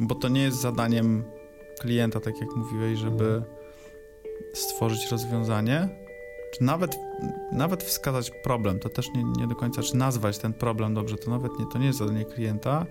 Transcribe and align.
bo 0.00 0.14
to 0.14 0.28
nie 0.28 0.42
jest 0.42 0.60
zadaniem 0.60 1.24
klienta, 1.80 2.20
tak 2.20 2.40
jak 2.40 2.56
mówiłeś, 2.56 2.98
żeby 2.98 3.42
stworzyć 4.54 5.10
rozwiązanie, 5.10 5.88
czy 6.52 6.64
nawet, 6.64 6.98
nawet 7.52 7.82
wskazać 7.82 8.30
problem, 8.42 8.78
to 8.78 8.88
też 8.88 9.08
nie, 9.14 9.24
nie 9.24 9.46
do 9.46 9.54
końca, 9.54 9.82
czy 9.82 9.96
nazwać 9.96 10.38
ten 10.38 10.52
problem 10.52 10.94
dobrze, 10.94 11.16
to 11.16 11.30
nawet 11.30 11.58
nie, 11.58 11.66
to 11.72 11.78
nie 11.78 11.86
jest 11.86 11.98
zadanie 11.98 12.24
klienta, 12.24 12.86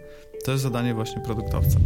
to 0.45 0.51
jest 0.51 0.63
zadanie 0.63 0.93
właśnie 0.93 1.21
produktowca. 1.21 1.79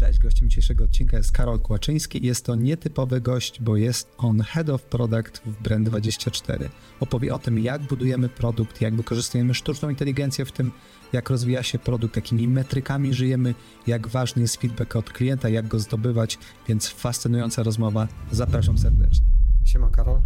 Cześć, 0.00 0.18
gościem 0.18 0.48
dzisiejszego 0.48 0.84
odcinka 0.84 1.16
jest 1.16 1.32
Karol 1.32 1.60
Kłaczyński. 1.60 2.26
Jest 2.26 2.44
to 2.44 2.54
nietypowy 2.54 3.20
gość, 3.20 3.60
bo 3.60 3.76
jest 3.76 4.08
on 4.18 4.40
Head 4.40 4.68
of 4.68 4.82
Product 4.82 5.42
w 5.46 5.62
Brand24. 5.62 6.68
Opowie 7.00 7.34
o 7.34 7.38
tym, 7.38 7.58
jak 7.58 7.82
budujemy 7.82 8.28
produkt, 8.28 8.80
jak 8.80 8.94
wykorzystujemy 8.96 9.54
sztuczną 9.54 9.90
inteligencję 9.90 10.44
w 10.44 10.52
tym, 10.52 10.72
jak 11.12 11.30
rozwija 11.30 11.62
się 11.62 11.78
produkt, 11.78 12.16
jakimi 12.16 12.48
metrykami 12.48 13.14
żyjemy, 13.14 13.54
jak 13.86 14.08
ważny 14.08 14.42
jest 14.42 14.56
feedback 14.56 14.96
od 14.96 15.10
klienta, 15.10 15.48
jak 15.48 15.68
go 15.68 15.80
zdobywać, 15.80 16.38
więc 16.68 16.88
fascynująca 16.88 17.62
rozmowa. 17.62 18.08
Zapraszam 18.32 18.78
serdecznie. 18.78 19.26
Siema 19.64 19.90
Karol. 19.90 20.20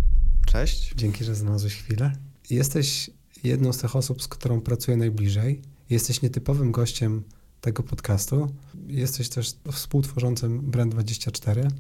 Cześć. 0.47 0.95
Dzięki, 0.97 1.25
że 1.25 1.35
znalazłeś 1.35 1.75
chwilę. 1.75 2.13
Jesteś 2.51 3.11
jedną 3.45 3.73
z 3.73 3.79
tych 3.79 3.97
osób, 3.97 4.23
z 4.23 4.29
którą 4.29 4.61
pracuję 4.61 4.97
najbliżej. 4.97 5.63
Jesteś 5.91 6.23
nietypowym 6.23 6.73
gościem 6.73 7.23
tego 7.65 7.83
podcastu. 7.83 8.49
Jesteś 8.87 9.29
też 9.29 9.55
współtworzącym 9.73 10.71
Brand24. 10.71 11.71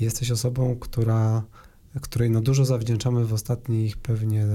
Jesteś 0.00 0.30
osobą, 0.30 0.76
która, 0.76 1.42
której 2.00 2.30
no 2.30 2.40
dużo 2.40 2.64
zawdzięczamy 2.64 3.24
w 3.24 3.32
ostatnich 3.32 3.96
pewnie 3.96 4.46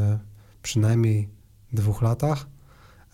przynajmniej 0.62 1.30
dwóch 1.73 2.02
latach 2.02 2.48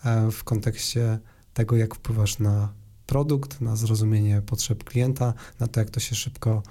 e, 0.04 0.30
w 0.30 0.44
kontekście 0.44 1.18
tego, 1.54 1.76
jak 1.76 1.94
wpływasz 1.94 2.38
na 2.38 2.72
produkt, 3.06 3.60
na 3.60 3.76
zrozumienie 3.76 4.42
potrzeb 4.42 4.84
klienta, 4.84 5.34
na 5.60 5.66
to, 5.66 5.80
jak 5.80 5.90
to 5.90 6.00
się 6.00 6.14
szybko 6.14 6.62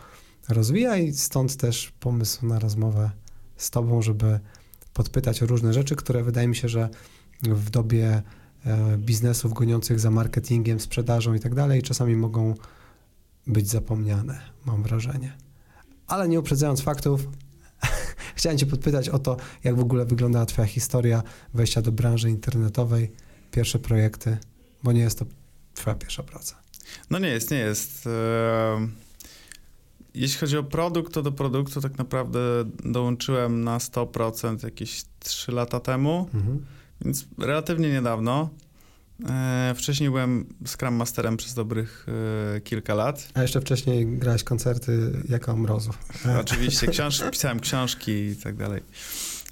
rozwija 0.49 0.97
i 0.97 1.13
stąd 1.13 1.55
też 1.55 1.93
pomysł 1.99 2.45
na 2.45 2.59
rozmowę 2.59 3.11
z 3.57 3.69
Tobą, 3.69 4.01
żeby 4.01 4.39
podpytać 4.93 5.43
o 5.43 5.45
różne 5.45 5.73
rzeczy, 5.73 5.95
które 5.95 6.23
wydaje 6.23 6.47
mi 6.47 6.55
się, 6.55 6.69
że 6.69 6.89
w 7.41 7.69
dobie 7.69 8.23
biznesów 8.97 9.53
goniących 9.53 9.99
za 9.99 10.11
marketingiem, 10.11 10.79
sprzedażą 10.79 11.33
i 11.33 11.39
tak 11.39 11.55
dalej, 11.55 11.81
czasami 11.81 12.15
mogą 12.15 12.55
być 13.47 13.69
zapomniane, 13.69 14.39
mam 14.65 14.83
wrażenie. 14.83 15.37
Ale 16.07 16.29
nie 16.29 16.39
uprzedzając 16.39 16.81
faktów, 16.81 17.27
chciałem 18.35 18.57
Cię 18.57 18.65
podpytać 18.65 19.09
o 19.09 19.19
to, 19.19 19.37
jak 19.63 19.75
w 19.75 19.79
ogóle 19.79 20.05
wyglądała 20.05 20.45
Twoja 20.45 20.67
historia 20.67 21.23
wejścia 21.53 21.81
do 21.81 21.91
branży 21.91 22.29
internetowej, 22.29 23.11
pierwsze 23.51 23.79
projekty, 23.79 24.37
bo 24.83 24.91
nie 24.91 25.01
jest 25.01 25.19
to 25.19 25.25
Twoja 25.75 25.95
pierwsza 25.95 26.23
praca. 26.23 26.55
No 27.09 27.19
nie 27.19 27.27
jest, 27.27 27.51
nie 27.51 27.57
jest. 27.57 28.09
Jeśli 30.13 30.39
chodzi 30.39 30.57
o 30.57 30.63
produkt, 30.63 31.13
to 31.13 31.21
do 31.21 31.31
produktu 31.31 31.81
tak 31.81 31.97
naprawdę 31.97 32.39
dołączyłem 32.85 33.63
na 33.63 33.77
100% 33.77 34.63
jakieś 34.63 35.03
3 35.19 35.51
lata 35.51 35.79
temu, 35.79 36.29
mhm. 36.33 36.65
Więc 37.01 37.25
relatywnie 37.37 37.89
niedawno. 37.89 38.49
E, 39.29 39.73
wcześniej 39.77 40.09
byłem 40.09 40.45
Scrum 40.65 40.93
Masterem 40.93 41.37
przez 41.37 41.53
dobrych 41.53 42.05
e, 42.55 42.61
kilka 42.61 42.95
lat. 42.95 43.29
A 43.33 43.41
jeszcze 43.41 43.61
wcześniej 43.61 44.07
grałeś 44.07 44.43
koncerty 44.43 45.11
jako 45.29 45.55
Mrozu. 45.55 45.91
Oczywiście, 46.39 46.87
książ 46.87 47.23
pisałem 47.31 47.59
książki 47.59 48.11
i 48.11 48.35
tak 48.35 48.55
dalej. 48.55 48.81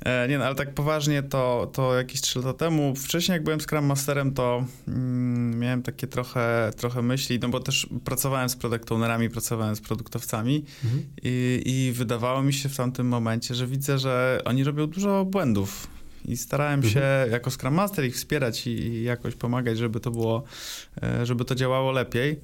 E, 0.06 0.28
nie 0.28 0.38
no, 0.38 0.46
ale 0.46 0.56
tak 0.56 0.74
poważnie 0.74 1.24
to, 1.24 1.72
to 1.74 1.96
jakieś 1.96 2.22
3 2.22 2.40
lata 2.40 2.54
temu. 2.54 2.96
Wcześniej 2.96 3.34
jak 3.34 3.44
byłem 3.44 3.62
Scrum 3.62 3.86
Masterem, 3.86 4.34
to 4.34 4.66
mm, 4.88 5.60
miałem 5.60 5.84
takie 5.84 6.08
trochę, 6.08 6.72
trochę 6.78 7.02
myśli, 7.02 7.40
no 7.40 7.50
bo 7.50 7.60
też 7.60 7.88
pracowałem 8.06 8.50
z 8.50 8.56
product 8.56 8.92
ownerami, 8.92 9.30
pracowałem 9.30 9.76
z 9.76 9.82
produktowcami 9.82 10.66
mhm. 10.84 11.04
i, 11.24 11.62
i 11.66 11.92
wydawało 11.92 12.44
mi 12.44 12.54
się 12.54 12.70
w 12.70 12.78
tamtym 12.78 13.08
momencie, 13.08 13.56
że 13.56 13.68
widzę, 13.68 14.00
że 14.00 14.42
oni 14.46 14.64
robią 14.64 14.88
dużo 14.88 15.26
błędów. 15.26 15.97
I 16.28 16.38
starałem 16.38 16.80
mhm. 16.84 16.94
się 16.94 17.32
jako 17.32 17.52
Scrum 17.52 17.74
Master 17.74 18.06
ich 18.06 18.16
wspierać 18.16 18.68
i, 18.68 18.70
i 18.70 19.04
jakoś 19.04 19.36
pomagać, 19.36 19.78
żeby 19.78 20.00
to 20.00 20.12
było, 20.12 20.44
e, 21.04 21.26
żeby 21.26 21.46
to 21.46 21.56
działało 21.56 21.92
lepiej. 21.92 22.42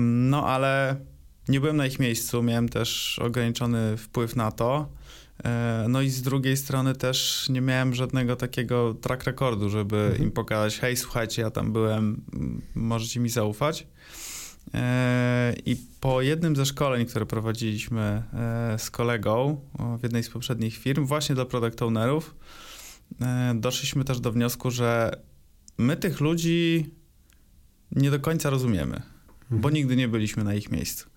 No 0.00 0.46
ale 0.46 0.96
nie 1.48 1.60
byłem 1.60 1.76
na 1.76 1.86
ich 1.86 1.98
miejscu, 1.98 2.42
miałem 2.42 2.68
też 2.68 3.18
ograniczony 3.18 3.96
wpływ 3.96 4.36
na 4.36 4.52
to. 4.52 4.88
E, 5.44 5.86
no 5.88 6.02
i 6.02 6.10
z 6.10 6.22
drugiej 6.22 6.56
strony 6.56 6.94
też 6.94 7.48
nie 7.48 7.60
miałem 7.60 7.94
żadnego 7.94 8.36
takiego 8.36 8.94
track 8.94 9.24
recordu, 9.24 9.70
żeby 9.70 9.96
mhm. 9.96 10.22
im 10.22 10.30
pokazać, 10.30 10.78
hej, 10.78 10.96
słuchajcie, 10.96 11.42
ja 11.42 11.50
tam 11.50 11.72
byłem, 11.72 12.22
możecie 12.74 13.20
mi 13.20 13.28
zaufać. 13.28 13.86
E, 14.74 15.54
I 15.66 15.76
po 16.00 16.22
jednym 16.22 16.56
ze 16.56 16.66
szkoleń, 16.66 17.06
które 17.06 17.26
prowadziliśmy 17.26 18.22
e, 18.32 18.78
z 18.78 18.90
kolegą 18.90 19.60
w 19.98 20.02
jednej 20.02 20.22
z 20.22 20.30
poprzednich 20.30 20.76
firm, 20.76 21.06
właśnie 21.06 21.34
dla 21.34 21.44
product 21.44 21.82
ownerów, 21.82 22.34
doszliśmy 23.54 24.04
też 24.04 24.20
do 24.20 24.32
wniosku, 24.32 24.70
że 24.70 25.20
my 25.78 25.96
tych 25.96 26.20
ludzi 26.20 26.90
nie 27.92 28.10
do 28.10 28.20
końca 28.20 28.50
rozumiemy, 28.50 28.96
mhm. 28.96 29.60
bo 29.60 29.70
nigdy 29.70 29.96
nie 29.96 30.08
byliśmy 30.08 30.44
na 30.44 30.54
ich 30.54 30.70
miejscu. 30.70 31.08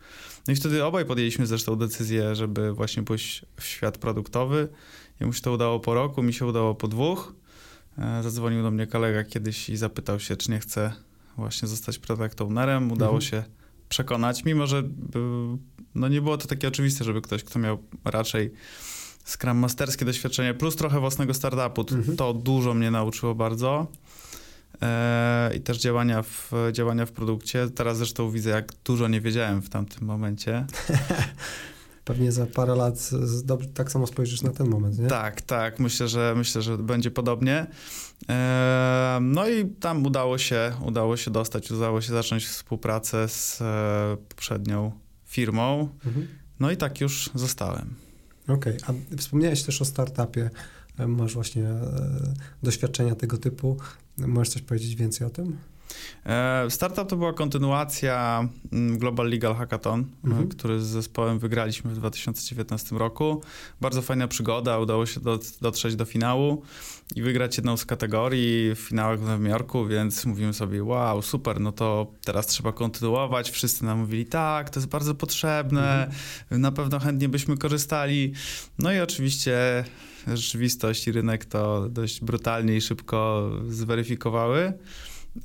No 0.47 0.53
i 0.53 0.55
wtedy 0.55 0.83
obaj 0.83 1.05
podjęliśmy 1.05 1.47
zresztą 1.47 1.75
decyzję, 1.75 2.35
żeby 2.35 2.73
właśnie 2.73 3.03
pójść 3.03 3.45
w 3.59 3.63
świat 3.63 3.97
produktowy. 3.97 4.67
Jemu 5.19 5.33
się 5.33 5.41
to 5.41 5.51
udało 5.51 5.79
po 5.79 5.93
roku, 5.93 6.23
mi 6.23 6.33
się 6.33 6.45
udało 6.45 6.75
po 6.75 6.87
dwóch. 6.87 7.33
E, 7.97 8.23
zadzwonił 8.23 8.63
do 8.63 8.71
mnie 8.71 8.87
kolega 8.87 9.23
kiedyś 9.23 9.69
i 9.69 9.77
zapytał 9.77 10.19
się, 10.19 10.35
czy 10.35 10.51
nie 10.51 10.59
chce 10.59 10.93
właśnie 11.37 11.67
zostać 11.67 11.99
product 11.99 12.41
ownerem. 12.41 12.91
Udało 12.91 13.15
mhm. 13.15 13.31
się 13.31 13.43
przekonać, 13.89 14.45
mimo 14.45 14.67
że 14.67 14.83
no 15.95 16.07
nie 16.07 16.21
było 16.21 16.37
to 16.37 16.47
takie 16.47 16.67
oczywiste, 16.67 17.03
żeby 17.03 17.21
ktoś, 17.21 17.43
kto 17.43 17.59
miał 17.59 17.77
raczej 18.05 18.53
Scrum 19.25 19.57
Masterskie 19.57 20.05
doświadczenie, 20.05 20.53
plus 20.53 20.75
trochę 20.75 20.99
własnego 20.99 21.33
startupu, 21.33 21.85
mhm. 21.95 22.17
to 22.17 22.33
dużo 22.33 22.73
mnie 22.73 22.91
nauczyło 22.91 23.35
bardzo. 23.35 23.87
E, 24.81 25.51
i 25.55 25.61
też 25.61 25.77
działania 25.77 26.23
w, 26.23 26.51
działania 26.71 27.05
w 27.05 27.11
produkcie. 27.11 27.69
Teraz 27.69 27.97
zresztą 27.97 28.31
widzę, 28.31 28.49
jak 28.49 28.71
dużo 28.85 29.07
nie 29.07 29.21
wiedziałem 29.21 29.61
w 29.61 29.69
tamtym 29.69 30.07
momencie. 30.07 30.65
Pewnie 32.07 32.31
za 32.31 32.45
parę 32.45 32.75
lat 32.75 33.09
tak 33.73 33.91
samo 33.91 34.07
spojrzysz 34.07 34.41
na 34.41 34.51
ten 34.51 34.69
moment, 34.69 34.99
nie? 34.99 35.07
Tak, 35.07 35.41
tak. 35.41 35.79
Myślę, 35.79 36.07
że 36.07 36.33
myślę, 36.37 36.61
że 36.61 36.77
będzie 36.77 37.11
podobnie. 37.11 37.67
E, 38.29 39.19
no 39.21 39.49
i 39.49 39.65
tam 39.65 40.05
udało 40.05 40.37
się, 40.37 40.71
udało 40.85 41.17
się 41.17 41.31
dostać, 41.31 41.71
udało 41.71 42.01
się 42.01 42.13
zacząć 42.13 42.45
współpracę 42.45 43.27
z 43.27 43.61
e, 43.61 44.17
poprzednią 44.29 44.91
firmą. 45.25 45.89
Mhm. 46.05 46.27
No 46.59 46.71
i 46.71 46.77
tak 46.77 47.01
już 47.01 47.29
zostałem. 47.35 47.93
Okej, 48.47 48.77
okay. 48.77 48.95
a 49.13 49.17
wspomniałeś 49.17 49.63
też 49.63 49.81
o 49.81 49.85
startupie. 49.85 50.49
Masz 51.07 51.33
właśnie 51.33 51.65
doświadczenia 52.63 53.15
tego 53.15 53.37
typu. 53.37 53.77
Możesz 54.17 54.53
coś 54.53 54.61
powiedzieć 54.61 54.95
więcej 54.95 55.27
o 55.27 55.29
tym? 55.29 55.57
E, 56.25 56.65
startup 56.69 57.09
to 57.09 57.15
była 57.15 57.33
kontynuacja 57.33 58.47
mm, 58.71 58.97
Global 58.97 59.29
Legal 59.29 59.55
Hackathon, 59.55 59.99
e, 59.99 60.27
mhm. 60.27 60.47
który 60.47 60.81
z 60.81 60.85
zespołem 60.85 61.39
wygraliśmy 61.39 61.91
w 61.91 61.95
2019 61.95 62.95
roku. 62.95 63.41
Bardzo 63.81 64.01
fajna 64.01 64.27
przygoda, 64.27 64.79
udało 64.79 65.05
się 65.05 65.19
dotrzeć 65.61 65.95
do 65.95 66.05
finału 66.05 66.61
i 67.15 67.21
wygrać 67.21 67.57
jedną 67.57 67.77
z 67.77 67.85
kategorii 67.85 68.75
w 68.75 68.79
finałach 68.79 69.19
w 69.19 69.21
Nowym 69.21 69.45
Jorku, 69.45 69.85
więc 69.85 70.25
mówimy 70.25 70.53
sobie, 70.53 70.83
wow, 70.83 71.21
super, 71.21 71.59
no 71.59 71.71
to 71.71 72.11
teraz 72.25 72.47
trzeba 72.47 72.71
kontynuować. 72.71 73.51
Wszyscy 73.51 73.85
nam 73.85 73.99
mówili, 73.99 74.25
tak, 74.25 74.69
to 74.69 74.79
jest 74.79 74.89
bardzo 74.89 75.15
potrzebne, 75.15 76.05
mhm. 76.05 76.61
na 76.61 76.71
pewno 76.71 76.99
chętnie 76.99 77.29
byśmy 77.29 77.57
korzystali. 77.57 78.33
No 78.79 78.93
i 78.93 78.99
oczywiście 78.99 79.83
rzeczywistość 80.27 81.07
i 81.07 81.11
rynek 81.11 81.45
to 81.45 81.89
dość 81.89 82.21
brutalnie 82.21 82.75
i 82.75 82.81
szybko 82.81 83.49
zweryfikowały. 83.69 84.73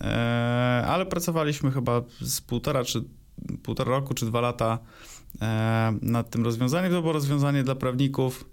E, 0.00 0.84
ale 0.86 1.06
pracowaliśmy 1.06 1.70
chyba 1.70 2.02
z 2.20 2.40
półtora 2.40 2.84
czy 2.84 3.04
półtora 3.62 3.90
roku 3.90 4.14
czy 4.14 4.26
dwa 4.26 4.40
lata 4.40 4.78
e, 5.42 5.98
nad 6.02 6.30
tym 6.30 6.44
rozwiązaniem. 6.44 6.92
To 6.92 7.00
było 7.00 7.12
rozwiązanie 7.12 7.62
dla 7.64 7.74
prawników. 7.74 8.50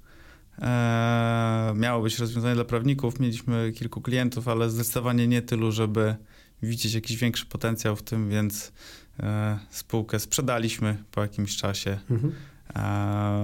E, 0.62 1.74
miało 1.76 2.04
być 2.04 2.20
rozwiązanie 2.20 2.56
dla 2.56 2.66
prawników. 2.66 3.20
Mieliśmy 3.20 3.72
kilku 3.76 4.02
klientów, 4.02 4.48
ale 4.48 4.70
zdecydowanie 4.70 5.28
nie 5.28 5.42
tylu, 5.42 5.72
żeby 5.72 6.16
widzieć 6.64 6.94
jakiś 6.94 7.18
większy 7.18 7.46
potencjał 7.46 7.96
w 7.96 8.04
tym, 8.04 8.30
więc 8.30 8.72
spółkę 9.70 10.20
sprzedaliśmy 10.20 11.04
po 11.12 11.22
jakimś 11.22 11.58
czasie. 11.58 12.00
Mhm. 12.12 12.34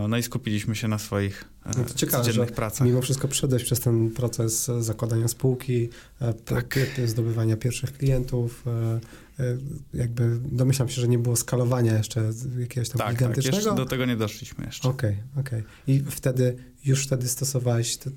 No 0.09 0.17
i 0.17 0.23
skupiliśmy 0.23 0.75
się 0.75 0.87
na 0.87 0.97
swoich 0.97 1.49
no 1.77 1.83
to 1.83 1.93
ciekawe, 1.93 2.23
codziennych 2.23 2.51
pracach. 2.51 2.87
Mimo 2.87 3.01
wszystko 3.01 3.27
przeszedłeś 3.27 3.63
przez 3.63 3.79
ten 3.79 4.11
proces 4.11 4.71
zakładania 4.79 5.27
spółki, 5.27 5.89
e, 6.21 6.33
tak. 6.33 6.79
zdobywania 7.05 7.57
pierwszych 7.57 7.97
klientów. 7.97 8.63
E, 8.67 8.99
e, 9.43 9.57
jakby 9.93 10.39
domyślam 10.51 10.89
się, 10.89 11.01
że 11.01 11.07
nie 11.07 11.19
było 11.19 11.35
skalowania 11.35 11.97
jeszcze 11.97 12.31
jakiegoś 12.59 12.89
tam 12.89 12.97
tak, 12.97 13.07
tak 13.07 13.17
gigantycznego. 13.17 13.65
Tak, 13.65 13.77
do 13.77 13.85
tego 13.85 14.05
nie 14.05 14.17
doszliśmy 14.17 14.65
jeszcze. 14.65 14.89
Okej, 14.89 15.11
okay, 15.11 15.41
okej. 15.41 15.59
Okay. 15.59 15.71
I 15.87 16.03
wtedy, 16.11 16.57
już 16.85 17.03
wtedy 17.05 17.27
stosowałeś 17.27 17.97
te 17.97 18.11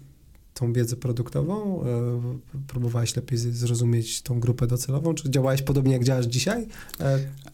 tą 0.55 0.73
wiedzę 0.73 0.97
produktową? 0.97 1.85
E, 1.85 2.39
próbowałeś 2.67 3.17
lepiej 3.17 3.39
zrozumieć 3.39 4.23
tą 4.23 4.41
grupę 4.41 4.67
docelową? 4.67 5.15
Czy 5.15 5.31
działałeś 5.31 5.63
podobnie 5.63 5.93
jak 5.93 6.05
działasz 6.05 6.27
dzisiaj? 6.27 6.67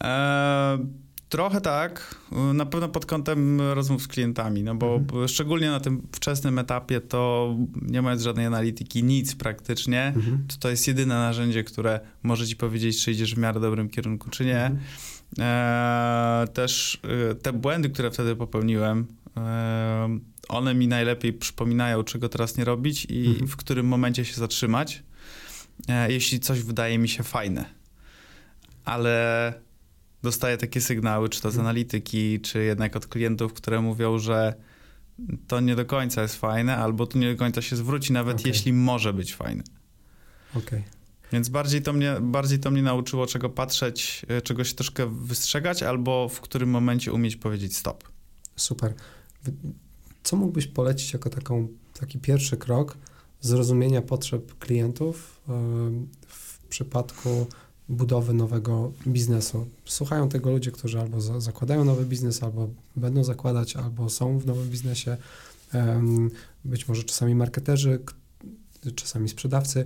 E... 0.01 1.04
Trochę 1.29 1.61
tak. 1.61 2.15
Na 2.53 2.65
pewno 2.65 2.89
pod 2.89 3.05
kątem 3.05 3.61
rozmów 3.61 4.03
z 4.03 4.07
klientami, 4.07 4.63
no 4.63 4.75
bo 4.75 4.95
mhm. 4.95 5.27
szczególnie 5.27 5.69
na 5.69 5.79
tym 5.79 6.07
wczesnym 6.11 6.59
etapie 6.59 7.01
to 7.01 7.55
nie 7.81 8.01
mając 8.01 8.21
żadnej 8.21 8.45
analityki, 8.45 9.03
nic 9.03 9.35
praktycznie, 9.35 10.13
mhm. 10.15 10.45
to 10.47 10.55
to 10.59 10.69
jest 10.69 10.87
jedyne 10.87 11.15
narzędzie, 11.15 11.63
które 11.63 11.99
może 12.23 12.47
ci 12.47 12.55
powiedzieć, 12.55 13.03
czy 13.03 13.11
idziesz 13.11 13.35
w 13.35 13.37
miarę 13.37 13.59
dobrym 13.59 13.89
kierunku, 13.89 14.29
czy 14.29 14.45
nie. 14.45 14.65
Mhm. 14.65 14.79
E, 15.39 16.47
też 16.53 17.01
e, 17.31 17.35
te 17.35 17.53
błędy, 17.53 17.89
które 17.89 18.11
wtedy 18.11 18.35
popełniłem, 18.35 19.07
e, 19.37 20.19
one 20.47 20.73
mi 20.73 20.87
najlepiej 20.87 21.33
przypominają, 21.33 22.03
czego 22.03 22.29
teraz 22.29 22.57
nie 22.57 22.65
robić 22.65 23.05
i 23.09 23.27
mhm. 23.27 23.47
w 23.47 23.55
którym 23.55 23.85
momencie 23.87 24.25
się 24.25 24.35
zatrzymać, 24.35 25.03
e, 25.87 26.11
jeśli 26.11 26.39
coś 26.39 26.61
wydaje 26.61 26.97
mi 26.97 27.09
się 27.09 27.23
fajne. 27.23 27.65
Ale 28.85 29.53
dostaję 30.25 30.57
takie 30.57 30.81
sygnały, 30.81 31.29
czy 31.29 31.41
to 31.41 31.51
z 31.51 31.57
analityki, 31.57 32.39
czy 32.39 32.63
jednak 32.63 32.95
od 32.95 33.07
klientów, 33.07 33.53
które 33.53 33.81
mówią, 33.81 34.19
że 34.19 34.53
to 35.47 35.59
nie 35.59 35.75
do 35.75 35.85
końca 35.85 36.21
jest 36.21 36.35
fajne, 36.35 36.77
albo 36.77 37.07
to 37.07 37.17
nie 37.17 37.31
do 37.31 37.39
końca 37.39 37.61
się 37.61 37.75
zwróci, 37.75 38.13
nawet 38.13 38.39
okay. 38.39 38.51
jeśli 38.51 38.73
może 38.73 39.13
być 39.13 39.35
fajne. 39.35 39.63
Okej. 40.51 40.79
Okay. 40.79 40.83
Więc 41.31 41.49
bardziej 41.49 41.81
to, 41.81 41.93
mnie, 41.93 42.17
bardziej 42.21 42.59
to 42.59 42.71
mnie 42.71 42.81
nauczyło, 42.81 43.27
czego 43.27 43.49
patrzeć, 43.49 44.25
e, 44.27 44.41
czegoś 44.41 44.73
troszkę 44.73 45.07
wystrzegać, 45.07 45.83
albo 45.83 46.29
w 46.29 46.41
którym 46.41 46.69
momencie 46.69 47.13
umieć 47.13 47.35
powiedzieć 47.35 47.77
stop. 47.77 48.03
Super. 48.55 48.93
Co 50.23 50.35
mógłbyś 50.35 50.67
polecić 50.67 51.13
jako 51.13 51.29
taką, 51.29 51.67
taki 51.99 52.19
pierwszy 52.19 52.57
krok 52.57 52.97
zrozumienia 53.41 54.01
potrzeb 54.01 54.57
klientów 54.59 55.41
w 56.27 56.59
przypadku 56.69 57.47
budowy 57.89 58.33
nowego 58.33 58.91
biznesu? 59.07 59.67
Słuchają 59.85 60.29
tego 60.29 60.51
ludzie, 60.51 60.71
którzy 60.71 60.99
albo 60.99 61.21
za, 61.21 61.39
zakładają 61.39 61.85
nowy 61.85 62.05
biznes, 62.05 62.43
albo 62.43 62.69
będą 62.95 63.23
zakładać, 63.23 63.75
albo 63.75 64.09
są 64.09 64.39
w 64.39 64.45
nowym 64.45 64.69
biznesie, 64.69 65.17
być 66.65 66.87
może 66.87 67.03
czasami 67.03 67.35
marketerzy, 67.35 67.99
czasami 68.95 69.29
sprzedawcy. 69.29 69.85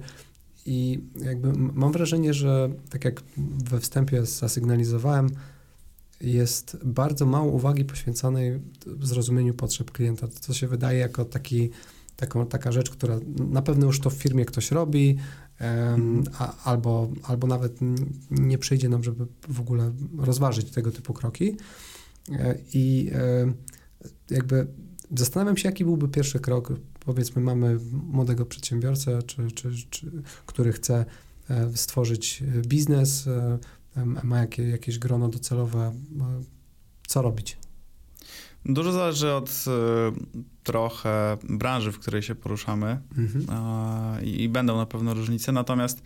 I 0.65 0.99
jakby 1.21 1.53
mam 1.53 1.91
wrażenie, 1.91 2.33
że 2.33 2.69
tak 2.89 3.05
jak 3.05 3.23
we 3.37 3.79
wstępie 3.79 4.25
zasygnalizowałem, 4.25 5.29
jest 6.21 6.77
bardzo 6.83 7.25
mało 7.25 7.51
uwagi 7.51 7.85
poświęconej 7.85 8.59
zrozumieniu 9.01 9.53
potrzeb 9.53 9.91
klienta. 9.91 10.27
To 10.47 10.53
się 10.53 10.67
wydaje 10.67 10.99
jako 10.99 11.25
taki, 11.25 11.69
taką, 12.15 12.45
taka 12.45 12.71
rzecz, 12.71 12.89
która 12.89 13.19
na 13.37 13.61
pewno 13.61 13.85
już 13.85 13.99
to 13.99 14.09
w 14.09 14.13
firmie 14.13 14.45
ktoś 14.45 14.71
robi, 14.71 15.17
a, 16.39 16.63
albo, 16.63 17.09
albo 17.23 17.47
nawet 17.47 17.77
nie 18.31 18.57
przyjdzie 18.57 18.89
nam, 18.89 19.03
żeby 19.03 19.27
w 19.49 19.59
ogóle 19.59 19.91
rozważyć 20.17 20.71
tego 20.71 20.91
typu 20.91 21.13
kroki. 21.13 21.57
E, 22.31 22.55
I 22.73 23.11
e, 23.13 23.53
jakby 24.29 24.67
zastanawiam 25.17 25.57
się, 25.57 25.69
jaki 25.69 25.85
byłby 25.85 26.07
pierwszy 26.07 26.39
krok. 26.39 26.73
Powiedzmy, 26.99 27.41
mamy 27.41 27.79
młodego 27.91 28.45
przedsiębiorcę, 28.45 29.23
czy, 29.23 29.51
czy, 29.51 29.71
czy, 29.89 30.11
który 30.45 30.73
chce 30.73 31.05
e, 31.49 31.77
stworzyć 31.77 32.43
biznes, 32.67 33.29
ma 34.23 34.39
jakie, 34.39 34.69
jakieś 34.69 34.99
grono 34.99 35.29
docelowe, 35.29 35.93
co 37.07 37.21
robić? 37.21 37.57
Dużo 38.65 38.91
zależy 38.91 39.33
od 39.33 39.49
y, 39.49 39.71
trochę 40.63 41.37
branży, 41.43 41.91
w 41.91 41.99
której 41.99 42.21
się 42.21 42.35
poruszamy 42.35 43.01
mhm. 43.17 43.45
i, 44.25 44.43
i 44.43 44.49
będą 44.49 44.77
na 44.77 44.85
pewno 44.85 45.13
różnice, 45.13 45.51
natomiast 45.51 46.03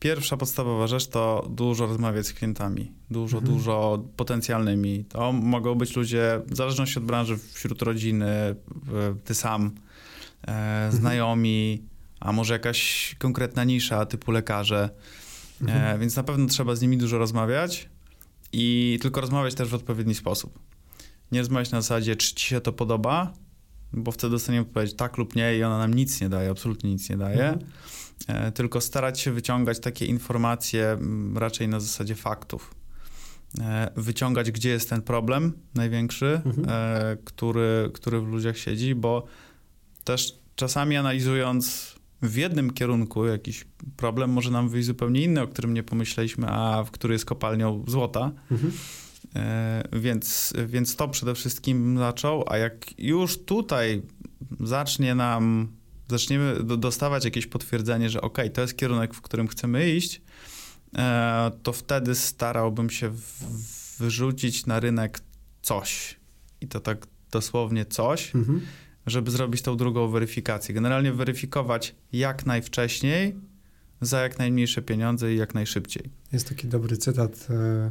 pierwsza 0.00 0.36
podstawowa 0.36 0.86
rzecz 0.86 1.06
to 1.06 1.46
dużo 1.50 1.86
rozmawiać 1.86 2.26
z 2.26 2.32
klientami, 2.32 2.92
dużo, 3.10 3.38
mhm. 3.38 3.54
dużo 3.54 4.04
potencjalnymi. 4.16 5.04
To 5.04 5.32
mogą 5.32 5.74
być 5.74 5.96
ludzie, 5.96 6.40
w 6.46 6.56
zależności 6.56 6.98
od 6.98 7.04
branży, 7.04 7.38
wśród 7.52 7.82
rodziny, 7.82 8.26
ty 9.24 9.34
sam, 9.34 9.70
e, 10.46 10.50
mhm. 10.50 10.92
znajomi, 10.92 11.82
a 12.20 12.32
może 12.32 12.52
jakaś 12.52 13.14
konkretna 13.18 13.64
nisza 13.64 14.06
typu 14.06 14.30
lekarze. 14.30 14.90
Mhm. 15.62 15.96
E, 15.96 15.98
więc 15.98 16.16
na 16.16 16.22
pewno 16.22 16.46
trzeba 16.46 16.74
z 16.74 16.82
nimi 16.82 16.98
dużo 16.98 17.18
rozmawiać 17.18 17.88
i 18.52 18.98
tylko 19.02 19.20
rozmawiać 19.20 19.54
też 19.54 19.68
w 19.68 19.74
odpowiedni 19.74 20.14
sposób. 20.14 20.58
Nie 21.32 21.40
rozmawiać 21.40 21.70
na 21.70 21.80
zasadzie, 21.80 22.16
czy 22.16 22.34
ci 22.34 22.46
się 22.46 22.60
to 22.60 22.72
podoba, 22.72 23.32
bo 23.92 24.12
wtedy 24.12 24.30
dostaniemy 24.30 24.66
odpowiedź 24.66 24.94
tak 24.94 25.18
lub 25.18 25.36
nie 25.36 25.58
i 25.58 25.62
ona 25.62 25.78
nam 25.78 25.94
nic 25.94 26.20
nie 26.20 26.28
daje, 26.28 26.50
absolutnie 26.50 26.90
nic 26.90 27.10
nie 27.10 27.16
daje. 27.16 27.48
Mhm. 27.48 27.66
E, 28.28 28.52
tylko 28.52 28.80
starać 28.80 29.20
się 29.20 29.32
wyciągać 29.32 29.80
takie 29.80 30.06
informacje 30.06 30.88
m, 30.90 31.38
raczej 31.38 31.68
na 31.68 31.80
zasadzie 31.80 32.14
faktów. 32.14 32.74
E, 33.60 33.90
wyciągać, 33.96 34.50
gdzie 34.50 34.68
jest 34.70 34.90
ten 34.90 35.02
problem 35.02 35.52
największy, 35.74 36.40
mhm. 36.44 36.66
e, 36.68 37.16
który, 37.24 37.90
który 37.94 38.20
w 38.20 38.26
ludziach 38.26 38.58
siedzi, 38.58 38.94
bo 38.94 39.26
też 40.04 40.38
czasami 40.56 40.96
analizując 40.96 41.94
w 42.22 42.36
jednym 42.36 42.72
kierunku 42.72 43.26
jakiś 43.26 43.64
problem 43.96 44.30
może 44.30 44.50
nam 44.50 44.68
wyjść 44.68 44.86
zupełnie 44.86 45.22
inny, 45.22 45.42
o 45.42 45.48
którym 45.48 45.74
nie 45.74 45.82
pomyśleliśmy, 45.82 46.46
a 46.48 46.84
w 46.84 46.90
który 46.90 47.14
jest 47.14 47.24
kopalnią 47.24 47.84
złota. 47.86 48.32
Mhm. 48.50 48.72
E, 49.36 49.82
więc, 49.92 50.52
więc 50.66 50.96
to 50.96 51.08
przede 51.08 51.34
wszystkim 51.34 51.98
zaczął, 51.98 52.44
a 52.46 52.56
jak 52.56 52.98
już 52.98 53.38
tutaj 53.38 54.02
zacznie 54.60 55.14
nam, 55.14 55.68
zaczniemy 56.08 56.62
dostawać 56.62 57.24
jakieś 57.24 57.46
potwierdzenie, 57.46 58.10
że 58.10 58.20
ok, 58.20 58.38
to 58.54 58.60
jest 58.60 58.76
kierunek, 58.76 59.14
w 59.14 59.20
którym 59.20 59.48
chcemy 59.48 59.90
iść, 59.90 60.22
e, 60.98 61.50
to 61.62 61.72
wtedy 61.72 62.14
starałbym 62.14 62.90
się 62.90 63.12
wyrzucić 63.98 64.66
na 64.66 64.80
rynek 64.80 65.20
coś. 65.62 66.16
I 66.60 66.68
to 66.68 66.80
tak 66.80 67.06
dosłownie 67.30 67.84
coś. 67.84 68.34
Mhm 68.34 68.60
żeby 69.06 69.30
zrobić 69.30 69.62
tą 69.62 69.76
drugą 69.76 70.08
weryfikację. 70.08 70.74
Generalnie 70.74 71.12
weryfikować 71.12 71.94
jak 72.12 72.46
najwcześniej, 72.46 73.36
za 74.00 74.20
jak 74.20 74.38
najmniejsze 74.38 74.82
pieniądze 74.82 75.34
i 75.34 75.36
jak 75.36 75.54
najszybciej. 75.54 76.10
Jest 76.32 76.48
taki 76.48 76.68
dobry 76.68 76.96
cytat 76.96 77.46
e, 77.50 77.90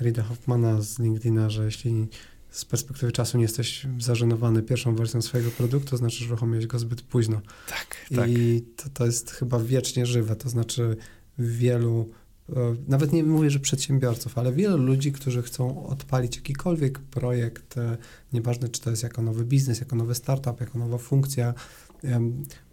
Rida 0.00 0.22
Hoffmana 0.22 0.80
z 0.82 0.98
LinkedIna, 0.98 1.50
że 1.50 1.64
jeśli 1.64 2.08
z 2.50 2.64
perspektywy 2.64 3.12
czasu 3.12 3.38
nie 3.38 3.42
jesteś 3.42 3.86
zażenowany 3.98 4.62
pierwszą 4.62 4.94
wersją 4.94 5.22
swojego 5.22 5.50
produktu, 5.50 5.90
to 5.90 5.96
znaczy, 5.96 6.16
że 6.16 6.26
uruchomiłeś 6.26 6.66
go 6.66 6.78
zbyt 6.78 7.02
późno. 7.02 7.40
Tak, 7.68 7.96
tak. 8.16 8.30
I 8.30 8.64
to, 8.76 8.88
to 8.88 9.06
jest 9.06 9.30
chyba 9.30 9.58
wiecznie 9.58 10.06
żywe, 10.06 10.36
to 10.36 10.48
znaczy 10.48 10.96
wielu 11.38 12.10
E, 12.56 12.76
nawet 12.88 13.12
nie 13.12 13.24
mówię, 13.24 13.50
że 13.50 13.60
przedsiębiorców, 13.60 14.38
ale 14.38 14.52
wielu 14.52 14.76
ludzi, 14.76 15.12
którzy 15.12 15.42
chcą 15.42 15.86
odpalić 15.86 16.36
jakikolwiek 16.36 16.98
projekt, 16.98 17.78
e, 17.78 17.96
nieważne 18.32 18.68
czy 18.68 18.80
to 18.80 18.90
jest 18.90 19.02
jako 19.02 19.22
nowy 19.22 19.44
biznes, 19.44 19.80
jako 19.80 19.96
nowy 19.96 20.14
startup, 20.14 20.60
jako 20.60 20.78
nowa 20.78 20.98
funkcja, 20.98 21.54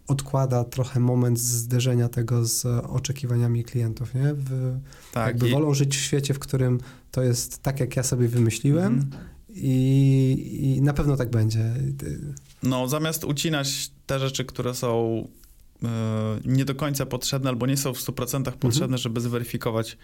odkłada 0.06 0.64
trochę 0.64 1.00
moment 1.00 1.40
zderzenia 1.40 2.08
tego 2.08 2.44
z 2.44 2.66
oczekiwaniami 2.86 3.64
klientów, 3.64 4.14
nie? 4.14 4.34
W, 4.34 4.78
tak, 5.12 5.26
jakby 5.26 5.48
i... 5.48 5.52
wolą 5.52 5.74
żyć 5.74 5.96
w 5.96 6.00
świecie, 6.00 6.34
w 6.34 6.38
którym 6.38 6.80
to 7.10 7.22
jest 7.22 7.62
tak, 7.62 7.80
jak 7.80 7.96
ja 7.96 8.02
sobie 8.02 8.28
wymyśliłem 8.28 8.92
mm. 8.92 9.10
i, 9.48 10.74
i 10.76 10.82
na 10.82 10.92
pewno 10.92 11.16
tak 11.16 11.30
będzie. 11.30 11.74
No, 12.62 12.88
zamiast 12.88 13.24
ucinać 13.24 13.90
te 14.06 14.18
rzeczy, 14.18 14.44
które 14.44 14.74
są 14.74 15.24
E, 15.84 16.40
nie 16.44 16.64
do 16.64 16.74
końca 16.74 17.06
potrzebne 17.06 17.50
albo 17.50 17.66
nie 17.66 17.76
są 17.76 17.94
w 17.94 17.98
100% 17.98 18.52
potrzebne, 18.52 18.84
mhm. 18.84 18.98
żeby 18.98 19.20
zweryfikować 19.20 19.96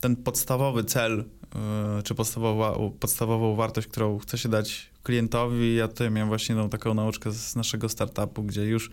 ten 0.00 0.16
podstawowy 0.16 0.84
cel, 0.84 1.24
e, 1.54 2.02
czy 2.02 2.14
podstawową, 2.14 2.90
podstawową 3.00 3.56
wartość, 3.56 3.88
którą 3.88 4.18
chce 4.18 4.38
się 4.38 4.48
dać 4.48 4.90
klientowi. 5.02 5.74
Ja 5.74 5.88
tutaj 5.88 6.10
miałem 6.10 6.28
właśnie 6.28 6.54
tą 6.54 6.68
taką 6.68 6.94
nauczkę 6.94 7.32
z 7.32 7.56
naszego 7.56 7.88
startupu, 7.88 8.42
gdzie 8.42 8.64
już 8.64 8.90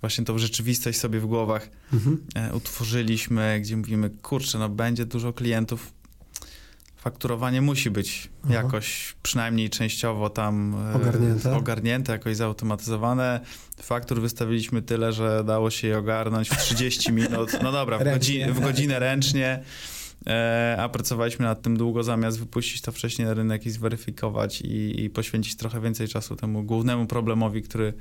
właśnie 0.00 0.24
tą 0.24 0.38
rzeczywistość 0.38 0.98
sobie 0.98 1.20
w 1.20 1.26
głowach 1.26 1.70
mhm. 1.92 2.24
E, 2.34 2.54
utworzyliśmy, 2.54 3.58
gdzie 3.60 3.76
mówimy, 3.76 4.10
kurczę, 4.10 4.58
no 4.58 4.68
będzie 4.68 5.06
dużo 5.06 5.32
klientów, 5.32 5.92
fakturowanie 7.00 7.60
musi 7.60 7.90
być 7.90 8.28
Aha. 8.44 8.54
jakoś 8.54 9.16
przynajmniej 9.22 9.70
częściowo 9.70 10.30
tam 10.30 10.74
e, 10.74 10.94
ogarnięte. 10.94 11.56
ogarnięte, 11.56 12.12
jakoś 12.12 12.36
zautomatyzowane. 12.36 13.40
Faktur 13.82 14.20
wystawiliśmy 14.20 14.82
tyle, 14.82 15.12
że 15.12 15.44
dało 15.44 15.70
się 15.70 15.88
je 15.88 15.98
ogarnąć 15.98 16.48
w 16.48 16.56
30 16.56 17.12
minut. 17.20 17.50
No 17.62 17.72
dobra, 17.72 17.98
w, 17.98 18.04
godzinę, 18.04 18.52
w 18.52 18.60
godzinę 18.60 18.98
ręcznie. 18.98 19.62
E, 20.26 20.76
a 20.80 20.88
pracowaliśmy 20.88 21.44
nad 21.44 21.62
tym 21.62 21.76
długo, 21.76 22.02
zamiast 22.02 22.38
wypuścić 22.38 22.80
to 22.80 22.92
wcześniej 22.92 23.28
na 23.28 23.34
rynek 23.34 23.66
i 23.66 23.70
zweryfikować 23.70 24.60
i, 24.60 25.04
i 25.04 25.10
poświęcić 25.10 25.56
trochę 25.56 25.80
więcej 25.80 26.08
czasu 26.08 26.36
temu 26.36 26.62
głównemu 26.62 27.06
problemowi, 27.06 27.62
który 27.62 27.94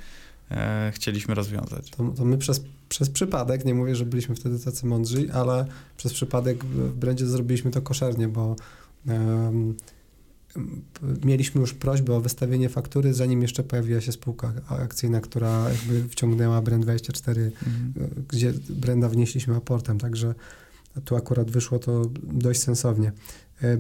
e, 0.52 0.92
chcieliśmy 0.96 1.36
rozwiązać. 1.36 1.92
To, 1.92 2.04
to, 2.18 2.26
my 2.26 2.38
przez, 2.38 2.62
przez 2.90 3.10
przypadek, 3.10 3.66
nie 3.66 3.74
mówię, 3.74 3.96
że 3.96 4.06
byliśmy 4.06 4.36
wtedy 4.36 4.60
tacy 4.60 4.86
mądrzy, 4.86 5.34
ale 5.34 5.66
przez 5.98 6.14
przypadek 6.14 6.66
w 6.66 6.96
Brandzie 6.96 7.26
zrobiliśmy 7.26 7.72
to 7.72 7.82
koszernie, 7.82 8.28
bo 8.28 8.56
mieliśmy 11.26 11.62
już 11.62 11.74
prośbę 11.74 12.16
o 12.16 12.22
wystawienie 12.22 12.70
faktury, 12.70 13.14
zanim 13.14 13.42
jeszcze 13.42 13.64
pojawiła 13.64 14.02
się 14.02 14.12
spółka 14.12 14.54
akcyjna, 14.68 15.22
która 15.22 15.70
jakby 15.70 16.10
wciągnęła 16.10 16.62
Brand24, 16.62 17.30
mhm. 17.30 17.94
gdzie 18.30 18.54
Brenda 18.70 19.10
wnieśliśmy 19.10 19.56
aportem, 19.56 20.00
także 20.00 20.36
tu 21.06 21.16
akurat 21.16 21.52
wyszło 21.52 21.80
to 21.80 22.02
dość 22.24 22.62
sensownie. 22.62 23.12
E, 23.64 23.78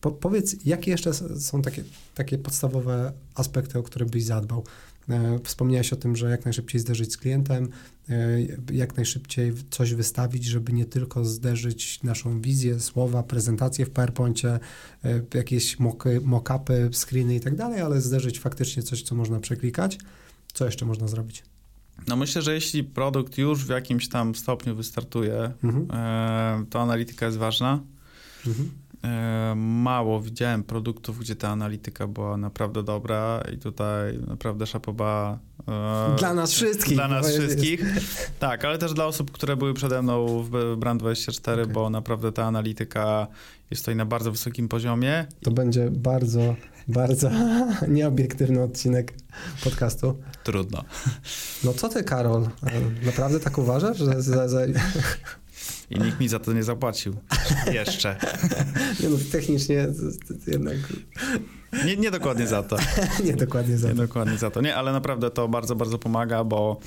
po, 0.00 0.10
powiedz, 0.10 0.56
jakie 0.64 0.90
jeszcze 0.90 1.14
są 1.40 1.62
takie, 1.62 1.84
takie 2.14 2.38
podstawowe 2.38 3.12
aspekty, 3.34 3.78
o 3.78 3.82
które 3.82 4.06
byś 4.06 4.24
zadbał? 4.24 4.64
E, 5.08 5.38
wspomniałeś 5.44 5.92
o 5.92 5.96
tym, 5.96 6.16
że 6.16 6.30
jak 6.30 6.44
najszybciej 6.44 6.80
zderzyć 6.80 7.12
z 7.12 7.16
klientem, 7.16 7.68
e, 8.08 8.42
jak 8.72 8.96
najszybciej 8.96 9.52
coś 9.70 9.94
wystawić, 9.94 10.44
żeby 10.44 10.72
nie 10.72 10.84
tylko 10.84 11.24
zderzyć 11.24 12.02
naszą 12.02 12.40
wizję, 12.40 12.80
słowa, 12.80 13.22
prezentację 13.22 13.86
w 13.86 13.90
PowerPoincie, 13.90 14.58
e, 15.04 15.22
jakieś 15.34 15.76
mock-upy, 16.24 16.88
screeny 16.92 17.34
i 17.34 17.40
tak 17.40 17.56
dalej, 17.56 17.80
ale 17.80 18.00
zderzyć 18.00 18.40
faktycznie 18.40 18.82
coś, 18.82 19.02
co 19.02 19.14
można 19.14 19.40
przeklikać. 19.40 19.98
Co 20.52 20.64
jeszcze 20.64 20.86
można 20.86 21.08
zrobić? 21.08 21.42
No 22.08 22.16
myślę, 22.16 22.42
że 22.42 22.54
jeśli 22.54 22.84
produkt 22.84 23.38
już 23.38 23.64
w 23.64 23.68
jakimś 23.68 24.08
tam 24.08 24.34
stopniu 24.34 24.76
wystartuje, 24.76 25.52
mhm. 25.64 25.86
to 26.66 26.82
analityka 26.82 27.26
jest 27.26 27.38
ważna. 27.38 27.80
Mhm. 28.46 28.70
E, 29.04 29.54
mało 29.56 30.20
widziałem 30.20 30.62
produktów, 30.62 31.18
gdzie 31.18 31.36
ta 31.36 31.48
analityka 31.48 32.06
była 32.06 32.36
naprawdę 32.36 32.82
dobra 32.82 33.44
i 33.54 33.58
tutaj 33.58 34.18
naprawdę 34.26 34.66
szapoba. 34.66 35.38
E, 35.68 36.16
dla 36.18 36.34
nas 36.34 36.52
wszystkich. 36.52 36.94
Dla 36.94 37.08
nas 37.08 37.30
wszystkich. 37.30 37.80
Tak, 38.38 38.64
ale 38.64 38.78
też 38.78 38.94
dla 38.94 39.06
osób, 39.06 39.30
które 39.30 39.56
były 39.56 39.74
przede 39.74 40.02
mną 40.02 40.42
w 40.42 40.50
Brand24, 40.50 41.52
okay. 41.52 41.66
bo 41.66 41.90
naprawdę 41.90 42.32
ta 42.32 42.44
analityka 42.44 43.26
jest 43.70 43.82
tutaj 43.82 43.96
na 43.96 44.06
bardzo 44.06 44.30
wysokim 44.30 44.68
poziomie. 44.68 45.26
To 45.42 45.50
będzie 45.50 45.90
bardzo, 45.90 46.56
bardzo 46.88 47.30
nieobiektywny 47.88 48.62
odcinek 48.62 49.14
podcastu. 49.64 50.16
Trudno. 50.44 50.84
No 51.64 51.72
co 51.72 51.88
ty, 51.88 52.04
Karol? 52.04 52.42
E, 52.42 53.06
naprawdę 53.06 53.40
tak 53.40 53.58
uważasz? 53.58 53.98
Że, 53.98 54.22
że, 54.22 54.48
że... 54.48 54.66
I 55.90 56.00
nikt 56.00 56.20
mi 56.20 56.28
za 56.28 56.38
to 56.38 56.52
nie 56.52 56.62
zapłacił. 56.62 57.16
Jeszcze. 57.72 58.16
Nie 59.00 59.08
no, 59.08 59.16
technicznie 59.32 59.86
jednak... 60.46 60.76
Nie, 61.86 61.96
nie 61.96 62.10
dokładnie 62.10 62.46
za 62.46 62.62
to. 62.62 62.76
nie 63.24 63.36
dokładnie 63.36 63.78
za 63.78 63.88
nie 63.88 63.94
to. 63.94 64.02
dokładnie 64.02 64.38
za 64.38 64.50
to. 64.50 64.60
Nie, 64.60 64.76
ale 64.76 64.92
naprawdę 64.92 65.30
to 65.30 65.48
bardzo, 65.48 65.76
bardzo 65.76 65.98
pomaga, 65.98 66.44
bo 66.44 66.80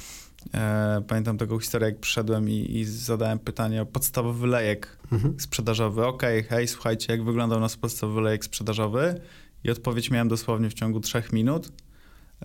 e, 0.54 1.02
pamiętam 1.08 1.38
taką 1.38 1.60
historię, 1.60 1.88
jak 1.88 2.00
przyszedłem 2.00 2.50
i, 2.50 2.78
i 2.78 2.86
zadałem 2.86 3.40
pytanie 3.40 3.82
o 3.82 3.86
podstawowy 3.86 4.48
lejek 4.48 4.98
mhm. 5.12 5.40
sprzedażowy. 5.40 6.06
Okej, 6.06 6.40
okay, 6.40 6.50
hej, 6.50 6.68
słuchajcie, 6.68 7.14
jak 7.14 7.24
wyglądał 7.24 7.60
nasz 7.60 7.78
podstawowy 7.78 8.22
lejek 8.22 8.46
sprzedażowy? 8.46 9.22
I 9.64 9.70
odpowiedź 9.72 10.12
miałem 10.12 10.28
dosłownie 10.28 10.70
w 10.70 10.74
ciągu 10.74 11.00
trzech 11.00 11.34
minut. 11.34 11.72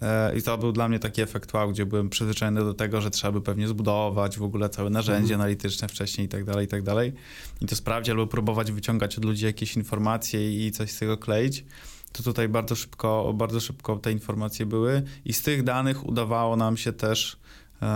E, 0.00 0.38
I 0.38 0.42
to 0.42 0.58
był 0.58 0.72
dla 0.72 0.88
mnie 0.88 0.98
taki 0.98 1.22
efekt 1.22 1.54
wow, 1.54 1.70
gdzie 1.70 1.86
byłem 1.86 2.10
przyzwyczajony 2.10 2.64
do 2.64 2.74
tego, 2.74 3.00
że 3.00 3.10
trzeba 3.10 3.32
by 3.32 3.40
pewnie 3.40 3.68
zbudować 3.68 4.38
w 4.38 4.42
ogóle 4.42 4.68
całe 4.68 4.90
narzędzie 4.90 5.34
mhm. 5.34 5.40
analityczne 5.40 5.88
wcześniej 5.88 6.26
i 6.26 6.28
tak 6.28 6.44
dalej, 6.44 6.64
i 6.64 6.68
tak 6.68 6.82
dalej. 6.82 7.12
I 7.60 7.66
to 7.66 7.76
sprawdzić 7.76 8.10
albo 8.10 8.26
próbować 8.26 8.72
wyciągać 8.72 9.18
od 9.18 9.24
ludzi 9.24 9.44
jakieś 9.44 9.76
informacje 9.76 10.66
i 10.66 10.72
coś 10.72 10.90
z 10.90 10.98
tego 10.98 11.18
kleić. 11.18 11.64
To 12.12 12.22
tutaj 12.22 12.48
bardzo 12.48 12.74
szybko, 12.74 13.32
bardzo 13.34 13.60
szybko 13.60 13.96
te 13.96 14.12
informacje 14.12 14.66
były 14.66 15.02
i 15.24 15.32
z 15.32 15.42
tych 15.42 15.62
danych 15.62 16.06
udawało 16.06 16.56
nam 16.56 16.76
się 16.76 16.92
też, 16.92 17.36
e, 17.82 17.86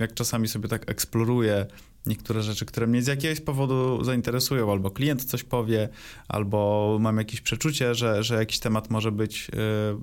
jak 0.00 0.14
czasami 0.14 0.48
sobie 0.48 0.68
tak 0.68 0.90
eksploruję 0.90 1.66
niektóre 2.06 2.42
rzeczy, 2.42 2.66
które 2.66 2.86
mnie 2.86 3.02
z 3.02 3.06
jakiegoś 3.06 3.40
powodu 3.40 4.04
zainteresują, 4.04 4.72
albo 4.72 4.90
klient 4.90 5.24
coś 5.24 5.44
powie, 5.44 5.88
albo 6.28 6.96
mam 7.00 7.18
jakieś 7.18 7.40
przeczucie, 7.40 7.94
że, 7.94 8.22
że 8.22 8.34
jakiś 8.34 8.58
temat 8.58 8.90
może 8.90 9.12
być 9.12 9.50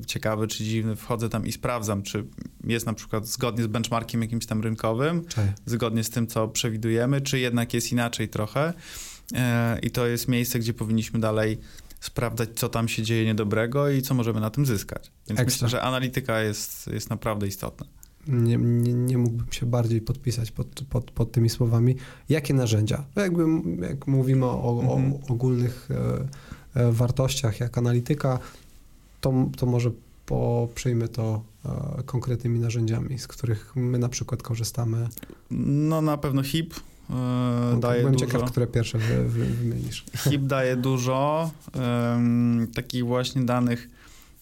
y, 0.02 0.06
ciekawy 0.06 0.48
czy 0.48 0.64
dziwny, 0.64 0.96
wchodzę 0.96 1.30
tam 1.30 1.46
i 1.46 1.52
sprawdzam, 1.52 2.04
czy 2.04 2.26
jest 2.64 2.86
na 2.86 2.94
przykład 2.94 3.28
zgodnie 3.28 3.64
z 3.64 3.68
benchmarkiem 3.68 4.22
jakimś 4.22 4.46
tam 4.46 4.62
rynkowym, 4.62 5.26
Cześć. 5.26 5.54
zgodnie 5.66 6.04
z 6.04 6.10
tym, 6.10 6.28
co 6.28 6.48
przewidujemy, 6.48 7.22
czy 7.22 7.40
jednak 7.40 7.74
jest 7.74 7.92
inaczej 7.92 8.30
trochę. 8.30 8.74
Y, 9.32 9.36
I 9.82 9.92
to 9.92 10.08
jest 10.08 10.28
miejsce, 10.28 10.60
gdzie 10.60 10.74
powinniśmy 10.74 11.20
dalej 11.20 11.58
sprawdzać, 12.00 12.50
co 12.56 12.70
tam 12.70 12.88
się 12.88 13.04
dzieje 13.04 13.26
niedobrego 13.26 13.90
i 13.90 14.02
co 14.02 14.14
możemy 14.14 14.40
na 14.40 14.50
tym 14.50 14.66
zyskać. 14.66 15.12
Więc 15.28 15.40
Ekstra. 15.40 15.66
myślę, 15.66 15.70
że 15.70 15.82
analityka 15.82 16.42
jest, 16.42 16.88
jest 16.88 17.10
naprawdę 17.10 17.48
istotna 17.48 17.86
nie, 18.30 18.58
nie, 18.58 18.94
nie 18.94 19.18
mógłbym 19.18 19.48
się 19.52 19.66
bardziej 19.66 20.02
podpisać 20.02 20.52
pod, 20.52 20.68
pod, 20.90 21.12
pod 21.12 21.32
tymi 21.32 21.50
słowami. 21.50 21.96
Jakie 22.30 22.54
narzędzia? 22.54 23.04
Jakby, 23.16 23.46
jak 23.90 24.08
mówimy 24.08 24.46
o, 24.46 24.80
mhm. 24.82 25.14
o 25.14 25.34
ogólnych 25.34 25.90
e, 26.76 26.82
e, 26.82 26.92
wartościach, 26.92 27.60
jak 27.60 27.78
analityka, 27.78 28.40
to, 29.22 29.34
to 29.58 29.66
może 29.66 29.92
poprzyjmy 30.26 31.08
to 31.08 31.44
e, 31.66 32.04
konkretnymi 32.04 32.60
narzędziami, 32.60 33.20
z 33.20 33.28
których 33.28 33.76
my 33.76 34.00
na 34.00 34.10
przykład 34.10 34.44
korzystamy. 34.44 35.08
No 35.52 36.02
na 36.02 36.18
pewno 36.18 36.44
HIP 36.44 36.74
e, 36.74 37.14
no, 37.74 37.80
daje 37.80 38.00
byłem 38.00 38.14
dużo. 38.14 38.26
ciekaw, 38.26 38.52
które 38.52 38.68
pierwsze 38.68 38.98
wy, 38.98 39.30
wy, 39.30 39.46
wymienisz. 39.46 40.06
HIP 40.30 40.46
daje 40.46 40.76
dużo 40.76 41.52
takich 42.76 43.06
właśnie 43.06 43.42
danych 43.42 43.90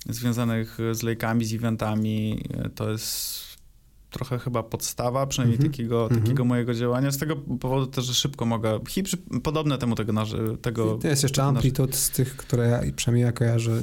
związanych 0.09 0.77
z 0.93 1.03
lejkami, 1.03 1.45
z 1.45 1.53
eventami. 1.53 2.43
To 2.75 2.89
jest 2.89 3.47
trochę 4.09 4.39
chyba 4.39 4.63
podstawa, 4.63 5.27
przynajmniej 5.27 5.59
mm 5.59 5.69
-hmm. 5.69 5.71
takiego, 5.71 6.07
mm 6.07 6.17
-hmm. 6.17 6.21
takiego 6.21 6.45
mojego 6.45 6.73
działania. 6.73 7.11
Z 7.11 7.17
tego 7.17 7.35
powodu 7.35 7.87
też, 7.87 8.05
że 8.05 8.13
szybko 8.13 8.45
mogę, 8.45 8.79
hip, 8.89 9.07
podobne 9.43 9.77
temu 9.77 9.95
tego, 9.95 10.13
tego 10.61 10.97
To 11.01 11.07
jest 11.07 11.23
jeszcze 11.23 11.43
Amplitude 11.43 11.93
z 11.93 12.09
tych, 12.09 12.35
które 12.35 12.67
ja, 12.67 12.91
przynajmniej 12.95 13.25
ja 13.25 13.31
kojarzę. 13.31 13.81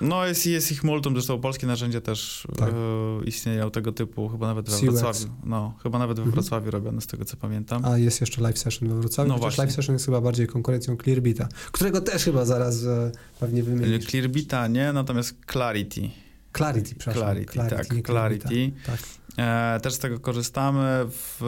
No 0.00 0.26
jest, 0.26 0.46
jest 0.46 0.72
ich 0.72 0.84
multum, 0.84 1.14
zresztą 1.14 1.40
polskie 1.40 1.66
narzędzia 1.66 2.00
też 2.00 2.48
tak. 2.58 2.68
e, 2.68 3.24
istnieją 3.24 3.70
tego 3.70 3.92
typu, 3.92 4.28
chyba 4.28 4.46
nawet 4.46 4.70
we 4.70 4.78
Wrocławiu. 4.78 5.26
No, 5.44 5.74
chyba 5.82 5.98
nawet 5.98 6.16
we 6.16 6.22
mhm. 6.22 6.34
Wrocławiu 6.34 6.70
robione, 6.70 7.00
z 7.00 7.06
tego 7.06 7.24
co 7.24 7.36
pamiętam. 7.36 7.84
A 7.84 7.98
jest 7.98 8.20
jeszcze 8.20 8.42
Live 8.42 8.58
Session 8.58 8.88
we 8.88 8.94
Wrocławiu, 8.94 9.28
no 9.28 9.38
chociaż 9.38 9.58
Live 9.58 9.72
Session 9.72 9.94
jest 9.94 10.04
chyba 10.04 10.20
bardziej 10.20 10.46
konkurencją 10.46 10.96
Clearbita, 10.96 11.48
którego 11.72 12.00
też 12.00 12.24
chyba 12.24 12.44
zaraz 12.44 12.84
e, 12.84 13.12
pewnie 13.40 13.62
wymienisz. 13.62 14.06
Clearbita 14.06 14.68
nie, 14.68 14.92
natomiast 14.92 15.34
Clarity. 15.52 16.10
Clarity, 16.52 16.94
przepraszam. 16.94 17.22
Clarity, 17.22 17.52
Clarity 17.52 17.76
tak, 17.76 18.06
Clarity. 18.06 18.72
Tak. 18.86 19.00
E, 19.38 19.80
też 19.80 19.94
z 19.94 19.98
tego 19.98 20.18
korzystamy 20.18 21.06
w 21.08 21.40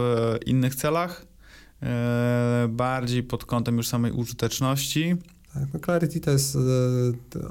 innych 0.47 0.75
celach, 0.75 1.27
e, 1.83 2.67
bardziej 2.71 3.23
pod 3.23 3.45
kątem 3.45 3.77
już 3.77 3.89
samej 3.89 4.13
użyteczności. 4.13 5.17
Tak, 5.55 5.63
no 5.75 5.81
Clarity 5.81 6.21
to 6.21 6.31
jest 6.31 6.57
e, 6.57 6.59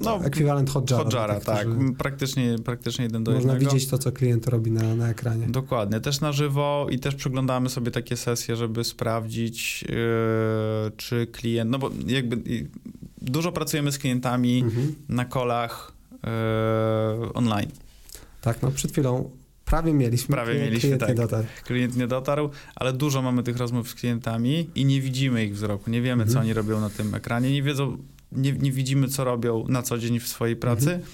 no, 0.01 0.25
ekwiwalent 0.25 0.69
Hotjara. 0.69 1.03
Hotjara, 1.03 1.39
tak. 1.39 1.67
Praktycznie, 1.97 2.55
praktycznie 2.65 3.03
jeden 3.03 3.23
do 3.23 3.31
Można 3.31 3.53
jednego. 3.53 3.73
widzieć 3.73 3.89
to, 3.89 3.97
co 3.97 4.11
klient 4.11 4.47
robi 4.47 4.71
na, 4.71 4.95
na 4.95 5.09
ekranie. 5.09 5.47
Dokładnie. 5.47 5.99
Też 5.99 6.21
na 6.21 6.31
żywo 6.31 6.87
i 6.91 6.99
też 6.99 7.15
przeglądamy 7.15 7.69
sobie 7.69 7.91
takie 7.91 8.17
sesje, 8.17 8.55
żeby 8.55 8.83
sprawdzić, 8.83 9.83
yy, 9.83 10.91
czy 10.97 11.27
klient... 11.27 11.71
No 11.71 11.79
bo 11.79 11.91
jakby 12.07 12.67
dużo 13.21 13.51
pracujemy 13.51 13.91
z 13.91 13.97
klientami 13.97 14.59
mhm. 14.59 14.95
na 15.09 15.25
kolach 15.25 15.90
yy, 16.23 17.33
online. 17.33 17.71
Tak, 18.41 18.61
no 18.61 18.71
przed 18.71 18.91
chwilą 18.91 19.29
prawie 19.65 19.93
mieliśmy. 19.93 20.35
Prawie 20.35 20.51
klient, 20.51 20.65
mieliśmy, 20.65 20.89
klient 20.89 20.99
tak. 20.99 21.09
nie 21.09 21.15
dotarł. 21.15 21.47
Klient 21.63 21.97
nie 21.97 22.07
dotarł, 22.07 22.49
ale 22.75 22.93
dużo 22.93 23.21
mamy 23.21 23.43
tych 23.43 23.57
rozmów 23.57 23.89
z 23.89 23.95
klientami 23.95 24.69
i 24.75 24.85
nie 24.85 25.01
widzimy 25.01 25.45
ich 25.45 25.53
wzroku, 25.53 25.89
nie 25.89 26.01
wiemy, 26.01 26.23
mhm. 26.23 26.33
co 26.33 26.39
oni 26.39 26.53
robią 26.53 26.81
na 26.81 26.89
tym 26.89 27.15
ekranie, 27.15 27.51
nie 27.51 27.63
wiedzą, 27.63 27.97
nie, 28.31 28.51
nie 28.51 28.71
widzimy, 28.71 29.07
co 29.07 29.23
robią 29.23 29.65
na 29.67 29.81
co 29.81 29.97
dzień 29.97 30.19
w 30.19 30.27
swojej 30.27 30.55
pracy. 30.55 30.91
Mhm. 30.91 31.11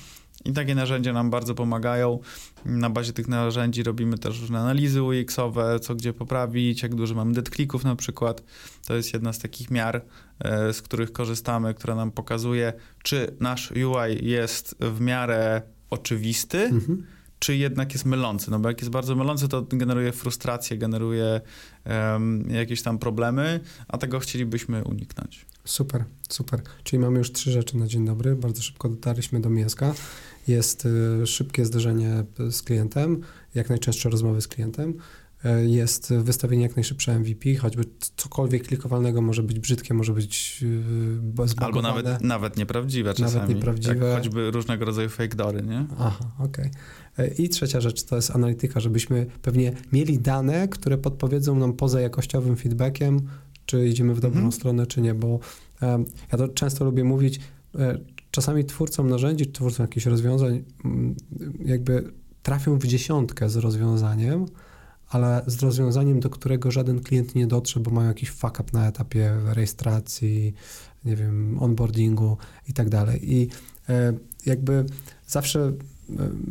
I 0.47 0.53
takie 0.53 0.75
narzędzia 0.75 1.13
nam 1.13 1.29
bardzo 1.29 1.55
pomagają. 1.55 2.19
Na 2.65 2.89
bazie 2.89 3.13
tych 3.13 3.27
narzędzi 3.27 3.83
robimy 3.83 4.17
też 4.17 4.41
różne 4.41 4.59
analizy 4.59 5.01
UX-owe, 5.01 5.79
co 5.79 5.95
gdzie 5.95 6.13
poprawić, 6.13 6.83
jak 6.83 6.95
dużo 6.95 7.15
mamy 7.15 7.33
dead 7.33 7.49
clicków 7.49 7.83
na 7.83 7.95
przykład. 7.95 8.43
To 8.87 8.95
jest 8.95 9.13
jedna 9.13 9.33
z 9.33 9.39
takich 9.39 9.71
miar, 9.71 10.05
e, 10.39 10.73
z 10.73 10.81
których 10.81 11.11
korzystamy, 11.11 11.73
która 11.73 11.95
nam 11.95 12.11
pokazuje, 12.11 12.73
czy 13.03 13.35
nasz 13.39 13.71
UI 13.71 14.29
jest 14.29 14.75
w 14.79 15.01
miarę 15.01 15.61
oczywisty, 15.89 16.57
mhm 16.57 17.03
czy 17.39 17.55
jednak 17.55 17.93
jest 17.93 18.05
mylący. 18.05 18.51
No 18.51 18.59
bo 18.59 18.69
jak 18.69 18.81
jest 18.81 18.91
bardzo 18.91 19.15
mylący, 19.15 19.47
to 19.47 19.61
generuje 19.61 20.11
frustrację, 20.11 20.77
generuje 20.77 21.41
um, 21.85 22.49
jakieś 22.49 22.81
tam 22.81 22.99
problemy, 22.99 23.59
a 23.87 23.97
tego 23.97 24.19
chcielibyśmy 24.19 24.83
uniknąć. 24.83 25.45
Super, 25.65 26.03
super. 26.29 26.61
Czyli 26.83 26.99
mamy 26.99 27.17
już 27.17 27.31
trzy 27.31 27.51
rzeczy 27.51 27.77
na 27.77 27.87
dzień 27.87 28.05
dobry. 28.05 28.35
Bardzo 28.35 28.61
szybko 28.61 28.89
dotarliśmy 28.89 29.39
do 29.39 29.49
mięska. 29.49 29.93
Jest 30.47 30.85
y, 30.85 31.27
szybkie 31.27 31.65
zderzenie 31.65 32.23
z 32.51 32.61
klientem, 32.61 33.21
jak 33.55 33.69
najczęstsze 33.69 34.09
rozmowy 34.09 34.41
z 34.41 34.47
klientem. 34.47 34.93
Y, 35.45 35.69
jest 35.69 36.13
wystawienie 36.13 36.63
jak 36.63 36.75
najszybsze 36.75 37.19
MVP, 37.19 37.55
choćby 37.55 37.83
cokolwiek 38.17 38.67
klikowalnego 38.67 39.21
może 39.21 39.43
być 39.43 39.59
brzydkie, 39.59 39.93
może 39.93 40.13
być 40.13 40.61
yy, 40.61 41.45
Albo 41.57 41.81
nawet, 41.81 42.21
nawet 42.21 42.57
nieprawdziwe 42.57 43.13
czasami. 43.13 43.33
Nawet 43.33 43.55
nieprawdziwe. 43.55 44.07
Jak 44.07 44.17
choćby 44.17 44.51
różnego 44.51 44.85
rodzaju 44.85 45.09
fake 45.09 45.35
dory, 45.35 45.63
nie? 45.63 45.85
Aha, 45.99 46.31
okej. 46.39 46.71
Okay. 47.13 47.27
I 47.27 47.49
trzecia 47.49 47.81
rzecz 47.81 48.03
to 48.03 48.15
jest 48.15 48.31
analityka, 48.31 48.79
żebyśmy 48.79 49.25
pewnie 49.41 49.73
mieli 49.91 50.19
dane, 50.19 50.67
które 50.67 50.97
podpowiedzą 50.97 51.55
nam 51.55 51.73
poza 51.73 52.01
jakościowym 52.01 52.55
feedbackiem, 52.55 53.21
czy 53.65 53.87
idziemy 53.87 54.15
w 54.15 54.19
dobrą 54.19 54.37
mhm. 54.37 54.51
stronę, 54.51 54.87
czy 54.87 55.01
nie, 55.01 55.13
bo 55.13 55.39
ja 56.31 56.37
to 56.37 56.47
często 56.47 56.85
lubię 56.85 57.03
mówić, 57.03 57.39
e, 57.75 57.97
czasami 58.37 58.65
twórcom 58.65 59.09
narzędzi, 59.09 59.51
twórcom 59.51 59.83
jakichś 59.83 60.05
rozwiązań 60.05 60.63
mm, 60.85 61.15
jakby 61.65 62.11
trafią 62.43 62.79
w 62.79 62.87
dziesiątkę 62.87 63.49
z 63.49 63.55
rozwiązaniem, 63.55 64.45
ale 65.09 65.43
z 65.47 65.63
rozwiązaniem, 65.63 66.19
do 66.19 66.29
którego 66.29 66.71
żaden 66.71 66.99
klient 66.99 67.35
nie 67.35 67.47
dotrze, 67.47 67.79
bo 67.79 67.91
mają 67.91 68.07
jakiś 68.07 68.29
fuck 68.29 68.59
up 68.59 68.63
na 68.73 68.87
etapie 68.87 69.37
rejestracji, 69.45 70.53
nie 71.05 71.15
wiem, 71.15 71.57
onboardingu 71.59 72.37
i 72.67 72.73
tak 72.73 72.89
dalej. 72.89 73.33
I 73.33 73.47
e, 73.89 74.13
jakby 74.45 74.85
zawsze 75.27 75.59
e, 75.59 75.73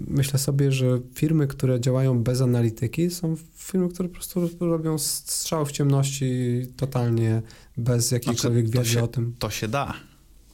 myślę 0.07 0.39
sobie, 0.39 0.73
że 0.73 1.01
firmy, 1.15 1.47
które 1.47 1.81
działają 1.81 2.23
bez 2.23 2.41
analityki, 2.41 3.11
są 3.11 3.37
firmy, 3.55 3.89
które 3.89 4.09
po 4.09 4.15
prostu 4.15 4.49
robią 4.61 4.99
strzał 4.99 5.67
w 5.67 5.73
ciemności 5.73 6.63
totalnie, 6.77 7.43
bez 7.77 8.11
jakiejkolwiek 8.11 8.67
znaczy, 8.67 8.79
wiedzy 8.79 8.91
się, 8.91 9.03
o 9.03 9.09
tym. 9.09 9.35
To 9.39 9.51
się 9.51 9.69
da. 9.69 9.95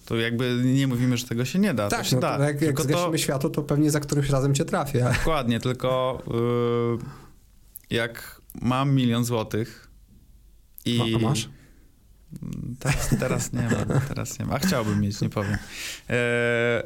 To 0.04 0.16
jakby 0.16 0.62
nie 0.64 0.87
mówimy, 0.87 1.16
że 1.16 1.26
tego 1.26 1.44
się 1.44 1.59
nie 1.59 1.75
da. 1.75 1.88
Tak, 1.88 1.99
to 1.99 2.04
się 2.04 2.16
no 2.16 2.23
da. 2.23 2.38
Jak, 2.47 2.62
jak 2.62 2.80
zgasimy 2.80 3.12
to... 3.12 3.18
światło, 3.18 3.50
to 3.50 3.62
pewnie 3.62 3.90
za 3.90 4.00
którymś 4.00 4.30
razem 4.30 4.54
cię 4.54 4.64
trafię. 4.64 5.11
Dokładnie, 5.18 5.61
tylko 5.61 6.23
yy, 7.90 7.97
jak 7.97 8.40
mam 8.62 8.94
milion 8.94 9.25
złotych 9.25 9.90
i... 10.85 11.00
A, 11.00 11.16
a 11.16 11.18
masz? 11.18 11.49
Teraz, 12.78 13.09
teraz 13.21 13.52
nie 13.52 13.62
mam, 13.62 14.00
teraz 14.09 14.38
nie 14.38 14.44
mam. 14.44 14.54
A 14.54 14.59
chciałbym 14.59 15.00
mieć, 15.00 15.21
nie 15.21 15.28
powiem. 15.28 15.56
E, 16.11 16.82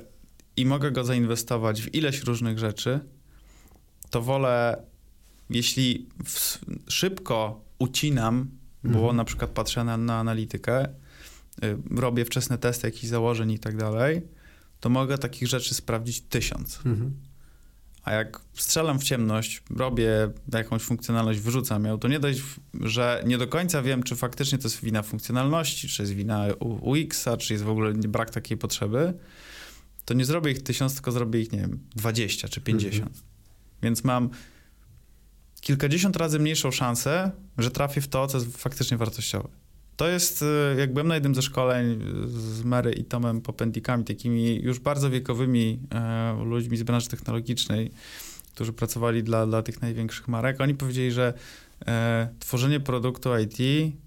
I 0.56 0.66
mogę 0.66 0.90
go 0.90 1.04
zainwestować 1.04 1.82
w 1.82 1.94
ileś 1.94 2.22
różnych 2.22 2.58
rzeczy, 2.58 3.00
to 4.10 4.22
wolę, 4.22 4.82
jeśli 5.50 6.08
w, 6.24 6.58
szybko 6.88 7.64
ucinam, 7.78 8.50
bo 8.84 8.98
mhm. 8.98 9.16
na 9.16 9.24
przykład 9.24 9.50
patrzę 9.50 9.84
na, 9.84 9.96
na 9.96 10.18
analitykę, 10.18 10.88
robię 11.90 12.24
wczesne 12.24 12.58
testy 12.58 12.86
jakichś 12.86 13.06
założeń 13.06 13.50
i 13.50 13.58
tak 13.58 13.76
dalej, 13.76 14.22
to 14.80 14.88
mogę 14.88 15.18
takich 15.18 15.48
rzeczy 15.48 15.74
sprawdzić 15.74 16.20
tysiąc. 16.20 16.76
Mhm. 16.76 17.16
A 18.02 18.12
jak 18.12 18.40
strzelam 18.54 18.98
w 18.98 19.04
ciemność, 19.04 19.62
robię 19.76 20.30
jakąś 20.52 20.82
funkcjonalność, 20.82 21.40
wyrzucam 21.40 21.84
ją, 21.84 21.98
to 21.98 22.08
nie 22.08 22.20
dość, 22.20 22.42
że 22.80 23.22
nie 23.26 23.38
do 23.38 23.48
końca 23.48 23.82
wiem, 23.82 24.02
czy 24.02 24.16
faktycznie 24.16 24.58
to 24.58 24.68
jest 24.68 24.84
wina 24.84 25.02
funkcjonalności, 25.02 25.88
czy 25.88 26.02
jest 26.02 26.12
wina 26.12 26.44
UX-a, 26.60 27.36
czy 27.36 27.52
jest 27.52 27.64
w 27.64 27.68
ogóle 27.68 27.92
brak 27.92 28.30
takiej 28.30 28.56
potrzeby, 28.56 29.14
to 30.04 30.14
nie 30.14 30.24
zrobię 30.24 30.50
ich 30.50 30.62
tysiąc, 30.62 30.94
tylko 30.94 31.12
zrobię 31.12 31.40
ich, 31.40 31.52
nie 31.52 31.58
wiem, 31.58 31.80
20 31.96 32.48
czy 32.48 32.60
50. 32.60 33.06
Mhm. 33.06 33.24
Więc 33.82 34.04
mam 34.04 34.30
kilkadziesiąt 35.60 36.16
razy 36.16 36.38
mniejszą 36.38 36.70
szansę, 36.70 37.30
że 37.58 37.70
trafię 37.70 38.00
w 38.00 38.08
to, 38.08 38.26
co 38.26 38.38
jest 38.38 38.56
faktycznie 38.56 38.96
wartościowe. 38.96 39.48
To 39.96 40.08
jest, 40.08 40.42
y, 40.42 40.46
jak 40.78 40.92
byłem 40.92 41.08
na 41.08 41.14
jednym 41.14 41.34
ze 41.34 41.42
szkoleń 41.42 42.00
z 42.26 42.64
Mary 42.64 42.92
i 42.92 43.04
Tomem 43.04 43.40
Popendikami, 43.40 44.04
takimi 44.04 44.62
już 44.62 44.78
bardzo 44.78 45.10
wiekowymi 45.10 45.78
e, 45.94 46.44
ludźmi 46.44 46.76
z 46.76 46.82
branży 46.82 47.08
technologicznej, 47.08 47.90
którzy 48.54 48.72
pracowali 48.72 49.22
dla, 49.22 49.46
dla 49.46 49.62
tych 49.62 49.82
największych 49.82 50.28
marek, 50.28 50.60
oni 50.60 50.74
powiedzieli, 50.74 51.12
że 51.12 51.34
e, 51.86 52.28
tworzenie 52.38 52.80
produktu 52.80 53.30
IT 53.38 53.58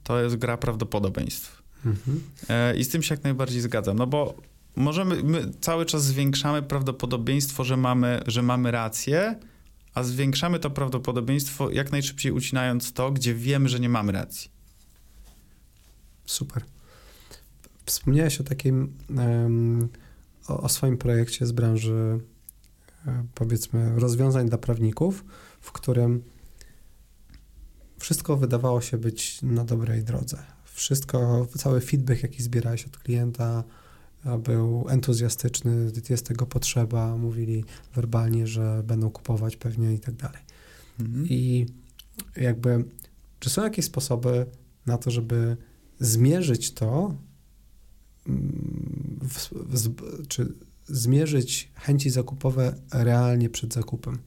to 0.03 0.21
jest 0.21 0.35
gra 0.35 0.57
prawdopodobieństw. 0.57 1.61
Mhm. 1.85 2.21
E, 2.49 2.77
I 2.77 2.83
z 2.83 2.89
tym 2.89 3.03
się 3.03 3.15
jak 3.15 3.23
najbardziej 3.23 3.61
zgadzam, 3.61 3.97
no 3.97 4.07
bo 4.07 4.35
możemy, 4.75 5.23
my 5.23 5.51
cały 5.61 5.85
czas 5.85 6.03
zwiększamy 6.03 6.61
prawdopodobieństwo, 6.61 7.63
że 7.63 7.77
mamy, 7.77 8.21
że 8.27 8.41
mamy 8.41 8.71
rację, 8.71 9.35
a 9.93 10.03
zwiększamy 10.03 10.59
to 10.59 10.69
prawdopodobieństwo 10.69 11.69
jak 11.69 11.91
najszybciej 11.91 12.31
ucinając 12.31 12.93
to, 12.93 13.11
gdzie 13.11 13.33
wiemy, 13.33 13.69
że 13.69 13.79
nie 13.79 13.89
mamy 13.89 14.11
racji. 14.11 14.58
Super. 16.29 16.63
Wspomniałeś 17.85 18.41
o 18.41 18.43
takim, 18.43 18.93
o, 20.47 20.61
o, 20.61 20.69
swoim 20.69 20.97
projekcie 20.97 21.45
z 21.45 21.51
branży, 21.51 22.19
e, 23.07 23.25
powiedzmy, 23.35 23.99
rozwiązań 23.99 24.49
dla 24.49 24.57
prawników, 24.57 25.25
w 25.61 25.71
którym 25.71 26.23
wszystko 27.99 28.37
wydawało 28.37 28.81
się 28.81 28.97
być 28.97 29.41
na 29.41 29.65
dobrej 29.65 30.03
drodze. 30.03 30.37
Wszystko, 30.65 31.47
cały 31.57 31.81
feedback, 31.81 32.23
jaki 32.23 32.43
zbierałeś 32.43 32.85
od 32.85 32.97
klienta, 32.97 33.63
był 34.39 34.85
entuzjastyczny, 34.89 35.91
jest 36.09 36.25
tego 36.25 36.45
potrzeba, 36.45 37.17
mówili 37.17 37.65
werbalnie, 37.95 38.47
że 38.47 38.83
będą 38.83 39.09
kupować 39.09 39.55
pewnie 39.55 39.93
i 39.93 39.99
tak 39.99 40.15
dalej. 40.15 40.41
Mhm. 40.99 41.25
I 41.29 41.65
jakby, 42.35 42.85
czy 43.39 43.49
są 43.49 43.63
jakieś 43.63 43.85
sposoby 43.85 44.45
na 44.85 44.97
to, 44.97 45.11
żeby 45.11 45.57
zmierzyć 45.99 46.73
to, 46.73 47.15
mm, 48.27 49.19
w, 49.21 49.49
w, 49.51 50.27
czy 50.27 50.53
zmierzyć 50.87 51.71
chęci 51.75 52.09
zakupowe 52.09 52.75
realnie 52.91 53.49
przed 53.49 53.73
zakupem? 53.73 54.17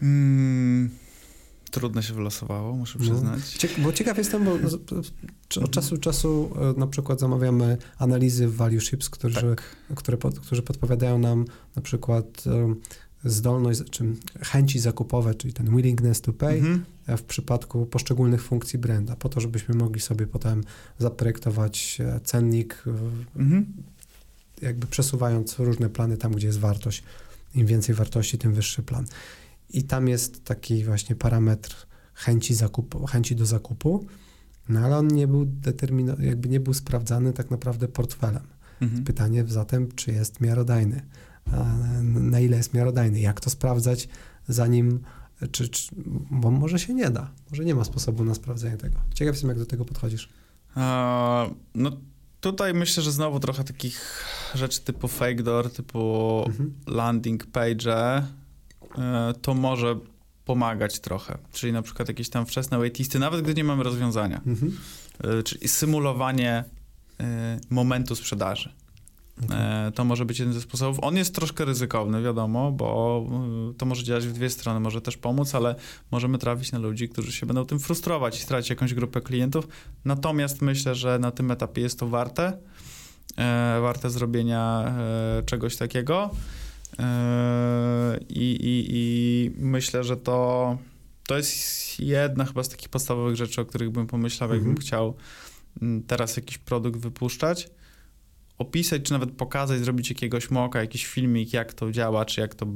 Hmm, 0.00 0.90
trudno 1.70 2.02
się 2.02 2.14
wylosowało, 2.14 2.76
muszę 2.76 2.98
no. 2.98 3.04
przyznać. 3.04 3.40
No, 3.78 3.84
bo 3.84 3.92
ciekaw 3.92 4.18
jestem, 4.18 4.44
bo 4.44 4.52
od 5.62 5.70
czasu 5.70 5.94
do 5.94 6.00
czasu 6.00 6.50
e, 6.76 6.80
na 6.80 6.86
przykład 6.86 7.20
zamawiamy 7.20 7.78
analizy 7.98 8.48
w 8.48 8.56
Value 8.56 8.80
Ships, 8.80 9.10
którzy, 9.10 9.40
tak. 9.40 9.76
które 9.96 10.16
pod, 10.16 10.40
którzy 10.40 10.62
podpowiadają 10.62 11.18
nam 11.18 11.44
na 11.76 11.82
przykład 11.82 12.46
um, 12.46 12.80
zdolność, 13.24 13.80
czy 13.90 14.04
chęci 14.40 14.78
zakupowe, 14.78 15.34
czyli 15.34 15.52
ten 15.52 15.76
willingness 15.76 16.20
to 16.20 16.32
pay 16.32 16.58
mhm. 16.58 16.84
W 17.08 17.22
przypadku 17.22 17.86
poszczególnych 17.86 18.42
funkcji 18.42 18.78
branda, 18.78 19.16
po 19.16 19.28
to, 19.28 19.40
żebyśmy 19.40 19.74
mogli 19.74 20.00
sobie 20.00 20.26
potem 20.26 20.64
zaprojektować 20.98 21.98
e, 22.00 22.20
cennik, 22.20 22.84
mhm. 23.36 23.66
jakby 24.62 24.86
przesuwając 24.86 25.58
różne 25.58 25.88
plany 25.88 26.16
tam, 26.16 26.32
gdzie 26.32 26.46
jest 26.46 26.58
wartość. 26.58 27.02
Im 27.54 27.66
więcej 27.66 27.94
wartości, 27.94 28.38
tym 28.38 28.52
wyższy 28.52 28.82
plan. 28.82 29.06
I 29.70 29.82
tam 29.82 30.08
jest 30.08 30.44
taki 30.44 30.84
właśnie 30.84 31.16
parametr 31.16 31.86
chęci 32.14 32.54
zakupu, 32.54 33.06
chęci 33.06 33.36
do 33.36 33.46
zakupu, 33.46 34.06
no 34.68 34.80
ale 34.80 34.96
on 34.96 35.08
nie 35.08 35.26
był 35.28 35.44
determinowany, 35.44 36.26
jakby 36.26 36.48
nie 36.48 36.60
był 36.60 36.74
sprawdzany 36.74 37.32
tak 37.32 37.50
naprawdę 37.50 37.88
portfelem. 37.88 38.42
Mhm. 38.80 39.04
Pytanie 39.04 39.44
zatem, 39.46 39.92
czy 39.92 40.12
jest 40.12 40.40
miarodajny 40.40 41.02
na 42.02 42.40
ile 42.40 42.56
jest 42.56 42.74
miarodajny, 42.74 43.20
jak 43.20 43.40
to 43.40 43.50
sprawdzać, 43.50 44.08
zanim, 44.48 45.00
czy, 45.52 45.68
czy, 45.68 45.88
bo 46.30 46.50
może 46.50 46.78
się 46.78 46.94
nie 46.94 47.10
da, 47.10 47.30
może 47.50 47.64
nie 47.64 47.74
ma 47.74 47.84
sposobu 47.84 48.24
na 48.24 48.34
sprawdzenie 48.34 48.76
tego. 48.76 48.98
Ciekaw 49.14 49.34
jestem, 49.34 49.48
jak 49.48 49.58
do 49.58 49.66
tego 49.66 49.84
podchodzisz. 49.84 50.28
no 51.74 51.90
tutaj 52.40 52.74
myślę, 52.74 53.02
że 53.02 53.12
znowu 53.12 53.40
trochę 53.40 53.64
takich 53.64 54.24
rzeczy 54.54 54.80
typu 54.80 55.08
fake 55.08 55.42
door, 55.42 55.72
typu 55.72 56.42
mhm. 56.46 56.74
landing 56.86 57.46
page, 57.46 58.22
e, 58.98 59.34
to 59.42 59.54
może 59.54 59.98
pomagać 60.44 61.00
trochę. 61.00 61.38
Czyli 61.52 61.72
na 61.72 61.82
przykład 61.82 62.08
jakieś 62.08 62.28
tam 62.28 62.46
wczesne 62.46 62.78
waitisty, 62.78 63.18
nawet 63.18 63.42
gdy 63.42 63.54
nie 63.54 63.64
mamy 63.64 63.82
rozwiązania. 63.82 64.40
Mhm. 64.46 64.78
E, 65.24 65.42
czyli 65.42 65.68
symulowanie 65.68 66.64
e, 67.20 67.60
momentu 67.70 68.16
sprzedaży. 68.16 68.72
Okay. 69.44 69.56
E, 69.58 69.92
to 69.94 70.04
może 70.04 70.24
być 70.24 70.38
jeden 70.38 70.54
ze 70.54 70.60
sposobów. 70.60 70.98
On 71.02 71.16
jest 71.16 71.34
troszkę 71.34 71.64
ryzykowny, 71.64 72.22
wiadomo, 72.22 72.72
bo 72.72 73.26
e, 73.70 73.74
to 73.78 73.86
może 73.86 74.04
działać 74.04 74.26
w 74.26 74.32
dwie 74.32 74.50
strony. 74.50 74.80
Może 74.80 75.00
też 75.00 75.16
pomóc, 75.16 75.54
ale 75.54 75.74
możemy 76.10 76.38
trafić 76.38 76.72
na 76.72 76.78
ludzi, 76.78 77.08
którzy 77.08 77.32
się 77.32 77.46
będą 77.46 77.64
tym 77.64 77.78
frustrować 77.78 78.38
i 78.38 78.42
stracić 78.42 78.70
jakąś 78.70 78.94
grupę 78.94 79.20
klientów. 79.20 79.68
Natomiast 80.04 80.62
myślę, 80.62 80.94
że 80.94 81.18
na 81.18 81.30
tym 81.30 81.50
etapie 81.50 81.82
jest 81.82 81.98
to 81.98 82.08
warte. 82.08 82.58
E, 83.36 83.78
warte 83.80 84.10
zrobienia 84.10 84.94
czegoś 85.46 85.76
takiego. 85.76 86.30
I, 88.28 88.56
i, 88.60 88.86
I 88.90 89.50
myślę, 89.56 90.04
że 90.04 90.16
to, 90.16 90.78
to 91.26 91.36
jest 91.36 92.00
jedna 92.00 92.44
chyba 92.44 92.64
z 92.64 92.68
takich 92.68 92.88
podstawowych 92.88 93.36
rzeczy, 93.36 93.60
o 93.60 93.64
których 93.64 93.90
bym 93.90 94.06
pomyślał, 94.06 94.50
jakbym 94.50 94.70
mhm. 94.70 94.86
chciał 94.86 95.14
mm, 95.82 96.02
teraz 96.02 96.36
jakiś 96.36 96.58
produkt 96.58 97.00
wypuszczać 97.00 97.68
opisać, 98.58 99.02
czy 99.02 99.12
nawet 99.12 99.32
pokazać, 99.32 99.80
zrobić 99.80 100.10
jakiegoś 100.10 100.50
moka, 100.50 100.80
jakiś 100.80 101.06
filmik, 101.06 101.52
jak 101.52 101.72
to 101.72 101.92
działa, 101.92 102.24
czy 102.24 102.40
jak 102.40 102.54
to 102.54 102.66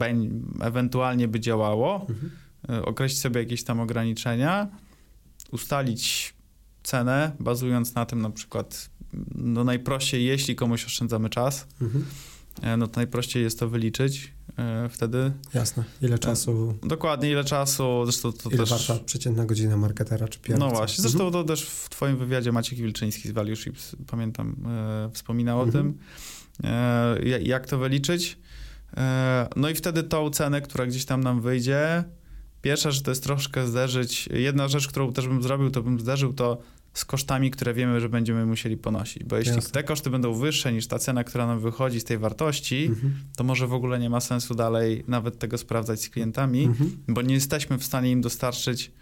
ewentualnie 0.61 1.29
by 1.29 1.41
działało, 1.41 2.07
mhm. 2.09 2.31
E, 2.69 2.85
określić 2.85 3.21
sobie 3.21 3.41
jakieś 3.41 3.64
tam 3.64 3.81
ograniczenia, 3.81 4.69
ustalić 5.51 6.35
cenę, 6.83 7.33
bazując 7.41 7.95
na 7.95 8.07
tym 8.07 8.23
na 8.23 8.31
przykład, 8.31 8.91
no 9.35 9.64
najprościej, 9.64 10.25
jeśli 10.25 10.57
komuś 10.57 10.85
oszczędzamy 10.85 11.31
czas, 11.31 11.67
mhm. 11.81 12.05
E, 12.62 12.77
no 12.77 12.87
to 12.87 12.97
najprościej 12.97 13.42
jest 13.42 13.59
to 13.59 13.68
wyliczyć 13.68 14.33
e, 14.59 14.88
wtedy. 14.88 15.33
Jasne. 15.55 15.85
Ile 16.03 16.18
czasu? 16.18 16.75
Dokładnie, 16.83 17.31
ile 17.31 17.44
czasu. 17.44 18.05
Zresztą 18.05 18.33
to 18.33 18.49
ile 18.51 18.59
też... 18.59 18.71
wasza 18.71 18.99
przeciętna 18.99 19.47
godzina 19.47 19.77
marketera 19.77 20.29
czy 20.29 20.38
pierwsza? 20.38 20.66
No 20.66 20.71
właśnie. 20.71 21.03
Zresztą 21.03 21.27
mhm. 21.27 21.33
to 21.33 21.49
też 21.49 21.64
w 21.64 21.88
twoim 21.88 22.16
wywiadzie 22.16 22.53
Maciek 22.53 22.79
Wilczyński 22.79 23.29
z 23.29 23.33
Value 23.33 23.57
Ships, 23.57 23.97
pamiętam, 24.07 24.57
e, 24.66 25.11
wspominał 25.14 25.62
mhm. 25.62 25.68
o 25.68 25.73
tym, 25.73 25.99
e, 26.71 27.40
jak 27.42 27.66
to 27.66 27.79
wyliczyć. 27.79 28.38
E, 28.97 29.49
no 29.57 29.71
i 29.71 29.75
wtedy 29.75 30.03
tą 30.03 30.31
cenę, 30.31 30.61
która 30.61 30.87
gdzieś 30.87 31.05
tam 31.05 31.25
nam 31.25 31.40
wyjdzie, 31.40 32.05
pierwsza, 32.62 32.90
że 32.90 33.03
to 33.03 33.11
jest 33.11 33.23
troszkę 33.23 33.66
zderzyć. 33.66 34.29
Jedna 34.33 34.68
rzecz, 34.68 34.88
którą 34.88 35.12
też 35.12 35.29
bym 35.29 35.42
zrobił, 35.42 35.71
to 35.71 35.83
bym 35.83 36.01
zderzył 36.01 36.33
to 36.33 36.59
z 36.94 37.05
kosztami, 37.05 37.51
które 37.51 37.74
wiemy, 37.74 38.01
że 38.01 38.09
będziemy 38.09 38.46
musieli 38.46 38.77
ponosić. 38.77 39.24
Bo 39.24 39.37
jeśli 39.37 39.55
Jasne. 39.55 39.70
te 39.70 39.85
koszty 39.85 40.11
będą 40.11 40.35
wyższe 40.35 40.72
niż 40.72 40.87
ta 40.87 40.98
cena, 40.98 41.24
która 41.24 41.46
nam 41.46 41.61
wychodzi 41.61 42.01
z 42.01 42.05
tej 42.05 42.18
wartości, 42.18 42.87
Mhm. 42.87 43.14
to 43.37 43.44
może 43.44 43.66
w 43.66 43.72
ogóle 43.72 43.98
nie 43.98 44.11
ma 44.11 44.20
sensu 44.20 44.55
dalej 44.55 45.05
nawet 45.09 45.38
tego 45.38 45.59
sprawdzać 45.59 46.03
z 46.03 46.09
klientami, 46.11 46.64
Mhm. 46.64 46.98
bo 47.09 47.22
nie 47.22 47.35
jesteśmy 47.35 47.79
w 47.79 47.85
stanie 47.85 48.11
im 48.11 48.20
dostarczyć 48.20 48.92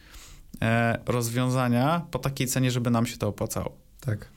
e, 0.63 0.99
rozwiązania 1.07 2.07
po 2.11 2.19
takiej 2.19 2.47
cenie, 2.47 2.71
żeby 2.71 2.91
nam 2.91 3.07
się 3.07 3.17
to 3.17 3.29
opłacało. 3.29 3.77
Tak. 4.01 4.29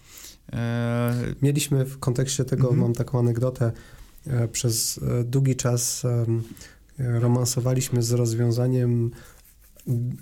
E, 0.54 1.14
Mieliśmy 1.42 1.86
w 1.86 2.00
kontekście 2.00 2.46
tego, 2.46 2.64
Mhm. 2.64 2.82
mam 2.82 2.94
taką 2.94 3.20
anegdotę, 3.20 3.72
e, 4.28 4.48
przez 4.48 4.98
e, 5.20 5.24
długi 5.24 5.56
czas 5.56 6.06
e, 6.06 6.26
romansowaliśmy 7.20 8.04
z 8.04 8.12
rozwiązaniem 8.12 9.12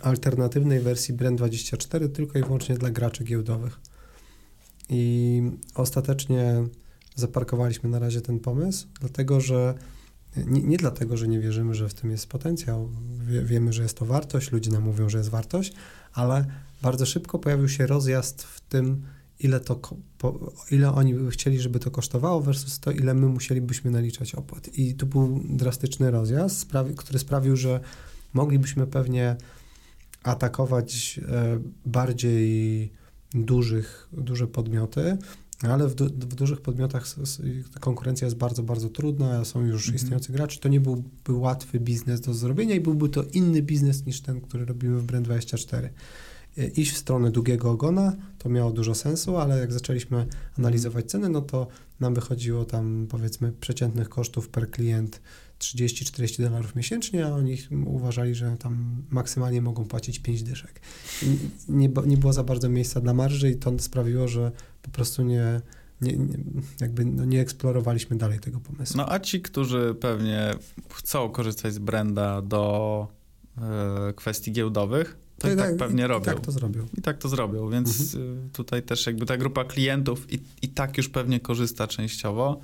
alternatywnej 0.01 0.79
wersji 0.79 1.15
Brand24 1.15 2.09
tylko 2.09 2.39
i 2.39 2.41
wyłącznie 2.41 2.77
dla 2.77 2.89
graczy 2.89 3.23
giełdowych. 3.23 3.79
I 4.89 5.41
ostatecznie 5.75 6.63
zaparkowaliśmy 7.15 7.89
na 7.89 7.99
razie 7.99 8.21
ten 8.21 8.39
pomysł, 8.39 8.87
dlatego 8.99 9.41
że 9.41 9.73
nie, 10.45 10.61
nie 10.61 10.77
dlatego, 10.77 11.17
że 11.17 11.27
nie 11.27 11.39
wierzymy, 11.39 11.73
że 11.73 11.89
w 11.89 11.93
tym 11.93 12.11
jest 12.11 12.27
potencjał. 12.27 12.89
Wie, 13.27 13.41
wiemy, 13.41 13.73
że 13.73 13.83
jest 13.83 13.97
to 13.97 14.05
wartość, 14.05 14.51
ludzie 14.51 14.71
nam 14.71 14.83
mówią, 14.83 15.09
że 15.09 15.17
jest 15.17 15.29
wartość, 15.29 15.73
ale 16.13 16.45
bardzo 16.81 17.05
szybko 17.05 17.39
pojawił 17.39 17.69
się 17.69 17.87
rozjazd 17.87 18.43
w 18.43 18.61
tym, 18.61 19.03
ile, 19.39 19.59
to, 19.59 19.79
po, 20.17 20.53
ile 20.71 20.93
oni 20.93 21.13
by 21.13 21.31
chcieli, 21.31 21.59
żeby 21.59 21.79
to 21.79 21.91
kosztowało, 21.91 22.41
versus 22.41 22.79
to, 22.79 22.91
ile 22.91 23.13
my 23.13 23.27
musielibyśmy 23.27 23.91
naliczać 23.91 24.35
opłat. 24.35 24.77
I 24.77 24.95
tu 24.95 25.05
był 25.05 25.41
drastyczny 25.49 26.11
rozjazd, 26.11 26.59
sprawi, 26.59 26.95
który 26.95 27.19
sprawił, 27.19 27.55
że 27.55 27.79
moglibyśmy 28.33 28.87
pewnie 28.87 29.35
atakować 30.23 31.19
e, 31.27 31.59
bardziej 31.85 32.91
dużych, 33.33 34.09
duże 34.11 34.47
podmioty, 34.47 35.17
ale 35.61 35.87
w, 35.87 35.95
du, 35.95 36.05
w 36.05 36.35
dużych 36.35 36.61
podmiotach 36.61 37.05
konkurencja 37.79 38.25
jest 38.25 38.37
bardzo, 38.37 38.63
bardzo 38.63 38.89
trudna, 38.89 39.45
są 39.45 39.61
już 39.61 39.81
Mhm. 39.81 39.95
istniejący 39.95 40.33
gracze. 40.33 40.59
To 40.59 40.69
nie 40.69 40.79
byłby 40.79 41.03
łatwy 41.29 41.79
biznes 41.79 42.21
do 42.21 42.33
zrobienia 42.33 42.75
i 42.75 42.79
byłby 42.79 43.09
to 43.09 43.23
inny 43.23 43.61
biznes 43.61 44.05
niż 44.05 44.21
ten, 44.21 44.41
który 44.41 44.65
robimy 44.65 44.99
w 44.99 45.05
Brand24 45.05 45.89
e, 46.57 46.67
iść 46.67 46.91
w 46.91 46.97
stronę 46.97 47.31
długiego 47.31 47.71
ogona, 47.71 48.15
to 48.37 48.49
miało 48.49 48.71
dużo 48.71 48.95
sensu, 48.95 49.37
ale 49.37 49.59
jak 49.59 49.73
zaczęliśmy 49.73 50.25
analizować 50.57 51.05
ceny, 51.05 51.29
no 51.29 51.41
to 51.41 51.67
nam 51.99 52.13
wychodziło 52.13 52.65
tam 52.65 53.07
powiedzmy 53.09 53.51
przeciętnych 53.51 54.09
kosztów 54.09 54.49
per 54.49 54.71
klient 54.71 55.21
30-40 55.59 56.43
dolarów 56.43 56.75
miesięcznie, 56.75 57.25
a 57.25 57.29
oni 57.29 57.57
uważali, 57.85 58.35
że 58.35 58.57
tam 58.57 59.03
maksymalnie 59.09 59.61
mogą 59.61 59.85
płacić 59.85 60.19
5 60.19 60.43
dyszek. 60.43 60.81
I 61.23 61.37
nie, 61.69 61.89
nie 62.05 62.17
było 62.17 62.33
za 62.33 62.43
bardzo 62.43 62.69
miejsca 62.69 63.01
dla 63.01 63.13
marży 63.13 63.51
i 63.51 63.55
to 63.55 63.79
sprawiło, 63.79 64.27
że 64.27 64.51
po 64.81 64.89
prostu 64.89 65.23
nie, 65.23 65.61
nie, 66.01 66.17
nie, 66.17 66.37
jakby 66.81 67.05
no 67.05 67.25
nie 67.25 67.41
eksplorowaliśmy 67.41 68.17
dalej 68.17 68.39
tego 68.39 68.59
pomysłu. 68.59 68.97
No 68.97 69.11
a 69.11 69.19
ci, 69.19 69.41
którzy 69.41 69.95
pewnie 69.99 70.53
chcą 70.93 71.29
korzystać 71.29 71.73
z 71.73 71.79
branda 71.79 72.41
do 72.41 73.07
e, 73.57 74.13
kwestii 74.13 74.51
giełdowych, 74.51 75.17
to 75.39 75.51
i 75.51 75.55
tak 75.55 75.77
pewnie 75.77 76.03
i, 76.03 76.07
robią. 76.07 76.31
I 76.31 76.35
tak 76.35 76.45
to 76.45 76.51
zrobią. 76.51 76.85
I 76.97 77.01
tak 77.01 77.17
to 77.17 77.29
zrobią, 77.29 77.69
więc 77.69 78.13
y, 78.13 78.37
tutaj 78.53 78.83
też 78.83 79.05
jakby 79.05 79.25
ta 79.25 79.37
grupa 79.37 79.63
klientów 79.63 80.33
i, 80.33 80.39
i 80.61 80.69
tak 80.69 80.97
już 80.97 81.09
pewnie 81.09 81.39
korzysta 81.39 81.87
częściowo, 81.87 82.59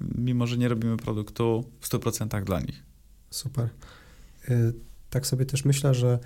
mimo 0.00 0.46
że 0.46 0.58
nie 0.58 0.68
robimy 0.68 0.96
produktu 0.96 1.64
w 1.80 1.88
100% 1.88 2.44
dla 2.44 2.60
nich. 2.60 2.82
Super. 3.30 3.68
Y, 4.50 4.72
Tak 5.10 5.26
sobie 5.26 5.46
też 5.46 5.64
myślę, 5.64 5.94
że 5.94 6.18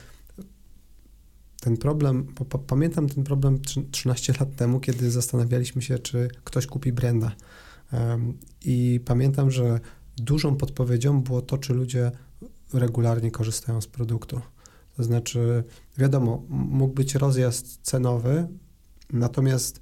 ten 1.60 1.76
problem, 1.76 2.26
pamiętam 2.66 3.08
ten 3.08 3.24
problem 3.24 3.58
trzy- 3.58 3.84
13 3.90 4.32
lat 4.40 4.56
temu, 4.56 4.80
kiedy 4.80 5.10
zastanawialiśmy 5.10 5.82
się, 5.82 5.98
czy 5.98 6.28
ktoś 6.44 6.66
kupi 6.66 6.92
Brenda. 6.92 7.32
I 8.64 9.00
pamiętam, 9.04 9.50
że 9.50 9.80
dużą 10.16 10.56
podpowiedzią 10.56 11.22
było 11.22 11.42
to, 11.42 11.58
czy 11.58 11.74
ludzie 11.74 12.10
regularnie 12.72 13.30
korzystają 13.30 13.80
z 13.80 13.86
produktu. 13.86 14.40
To 14.96 15.04
znaczy, 15.04 15.64
wiadomo, 15.98 16.42
mógł 16.48 16.94
być 16.94 17.14
rozjazd 17.14 17.78
cenowy, 17.82 18.48
natomiast 19.12 19.80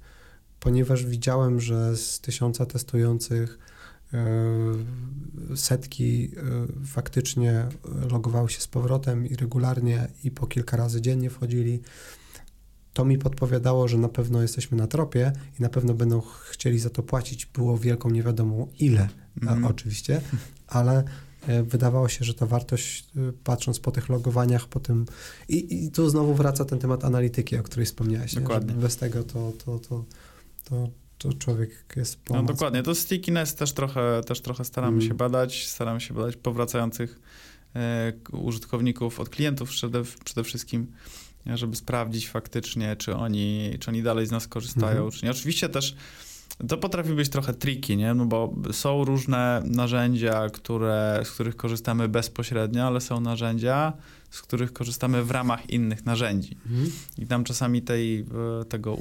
ponieważ 0.59 1.05
widziałem, 1.05 1.61
że 1.61 1.97
z 1.97 2.19
tysiąca 2.21 2.65
testujących 2.65 3.59
setki 5.55 6.31
e, 6.37 6.85
faktycznie 6.85 7.65
logowały 8.11 8.49
się 8.49 8.61
z 8.61 8.67
powrotem 8.67 9.27
i 9.27 9.35
regularnie 9.35 10.07
i 10.23 10.31
po 10.31 10.47
kilka 10.47 10.77
razy 10.77 11.01
dziennie 11.01 11.29
wchodzili, 11.29 11.81
to 12.95 13.05
mi 13.05 13.17
podpowiadało, 13.17 13.87
że 13.87 13.97
na 13.97 14.09
pewno 14.09 14.41
jesteśmy 14.41 14.77
na 14.77 14.87
tropie 14.87 15.31
i 15.59 15.61
na 15.61 15.69
pewno 15.69 15.93
będą 15.93 16.21
chcieli 16.21 16.79
za 16.79 16.89
to 16.89 17.03
płacić. 17.03 17.45
Było 17.45 17.77
wielką 17.77 18.09
niewiadomą 18.09 18.67
ile, 18.79 19.09
a, 19.47 19.67
oczywiście, 19.67 20.21
ale 20.67 21.03
e, 21.47 21.63
wydawało 21.63 22.09
się, 22.09 22.25
że 22.25 22.33
ta 22.33 22.45
wartość, 22.45 23.07
e, 23.17 23.33
patrząc 23.43 23.79
po 23.79 23.91
tych 23.91 24.09
logowaniach, 24.09 24.67
po 24.67 24.79
tym... 24.79 25.05
I, 25.49 25.85
i 25.85 25.91
tu 25.91 26.09
znowu 26.09 26.33
wraca 26.33 26.65
ten 26.65 26.79
temat 26.79 27.05
analityki, 27.05 27.57
o 27.57 27.63
której 27.63 27.85
wspomniałeś. 27.85 28.35
nie? 28.35 28.41
Dokładnie. 28.41 28.73
Bez 28.73 28.97
tego 28.97 29.23
to, 29.23 29.51
to, 29.65 29.79
to, 29.79 30.05
to, 30.63 30.89
to 31.31 31.33
człowiek 31.37 31.93
jest 31.95 32.17
No 32.29 32.35
pomoc. 32.35 32.51
dokładnie, 32.51 32.83
to 32.83 32.95
stickiness 32.95 33.55
też 33.55 33.73
trochę, 33.73 34.21
też 34.27 34.41
trochę 34.41 34.65
staramy 34.65 34.97
Mm. 34.97 35.07
się 35.07 35.13
badać, 35.13 35.67
staramy 35.67 36.01
się 36.01 36.13
badać 36.13 36.35
powracających 36.35 37.19
e, 37.75 38.13
użytkowników 38.31 39.19
od 39.19 39.29
klientów 39.29 39.69
przede, 39.69 40.03
przede 40.25 40.43
wszystkim, 40.43 40.87
żeby 41.55 41.75
sprawdzić 41.75 42.29
faktycznie, 42.29 42.95
czy 42.95 43.15
oni, 43.15 43.77
czy 43.79 43.91
oni 43.91 44.03
dalej 44.03 44.25
z 44.27 44.31
nas 44.31 44.47
korzystają, 44.47 44.95
Mhm. 45.03 45.11
czy 45.11 45.25
nie. 45.25 45.31
Oczywiście 45.31 45.69
też 45.69 45.95
to 46.67 46.77
potrafi 46.77 47.13
być 47.13 47.29
trochę 47.29 47.53
tricky, 47.53 47.97
nie? 47.97 48.13
No 48.13 48.25
bo 48.25 48.53
są 48.71 49.05
różne 49.05 49.61
narzędzia, 49.65 50.49
które, 50.49 51.21
z 51.25 51.31
których 51.31 51.55
korzystamy 51.55 52.07
bezpośrednio, 52.07 52.83
ale 52.87 53.01
są 53.01 53.19
narzędzia, 53.19 53.93
z 54.35 54.41
których 54.41 54.73
korzystamy 54.73 55.23
w 55.23 55.31
ramach 55.31 55.69
innych 55.69 56.05
narzędzi. 56.05 56.57
Mhm. 56.65 56.91
I 57.17 57.27
tam 57.27 57.43
czasami 57.43 57.81
tej, 57.81 58.19
e, 58.61 58.65
tego, 58.65 58.97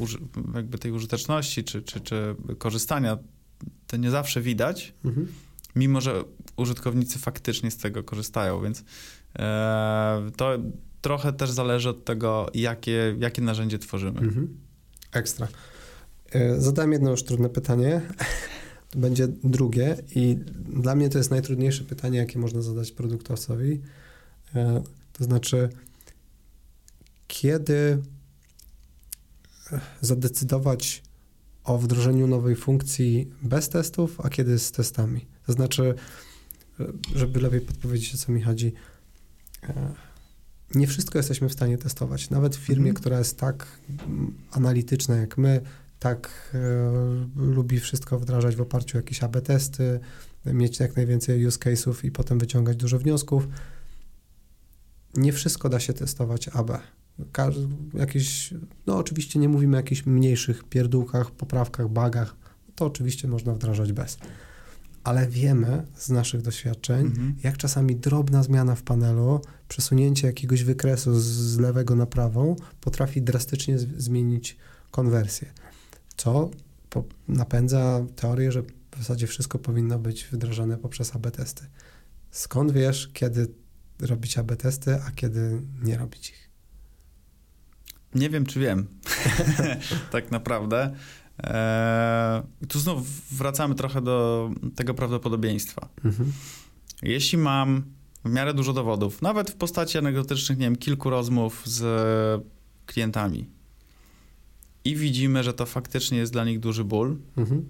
jakby 0.54 0.78
tej 0.78 0.92
użyteczności 0.92 1.64
czy, 1.64 1.82
czy, 1.82 2.00
czy 2.00 2.36
korzystania 2.58 3.18
to 3.86 3.96
nie 3.96 4.10
zawsze 4.10 4.40
widać, 4.42 4.94
Mhm. 5.04 5.26
mimo 5.76 6.00
że 6.00 6.24
użytkownicy 6.56 7.18
faktycznie 7.18 7.70
z 7.70 7.76
tego 7.76 8.04
korzystają, 8.04 8.62
więc 8.62 8.84
e, 9.38 10.30
to 10.36 10.58
trochę 11.00 11.32
też 11.32 11.50
zależy 11.50 11.88
od 11.88 12.04
tego, 12.04 12.50
jakie, 12.54 13.16
jakie 13.18 13.42
narzędzie 13.42 13.78
tworzymy. 13.78 14.20
Mhm. 14.20 14.56
Ekstra. 15.12 15.48
E, 16.32 16.60
Zadałem 16.60 16.92
jedno 16.92 17.10
już 17.10 17.22
trudne 17.24 17.48
pytanie. 17.48 18.00
To 18.90 18.98
będzie 19.04 19.28
drugie 19.28 19.96
i 20.14 20.36
dla 20.68 20.94
mnie 20.94 21.08
to 21.08 21.18
jest 21.18 21.30
najtrudniejsze 21.30 21.84
pytanie, 21.84 22.18
jakie 22.18 22.38
można 22.38 22.62
zadać 22.62 22.92
produktowcowi. 22.92 23.80
To 25.18 25.24
znaczy, 25.24 25.68
kiedy 27.28 28.02
zadecydować 30.00 31.02
o 31.64 31.78
wdrożeniu 31.78 32.26
nowej 32.26 32.56
funkcji 32.56 33.30
bez 33.42 33.68
testów, 33.68 34.20
a 34.20 34.28
kiedy 34.28 34.58
z 34.58 34.72
testami? 34.72 35.26
To 35.46 35.52
znaczy, 35.52 35.94
żeby 37.14 37.40
lepiej 37.40 37.60
podpowiedzieć, 37.60 38.14
o 38.14 38.18
co 38.18 38.32
mi 38.32 38.42
chodzi, 38.42 38.72
e, 39.62 39.94
nie 40.74 40.86
wszystko 40.86 41.18
jesteśmy 41.18 41.48
w 41.48 41.52
stanie 41.52 41.78
testować. 41.78 42.30
Nawet 42.30 42.56
w 42.56 42.60
firmie, 42.60 42.90
Mhm. 42.90 42.96
która 42.96 43.18
jest 43.18 43.38
tak 43.38 43.66
analityczna 44.50 45.16
jak 45.16 45.38
my, 45.38 45.60
tak 45.98 46.50
e, 46.54 46.60
lubi 47.36 47.80
wszystko 47.80 48.18
wdrażać 48.18 48.56
w 48.56 48.60
oparciu 48.60 48.98
o 48.98 49.00
jakieś 49.00 49.22
AB 49.22 49.40
testy, 49.40 50.00
mieć 50.46 50.80
jak 50.80 50.96
najwięcej 50.96 51.46
use 51.46 51.58
case'ów 51.58 52.04
i 52.04 52.10
potem 52.10 52.38
wyciągać 52.38 52.76
dużo 52.76 52.98
wniosków. 52.98 53.48
Nie 55.16 55.32
wszystko 55.32 55.68
da 55.68 55.80
się 55.80 55.92
testować 55.92 56.48
AB. 56.48 56.70
Każ, 57.32 57.54
jakieś, 57.94 58.54
no 58.86 58.96
oczywiście 58.96 59.38
nie 59.38 59.48
mówimy 59.48 59.76
o 59.76 59.80
jakichś 59.80 60.06
mniejszych 60.06 60.64
pierdółkach, 60.64 61.30
poprawkach, 61.30 61.88
bugach. 61.88 62.36
To 62.74 62.86
oczywiście 62.86 63.28
można 63.28 63.54
wdrażać 63.54 63.92
bez. 63.92 64.18
Ale 65.04 65.26
wiemy 65.28 65.86
z 65.96 66.10
naszych 66.10 66.42
doświadczeń, 66.42 67.06
Mhm. 67.06 67.34
jak 67.42 67.56
czasami 67.56 67.96
drobna 67.96 68.42
zmiana 68.42 68.74
w 68.74 68.82
panelu, 68.82 69.40
przesunięcie 69.68 70.26
jakiegoś 70.26 70.64
wykresu 70.64 71.20
z, 71.20 71.24
z 71.24 71.58
lewego 71.58 71.96
na 71.96 72.06
prawą 72.06 72.56
potrafi 72.80 73.22
drastycznie 73.22 73.78
z, 73.78 73.88
zmienić 73.96 74.56
konwersję, 74.90 75.52
co 76.16 76.50
po, 76.90 77.04
napędza 77.28 78.06
teorię, 78.16 78.52
że 78.52 78.62
w 78.62 78.98
zasadzie 78.98 79.26
wszystko 79.26 79.58
powinno 79.58 79.98
być 79.98 80.28
wdrażane 80.32 80.78
poprzez 80.78 81.16
AB 81.16 81.30
testy. 81.30 81.66
Skąd 82.30 82.72
wiesz, 82.72 83.10
kiedy 83.12 83.48
robić 84.00 84.38
AB 84.38 84.56
testy, 84.56 84.94
a 85.06 85.10
kiedy 85.10 85.62
nie 85.82 85.98
robić 85.98 86.28
ich? 86.30 86.50
Nie 88.14 88.30
wiem, 88.30 88.46
czy 88.46 88.60
wiem. 88.60 88.86
tak 90.12 90.30
naprawdę. 90.30 90.94
E, 91.42 92.42
I 92.62 92.66
tu 92.66 92.80
znów 92.80 93.06
wracamy 93.36 93.74
trochę 93.74 94.02
do 94.02 94.50
tego 94.76 94.94
prawdopodobieństwa. 94.94 95.88
Mhm. 96.04 96.32
Jeśli 97.02 97.38
mam 97.38 97.84
w 98.24 98.30
miarę 98.30 98.54
dużo 98.54 98.72
dowodów, 98.72 99.22
nawet 99.22 99.50
w 99.50 99.54
postaci 99.54 99.98
anegdotycznych, 99.98 100.58
nie 100.58 100.66
wiem, 100.66 100.76
kilku 100.76 101.10
rozmów 101.10 101.62
z 101.64 101.82
klientami 102.86 103.46
i 104.84 104.96
widzimy, 104.96 105.42
że 105.42 105.54
to 105.54 105.66
faktycznie 105.66 106.18
jest 106.18 106.32
dla 106.32 106.44
nich 106.44 106.60
duży 106.60 106.84
ból, 106.84 107.16
Mhm. 107.36 107.64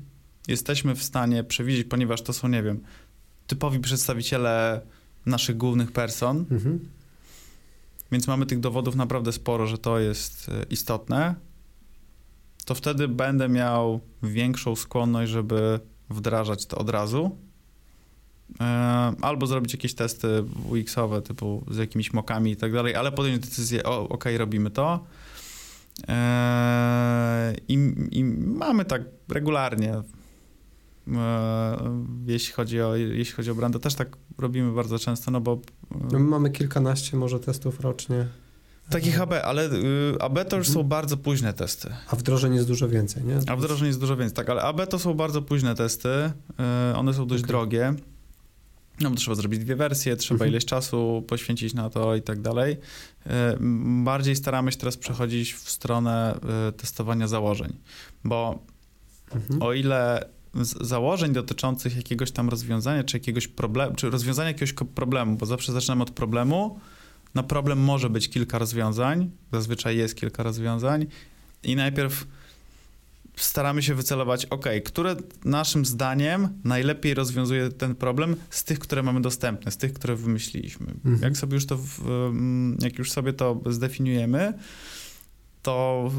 jesteśmy 0.49 0.95
w 0.95 1.03
stanie 1.03 1.45
przewidzieć, 1.45 1.87
ponieważ 1.89 2.23
to 2.23 2.33
są, 2.33 2.49
nie 2.49 2.63
wiem, 2.63 2.81
typowi 3.47 3.79
przedstawiciele 3.81 4.81
naszych 5.27 5.57
głównych 5.57 5.93
person, 5.93 6.45
Mhm. 6.51 6.89
więc 8.13 8.27
mamy 8.27 8.47
tych 8.47 8.61
dowodów 8.61 8.97
naprawdę 8.97 9.33
sporo, 9.33 9.67
że 9.67 9.79
to 9.79 9.99
jest 9.99 10.49
e, 10.49 10.63
istotne, 10.71 11.35
to 12.65 12.75
wtedy 12.75 13.09
będę 13.09 13.49
miał 13.49 14.01
większą 14.23 14.77
skłonność, 14.77 15.33
żeby 15.33 15.81
wdrażać 16.11 16.67
to 16.67 16.79
od 16.79 16.91
razu. 16.91 17.37
E, 18.61 18.65
Albo 19.21 19.47
zrobić 19.47 19.73
jakieś 19.73 19.95
testy 19.95 20.45
UX-owe, 20.71 21.23
typu 21.23 21.65
z 21.71 21.77
jakimiś 21.77 22.13
mokami 22.13 22.51
i 22.51 22.57
tak 22.57 22.73
dalej, 22.73 22.95
ale 22.95 23.13
podjąć 23.13 23.45
decyzję, 23.45 23.85
o, 23.85 24.09
ok, 24.09 24.25
robimy 24.37 24.71
to. 24.71 25.05
E, 26.09 27.55
I, 27.69 27.75
I 28.11 28.25
mamy 28.25 28.85
tak 28.85 29.03
regularnie, 29.29 30.03
jeśli 32.27 32.53
chodzi 32.53 32.81
o, 32.81 32.97
jeśli 32.97 33.35
chodzi 33.35 33.51
o 33.51 33.55
brandę, 33.55 33.79
też 33.79 33.95
tak 33.95 34.17
robimy 34.39 34.73
bardzo 34.73 34.99
często, 34.99 35.31
no 35.31 35.41
bo 35.41 35.61
No, 35.91 36.19
my 36.19 36.25
mamy 36.25 36.51
kilkanaście 36.51 37.17
może 37.17 37.41
testów 37.41 37.81
rocznie, 37.81 38.27
Takich 38.91 39.21
AB, 39.21 39.33
ale 39.45 39.67
y, 39.73 40.15
AB 40.21 40.39
to 40.49 40.57
już 40.57 40.69
są 40.69 40.83
bardzo 40.83 41.17
późne 41.17 41.53
testy. 41.53 41.91
a 42.11 42.17
wdrożeń 42.17 42.55
jest 42.55 42.67
dużo 42.69 42.89
więcej, 42.89 43.25
nie? 43.25 43.39
A 43.47 43.57
wdrożeń 43.57 43.87
jest 43.87 44.01
dużo 44.01 44.17
więcej, 44.17 44.37
tak, 44.37 44.51
ale 44.51 44.63
AB 44.63 44.87
to 44.87 44.99
są 44.99 45.15
bardzo 45.15 45.43
późne 45.43 45.75
testy, 45.75 46.09
one 46.97 47.15
są 47.15 47.27
dość 47.27 47.43
Okej. 47.43 47.49
drogie. 47.49 47.95
No, 49.01 49.11
bo 49.11 49.17
trzeba 49.17 49.35
zrobić 49.35 49.61
dwie 49.61 49.77
wersje, 49.77 50.17
trzeba 50.17 50.35
Mhm. 50.37 50.51
ileś 50.51 50.65
czasu 50.65 51.25
poświęcić 51.29 51.75
na 51.75 51.91
to 51.91 52.17
i 52.17 52.23
tak 52.23 52.41
dalej. 52.41 52.77
Bardziej 54.05 54.37
staramy 54.37 54.73
się 54.73 54.79
teraz 54.79 54.97
przechodzić 54.97 55.53
w 55.55 55.71
stronę 55.71 56.39
testowania 56.77 57.29
założeń, 57.29 57.73
bo 58.25 58.59
Mhm. 59.35 59.63
o 59.63 59.73
ile 59.73 60.29
założeń 60.81 61.33
dotyczących 61.33 61.97
jakiegoś 61.97 62.31
tam 62.31 62.49
rozwiązania, 62.49 63.05
czy 63.05 63.17
jakiegoś 63.17 63.49
problemu, 63.49 63.95
czy 63.95 64.11
rozwiązania 64.11 64.49
jakiegoś 64.49 64.73
problemu, 64.73 65.37
bo 65.37 65.47
zawsze 65.47 65.73
zaczynamy 65.73 66.03
od 66.03 66.11
problemu, 66.11 66.81
na 67.35 67.43
problem 67.43 67.79
może 67.79 68.11
być 68.11 68.29
kilka 68.29 68.59
rozwiązań, 68.59 69.31
zazwyczaj 69.53 69.97
jest 69.97 70.17
kilka 70.17 70.43
rozwiązań 70.43 71.07
i 71.63 71.77
najpierw 71.77 72.27
staramy 73.37 73.83
się 73.83 73.95
wycelować, 73.95 74.47
ok, 74.47 74.67
które 74.85 75.17
naszym 75.45 75.85
zdaniem 75.85 76.49
najlepiej 76.65 77.15
rozwiązuje 77.15 77.71
ten 77.71 77.95
problem 77.95 78.37
z 78.51 78.65
tych, 78.65 78.79
które 78.79 79.03
mamy 79.03 79.21
dostępne, 79.21 79.73
z 79.73 79.77
tych, 79.77 79.93
które 79.93 80.17
wymyśliliśmy. 80.17 80.87
Mhm. 80.87 81.19
Jak 81.23 81.37
sobie 81.37 81.55
już 81.55 81.67
to, 81.67 81.79
mm, 82.05 82.79
jak 82.81 82.99
już 82.99 83.13
sobie 83.13 83.33
to 83.33 83.61
zdefiniujemy, 83.67 84.53
to 85.63 86.11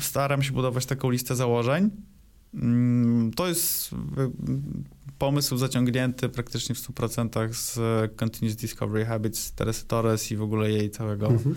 staram 0.00 0.42
się 0.42 0.52
budować 0.52 0.86
taką 0.86 1.10
listę 1.10 1.36
założeń. 1.36 1.90
Mm, 2.54 3.30
To 3.36 3.48
jest 3.48 3.92
y, 3.92 3.96
pomysł 5.18 5.56
zaciągnięty 5.56 6.28
praktycznie 6.28 6.74
w 6.74 6.78
100% 6.78 7.52
z 7.52 7.78
Continuous 8.16 8.56
Discovery 8.56 9.04
Habits 9.06 9.52
Teresy 9.52 9.86
Torres 9.86 10.32
i 10.32 10.36
w 10.36 10.42
ogóle 10.42 10.70
jej 10.70 10.90
całego, 10.90 11.26
Mhm. 11.26 11.56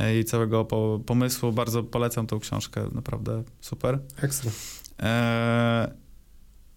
jej 0.00 0.24
całego 0.24 0.64
po, 0.64 1.00
pomysłu. 1.06 1.52
Bardzo 1.52 1.82
polecam 1.82 2.26
tą 2.26 2.40
książkę, 2.40 2.88
naprawdę 2.92 3.42
super. 3.60 3.98
Ekstra. 4.22 4.50
Eee, 4.98 5.88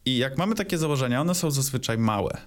I 0.05 0.17
jak 0.17 0.37
mamy 0.37 0.55
takie 0.55 0.77
założenia, 0.77 1.21
one 1.21 1.35
są 1.35 1.51
zazwyczaj 1.51 1.97
małe. 1.97 2.37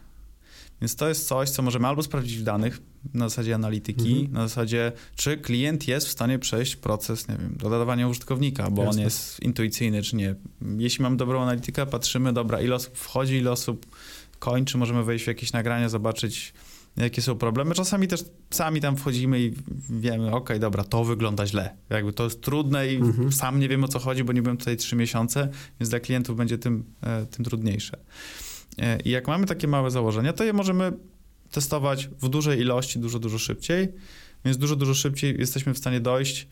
Więc 0.82 0.96
to 0.96 1.08
jest 1.08 1.28
coś, 1.28 1.50
co 1.50 1.62
możemy 1.62 1.86
albo 1.88 2.02
sprawdzić 2.02 2.38
w 2.38 2.42
danych 2.42 2.80
na 3.14 3.28
zasadzie 3.28 3.54
analityki, 3.54 4.12
Mhm. 4.12 4.32
na 4.32 4.48
zasadzie, 4.48 4.92
czy 5.16 5.36
klient 5.36 5.88
jest 5.88 6.06
w 6.08 6.10
stanie 6.10 6.38
przejść 6.38 6.76
proces, 6.76 7.28
nie 7.28 7.36
wiem, 7.36 7.56
dodawania 7.62 8.08
użytkownika, 8.08 8.70
bo 8.70 8.82
on 8.82 8.98
jest 8.98 9.40
intuicyjny, 9.42 10.02
czy 10.02 10.16
nie. 10.16 10.34
Jeśli 10.78 11.02
mamy 11.02 11.16
dobrą 11.16 11.42
analitykę, 11.42 11.86
patrzymy, 11.86 12.32
dobra, 12.32 12.60
ile 12.60 12.74
osób 12.74 12.98
wchodzi, 12.98 13.34
ile 13.36 13.50
osób 13.52 13.86
kończy, 14.38 14.78
możemy 14.78 15.04
wejść 15.04 15.24
w 15.24 15.28
jakieś 15.28 15.52
nagrania, 15.52 15.88
zobaczyć, 15.88 16.52
jakie 16.96 17.22
są 17.22 17.36
problemy. 17.36 17.74
Czasami 17.74 18.08
też 18.08 18.24
sami 18.50 18.80
tam 18.80 18.96
wchodzimy 18.96 19.40
i 19.40 19.52
wiemy, 19.90 20.34
okej, 20.34 20.60
dobra, 20.60 20.84
to 20.84 21.04
wygląda 21.04 21.46
źle. 21.46 21.76
Jakby 21.90 22.12
to 22.12 22.24
jest 22.24 22.40
trudne 22.40 22.92
i 22.92 22.96
Mhm. 22.96 23.32
sam 23.32 23.60
nie 23.60 23.68
wiem 23.68 23.84
o 23.84 23.88
co 23.88 23.98
chodzi, 23.98 24.24
bo 24.24 24.32
nie 24.32 24.42
byłem 24.42 24.56
tutaj 24.56 24.76
trzy 24.76 24.96
miesiące, 24.96 25.48
więc 25.80 25.90
dla 25.90 26.00
klientów 26.00 26.36
będzie 26.36 26.58
tym, 26.58 26.84
e, 27.02 27.26
tym 27.26 27.44
trudniejsze. 27.44 27.96
E, 28.78 29.00
I 29.00 29.10
jak 29.10 29.28
mamy 29.28 29.46
takie 29.46 29.68
małe 29.68 29.90
założenia, 29.90 30.32
to 30.32 30.44
je 30.44 30.52
możemy 30.52 30.92
testować 31.50 32.08
w 32.20 32.28
dużej 32.28 32.60
ilości, 32.60 32.98
dużo, 32.98 33.18
dużo 33.18 33.38
szybciej, 33.38 33.88
więc 34.44 34.56
dużo, 34.58 34.76
dużo 34.76 34.94
szybciej 34.94 35.36
jesteśmy 35.38 35.74
w 35.74 35.78
stanie 35.78 36.00
dojść 36.00 36.48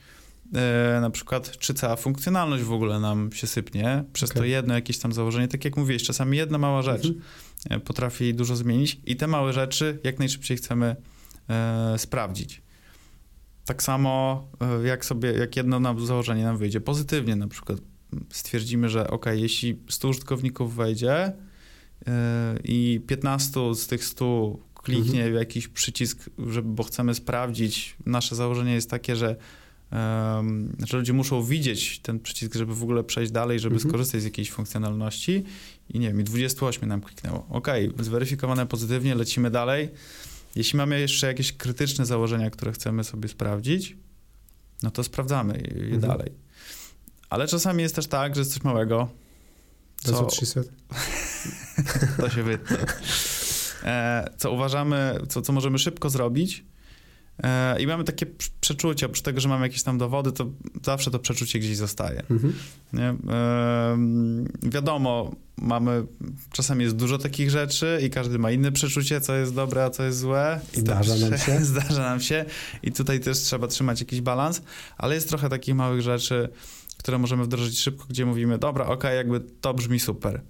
e, 0.55 0.99
na 1.01 1.11
przykład, 1.11 1.59
czy 1.59 1.75
cała 1.75 1.97
funkcjonalność 1.97 2.65
w 2.65 2.73
ogóle 2.73 3.01
nam 3.01 3.33
się 3.33 3.47
sypnie 3.47 4.05
przez 4.13 4.31
to 4.31 4.39
Okej. 4.39 4.51
jedno 4.51 4.75
jakieś 4.75 4.99
tam 4.99 5.13
założenie. 5.13 5.49
Tak 5.49 5.65
jak 5.65 5.77
mówiłeś, 5.77 6.03
czasami 6.03 6.37
jedna 6.37 6.59
mała 6.59 6.83
rzecz 6.83 7.07
Mhm. 7.07 7.23
e, 7.71 7.81
potrafi 7.81 8.35
dużo 8.35 8.57
zmienić 8.57 9.01
i 9.07 9.17
te 9.17 9.27
małe 9.27 9.53
rzeczy 9.53 9.99
jak 10.05 10.19
najszybciej 10.19 10.57
chcemy 10.57 10.97
e, 11.49 11.95
sprawdzić. 11.99 12.63
Tak 13.65 13.83
samo 13.83 14.49
jak 14.85 15.05
sobie, 15.05 15.33
jak 15.33 15.57
jedno 15.57 15.81
nam 15.81 16.07
założenie 16.07 16.45
nam 16.45 16.57
wyjdzie 16.59 16.81
pozytywnie, 16.81 17.37
na 17.37 17.49
przykład 17.49 17.79
stwierdzimy, 18.33 18.89
że 18.89 19.11
ok, 19.11 19.27
jeśli 19.33 19.79
100 19.89 20.09
użytkowników 20.09 20.75
wejdzie 20.75 21.33
i 22.65 23.01
15 23.07 23.75
z 23.75 23.87
tych 23.87 24.05
100 24.05 24.57
kliknie 24.75 25.31
w 25.31 25.35
jakiś 25.35 25.69
przycisk, 25.69 26.31
żeby, 26.39 26.69
bo 26.69 26.83
chcemy 26.83 27.15
sprawdzić, 27.15 27.97
nasze 28.07 28.37
założenie 28.37 28.75
jest 28.75 28.91
takie, 28.91 29.17
że, 29.17 29.37
em, 29.91 30.77
że 30.89 30.97
ludzie 30.97 31.13
muszą 31.13 31.43
widzieć 31.43 31.99
ten 31.99 32.21
przycisk, 32.21 32.55
żeby 32.55 32.75
w 32.75 32.83
ogóle 32.83 33.05
przejść 33.05 33.33
dalej, 33.33 33.59
żeby 33.61 33.75
Mhm. 33.75 33.91
skorzystać 33.91 34.21
z 34.21 34.25
jakiejś 34.25 34.51
funkcjonalności 34.51 35.45
i 35.89 35.99
nie 35.99 36.09
wiem, 36.09 36.21
i 36.21 36.25
28 36.25 36.89
nam 36.89 37.01
kliknęło. 37.01 37.47
Ok, 37.51 37.69
zweryfikowane 37.99 38.67
pozytywnie, 38.67 39.15
lecimy 39.15 39.51
dalej. 39.51 39.89
Jeśli 40.57 40.77
mamy 40.77 41.01
jeszcze 41.01 41.27
jakieś 41.27 41.53
krytyczne 41.53 42.07
założenia, 42.07 42.51
które 42.51 42.73
chcemy 42.73 43.05
sobie 43.05 43.29
sprawdzić, 43.29 43.97
no 44.83 44.91
to 44.91 45.05
sprawdzamy 45.05 45.55
je, 45.55 45.83
Mhm. 45.95 46.01
dalej. 46.01 46.33
Ale 47.31 47.49
czasami 47.49 47.83
jest 47.83 47.95
też 47.95 48.07
tak, 48.07 48.35
że 48.35 48.41
jest 48.41 48.53
coś 48.55 48.63
małego, 48.63 49.09
co, 50.05 50.13
co 50.13 50.27
300? 50.27 50.61
to 52.21 52.31
się 52.31 52.43
wytnie. 52.43 52.77
E, 53.85 54.31
co 54.37 54.53
uważamy, 54.53 55.21
co, 55.29 55.43
co 55.43 55.53
możemy 55.53 55.79
szybko 55.79 56.11
zrobić. 56.11 56.65
E, 57.43 57.83
I 57.83 57.87
mamy 57.87 58.05
takie 58.05 58.27
prz- 58.27 58.51
przeczucie, 58.61 59.07
oprócz 59.07 59.23
tego, 59.23 59.41
że 59.41 59.49
mamy 59.49 59.67
jakieś 59.67 59.83
tam 59.83 59.99
dowody, 59.99 60.33
to 60.33 60.47
zawsze 60.85 61.11
to 61.11 61.19
przeczucie 61.19 61.59
gdzieś 61.59 61.77
zostaje. 61.77 62.23
Mhm. 62.31 62.53
Em, 62.95 64.49
wiadomo, 64.63 65.35
mamy, 65.57 66.05
czasami 66.53 66.85
jest 66.85 66.97
dużo 66.97 67.19
takich 67.19 67.51
rzeczy 67.51 67.99
i 68.03 68.11
każdy 68.11 68.39
ma 68.39 68.51
inne 68.51 68.73
przeczucie, 68.73 69.21
co 69.21 69.35
jest 69.35 69.55
dobre, 69.55 69.85
a 69.85 69.91
co 69.91 70.03
jest 70.03 70.19
złe. 70.19 70.61
I 70.77 70.81
Zdarza 70.81 71.17
nam 71.17 71.39
się. 71.47 71.65
Zdarza 71.65 72.03
nam 72.03 72.21
się 72.21 72.45
i 72.83 72.93
tutaj 72.93 73.21
też 73.21 73.39
trzeba 73.39 73.67
trzymać 73.67 74.01
jakiś 74.01 74.21
balans, 74.21 74.63
ale 74.99 75.15
jest 75.15 75.29
trochę 75.29 75.49
takich 75.49 75.75
małych 75.75 76.03
rzeczy, 76.03 76.49
które 77.01 77.19
możemy 77.19 77.45
wdrożyć 77.45 77.79
szybko, 77.81 78.05
gdzie 78.09 78.27
mówimy, 78.27 78.59
dobra, 78.59 78.87
okej, 78.87 79.17
jakby 79.17 79.41
to 79.61 79.75
brzmi 79.75 80.01
super. 80.01 80.41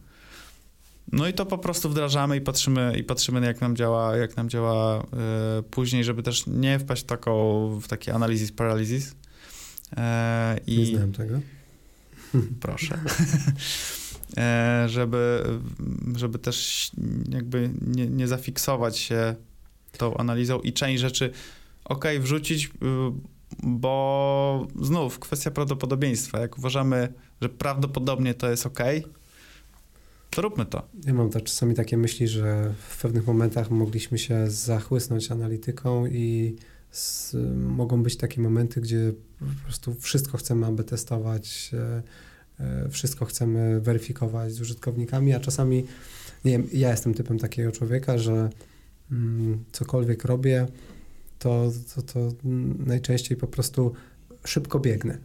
No 1.12 1.28
i 1.28 1.32
to 1.32 1.46
po 1.46 1.58
prostu 1.58 1.88
wdrażamy 1.90 2.36
i 2.36 2.40
patrzymy, 2.40 2.94
i 2.98 3.04
patrzymy 3.04 3.46
jak 3.46 3.60
nam 3.60 3.76
działa, 3.76 4.16
jak 4.16 4.36
nam 4.36 4.48
działa 4.48 4.98
e, 4.98 5.62
później, 5.62 6.04
żeby 6.04 6.22
też 6.22 6.46
nie 6.46 6.78
wpaść 6.78 7.02
w, 7.02 7.06
taką, 7.06 7.68
w 7.80 7.88
takie 7.88 8.14
analizis 8.14 8.52
paralyzis. 8.52 9.14
E, 9.96 10.56
Nie 10.68 10.74
I 10.74 10.86
znałem 10.86 11.12
tego. 11.12 11.40
proszę. 12.60 12.98
E, 14.36 14.84
żeby, 14.88 15.44
żeby 16.16 16.38
też 16.38 16.90
jakby 17.28 17.70
nie, 17.86 18.06
nie 18.06 18.28
zafiksować 18.28 18.98
się 18.98 19.34
tą 19.98 20.16
analizą 20.16 20.60
i 20.60 20.72
część 20.72 21.00
rzeczy 21.00 21.30
ok, 21.84 22.04
wrzucić, 22.20 22.66
y, 22.66 22.70
bo 23.62 24.66
znów 24.82 25.18
kwestia 25.18 25.50
prawdopodobieństwa. 25.50 26.40
Jak 26.40 26.58
uważamy, 26.58 27.12
że 27.40 27.48
prawdopodobnie 27.48 28.34
to 28.34 28.50
jest 28.50 28.66
ok, 28.66 28.78
to 30.30 30.42
róbmy 30.42 30.66
to. 30.66 30.88
Ja 31.06 31.14
mam 31.14 31.30
też 31.30 31.42
czasami 31.42 31.74
takie 31.74 31.96
myśli, 31.96 32.28
że 32.28 32.74
w 32.88 33.02
pewnych 33.02 33.26
momentach 33.26 33.70
mogliśmy 33.70 34.18
się 34.18 34.50
zachłysnąć 34.50 35.30
analityką 35.30 36.06
i 36.06 36.56
z, 36.90 37.36
mogą 37.56 38.02
być 38.02 38.16
takie 38.16 38.40
momenty, 38.40 38.80
gdzie 38.80 39.12
po 39.38 39.64
prostu 39.64 39.94
wszystko 39.94 40.38
chcemy 40.38 40.66
aby 40.66 40.84
testować, 40.84 41.70
e, 41.72 42.02
e, 42.64 42.88
wszystko 42.88 43.24
chcemy 43.24 43.80
weryfikować 43.80 44.52
z 44.52 44.60
użytkownikami, 44.60 45.32
a 45.32 45.40
czasami, 45.40 45.86
nie 46.44 46.52
wiem, 46.52 46.66
ja 46.72 46.90
jestem 46.90 47.14
typem 47.14 47.38
takiego 47.38 47.72
człowieka, 47.72 48.18
że 48.18 48.50
mm, 49.12 49.64
cokolwiek 49.72 50.24
robię, 50.24 50.66
to, 51.40 51.72
to, 51.94 52.02
to 52.02 52.20
najczęściej 52.86 53.36
po 53.36 53.46
prostu 53.46 53.92
szybko 54.44 54.80
biegnę. 54.80 55.18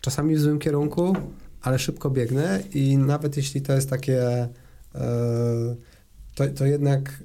Czasami 0.00 0.36
w 0.36 0.40
złym 0.40 0.58
kierunku, 0.58 1.16
ale 1.62 1.78
szybko 1.78 2.10
biegnę 2.10 2.62
i 2.74 2.96
nawet 2.96 3.36
jeśli 3.36 3.62
to 3.62 3.72
jest 3.72 3.90
takie, 3.90 4.48
e, 4.94 5.76
to, 6.34 6.48
to 6.48 6.66
jednak 6.66 7.22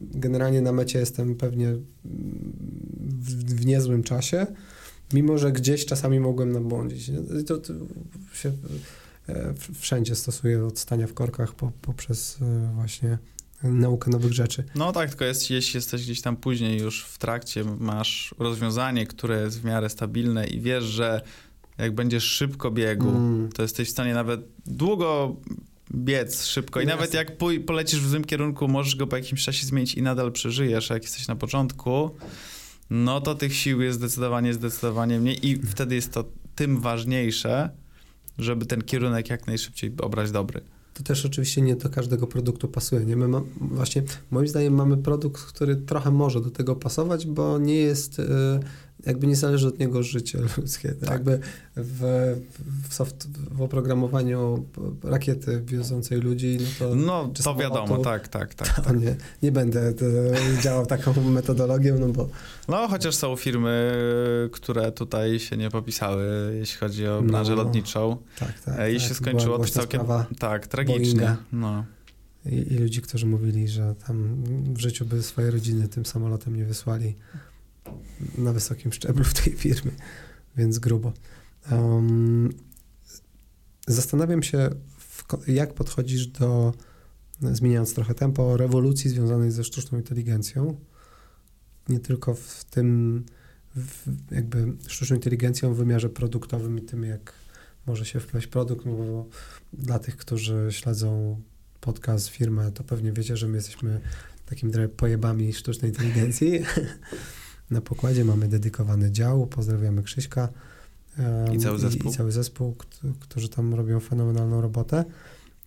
generalnie 0.00 0.60
na 0.60 0.72
mecie 0.72 0.98
jestem 0.98 1.34
pewnie 1.34 1.72
w, 2.04 3.54
w 3.54 3.66
niezłym 3.66 4.02
czasie, 4.02 4.46
Mimo, 5.12 5.38
że 5.38 5.52
gdzieś 5.52 5.86
czasami 5.86 6.20
mogłem 6.20 6.52
nabłądzić. 6.52 7.10
To, 7.46 7.58
to 7.58 7.72
się 8.32 8.52
e, 9.28 9.54
wszędzie 9.74 10.14
stosuję 10.14 10.64
od 10.64 10.78
stania 10.78 11.06
w 11.06 11.14
korkach 11.14 11.54
po, 11.54 11.72
poprzez 11.82 12.38
e, 12.42 12.70
właśnie 12.74 13.18
naukę 13.62 14.10
nowych 14.10 14.32
rzeczy. 14.32 14.64
No 14.74 14.92
tak, 14.92 15.08
tylko 15.08 15.24
jest, 15.24 15.50
jeśli 15.50 15.78
jesteś 15.78 16.02
gdzieś 16.02 16.20
tam 16.20 16.36
później 16.36 16.80
już 16.80 17.04
w 17.04 17.18
trakcie, 17.18 17.64
masz 17.78 18.34
rozwiązanie, 18.38 19.06
które 19.06 19.40
jest 19.42 19.60
w 19.60 19.64
miarę 19.64 19.88
stabilne 19.88 20.46
i 20.46 20.60
wiesz, 20.60 20.84
że 20.84 21.20
jak 21.78 21.94
będziesz 21.94 22.24
szybko 22.24 22.70
biegu, 22.70 23.08
mm. 23.08 23.52
to 23.52 23.62
jesteś 23.62 23.88
w 23.88 23.90
stanie 23.90 24.14
nawet 24.14 24.40
długo 24.66 25.36
biec 25.94 26.44
szybko 26.44 26.80
i 26.80 26.86
no 26.86 26.92
nawet 26.92 27.14
jak 27.14 27.38
pój- 27.38 27.64
polecisz 27.64 28.00
w 28.00 28.08
złym 28.08 28.24
kierunku, 28.24 28.68
możesz 28.68 28.96
go 28.96 29.06
po 29.06 29.16
jakimś 29.16 29.44
czasie 29.44 29.66
zmienić 29.66 29.94
i 29.94 30.02
nadal 30.02 30.32
przeżyjesz, 30.32 30.90
a 30.90 30.94
jak 30.94 31.02
jesteś 31.02 31.28
na 31.28 31.36
początku, 31.36 32.10
no 32.90 33.20
to 33.20 33.34
tych 33.34 33.56
sił 33.56 33.82
jest 33.82 33.98
zdecydowanie, 33.98 34.54
zdecydowanie 34.54 35.20
mniej 35.20 35.46
i 35.46 35.56
wtedy 35.66 35.94
jest 35.94 36.12
to 36.12 36.24
tym 36.54 36.80
ważniejsze, 36.80 37.70
żeby 38.38 38.66
ten 38.66 38.82
kierunek 38.82 39.30
jak 39.30 39.46
najszybciej 39.46 39.92
obrać 40.00 40.30
dobry. 40.30 40.60
To 40.94 41.02
też 41.02 41.26
oczywiście 41.26 41.62
nie 41.62 41.76
do 41.76 41.90
każdego 41.90 42.26
produktu 42.26 42.68
pasuje. 42.68 43.04
Nie? 43.04 43.16
My 43.16 43.28
ma, 43.28 43.42
właśnie, 43.60 44.02
moim 44.30 44.48
zdaniem 44.48 44.74
mamy 44.74 44.96
produkt, 44.96 45.42
który 45.42 45.76
trochę 45.76 46.10
może 46.10 46.40
do 46.40 46.50
tego 46.50 46.76
pasować, 46.76 47.26
bo 47.26 47.58
nie 47.58 47.76
jest 47.76 48.18
y, 48.18 48.22
jakby 49.06 49.26
nie 49.26 49.36
zależy 49.36 49.68
od 49.68 49.78
niego 49.78 50.02
życie 50.02 50.38
ludzkie. 50.56 50.88
Tak. 50.92 51.10
Jakby 51.10 51.40
w, 51.76 52.36
w, 52.88 52.94
soft, 52.94 53.28
w 53.50 53.62
oprogramowaniu 53.62 54.64
rakiety 55.02 55.62
wiozącej 55.64 56.20
ludzi, 56.20 56.58
no 56.60 56.66
to... 56.78 56.94
No, 56.94 57.30
to 57.44 57.54
wiadomo, 57.54 57.98
tak, 57.98 58.28
tak, 58.28 58.54
tak. 58.54 58.84
tak. 58.84 59.00
Nie, 59.00 59.16
nie 59.42 59.52
będę 59.52 59.94
działał 60.62 60.86
taką 60.86 61.22
metodologią, 61.30 61.98
no 61.98 62.08
bo... 62.08 62.28
No, 62.68 62.88
chociaż 62.88 63.14
są 63.14 63.36
firmy, 63.36 63.92
które 64.52 64.92
tutaj 64.92 65.38
się 65.38 65.56
nie 65.56 65.70
popisały, 65.70 66.54
jeśli 66.58 66.78
chodzi 66.78 67.06
o 67.06 67.22
branżę 67.22 67.56
no, 67.56 67.62
lotniczą. 67.62 68.16
Tak, 68.38 68.60
tak. 68.60 68.90
I 68.92 68.98
tak, 68.98 69.08
się 69.08 69.14
skończyło 69.14 69.58
to 69.58 69.64
całkiem... 69.64 70.00
Tak, 70.38 70.66
tragicznie. 70.66 71.36
No. 71.52 71.84
I, 72.46 72.72
I 72.72 72.78
ludzi, 72.78 73.02
którzy 73.02 73.26
mówili, 73.26 73.68
że 73.68 73.94
tam 74.06 74.44
w 74.74 74.80
życiu 74.80 75.04
by 75.06 75.22
swoje 75.22 75.50
rodziny 75.50 75.88
tym 75.88 76.06
samolotem 76.06 76.56
nie 76.56 76.64
wysłali 76.64 77.14
na 78.38 78.52
wysokim 78.52 78.92
szczeblu 78.92 79.24
w 79.24 79.34
tej 79.34 79.52
firmie, 79.52 79.92
więc 80.56 80.78
grubo. 80.78 81.12
Um, 81.72 82.52
zastanawiam 83.86 84.42
się, 84.42 84.70
w, 84.98 85.48
jak 85.48 85.74
podchodzisz 85.74 86.26
do, 86.26 86.74
zmieniając 87.42 87.94
trochę 87.94 88.14
tempo, 88.14 88.56
rewolucji 88.56 89.10
związanej 89.10 89.50
ze 89.50 89.64
sztuczną 89.64 89.98
inteligencją. 89.98 90.80
Nie 91.88 92.00
tylko 92.00 92.34
w 92.34 92.64
tym, 92.70 93.24
w 93.76 94.06
jakby 94.30 94.72
sztuczną 94.86 95.16
inteligencją 95.16 95.74
w 95.74 95.76
wymiarze 95.76 96.08
produktowym 96.08 96.78
i 96.78 96.82
tym, 96.82 97.02
jak 97.02 97.32
może 97.86 98.04
się 98.04 98.20
wpleść 98.20 98.46
produkt, 98.46 98.86
no 98.86 98.92
bo 98.92 99.26
dla 99.72 99.98
tych, 99.98 100.16
którzy 100.16 100.68
śledzą 100.70 101.40
podcast, 101.80 102.28
firmę, 102.28 102.72
to 102.72 102.84
pewnie 102.84 103.12
wiecie, 103.12 103.36
że 103.36 103.48
my 103.48 103.56
jesteśmy 103.56 104.00
takimi 104.46 104.72
pojebami 104.96 105.52
sztucznej 105.52 105.90
inteligencji. 105.90 106.52
Na 107.70 107.80
pokładzie 107.80 108.24
mamy 108.24 108.48
dedykowany 108.48 109.10
dział, 109.10 109.46
pozdrawiamy 109.46 110.02
Krzyśka. 110.02 110.48
I 111.54 111.58
cały 111.58 111.78
zespół. 111.78 112.10
I, 112.10 112.14
i 112.14 112.16
cały 112.16 112.32
zespół, 112.32 112.76
którzy 113.20 113.48
tam 113.48 113.74
robią 113.74 114.00
fenomenalną 114.00 114.60
robotę. 114.60 115.04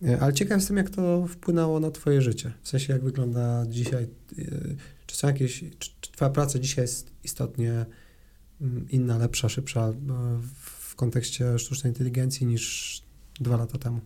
E, 0.02 0.20
ale 0.20 0.32
ciekaw 0.32 0.58
jestem, 0.58 0.76
jak 0.76 0.90
to 0.90 1.26
wpłynęło 1.26 1.80
na 1.80 1.90
twoje 1.90 2.22
życie. 2.22 2.52
W 2.62 2.68
sensie, 2.68 2.92
jak 2.92 3.04
wygląda 3.04 3.66
dzisiaj, 3.68 4.04
e, 4.04 4.44
czy 5.06 5.16
są 5.16 5.26
jakieś, 5.26 5.64
czy, 5.78 5.90
czy 6.00 6.12
twoja 6.12 6.30
praca 6.30 6.58
dzisiaj 6.58 6.84
jest 6.84 7.10
istotnie 7.24 7.86
mm, 8.60 8.86
inna, 8.90 9.18
lepsza, 9.18 9.48
szybsza 9.48 9.88
e, 9.88 9.94
w 10.70 10.94
kontekście 10.94 11.58
sztucznej 11.58 11.90
inteligencji 11.90 12.46
niż 12.46 13.02
dwa 13.40 13.56
lata 13.56 13.78
temu? 13.78 14.00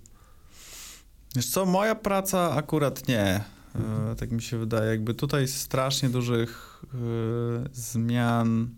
Wiesz 1.36 1.50
co, 1.50 1.66
moja 1.66 1.94
praca 1.94 2.52
akurat 2.52 3.08
nie. 3.08 3.44
Mhm. 3.78 4.16
Tak 4.16 4.32
mi 4.32 4.42
się 4.42 4.58
wydaje. 4.58 4.90
Jakby 4.90 5.14
tutaj 5.14 5.48
strasznie 5.48 6.08
dużych 6.08 6.82
y, 6.84 6.98
zmian 7.72 8.68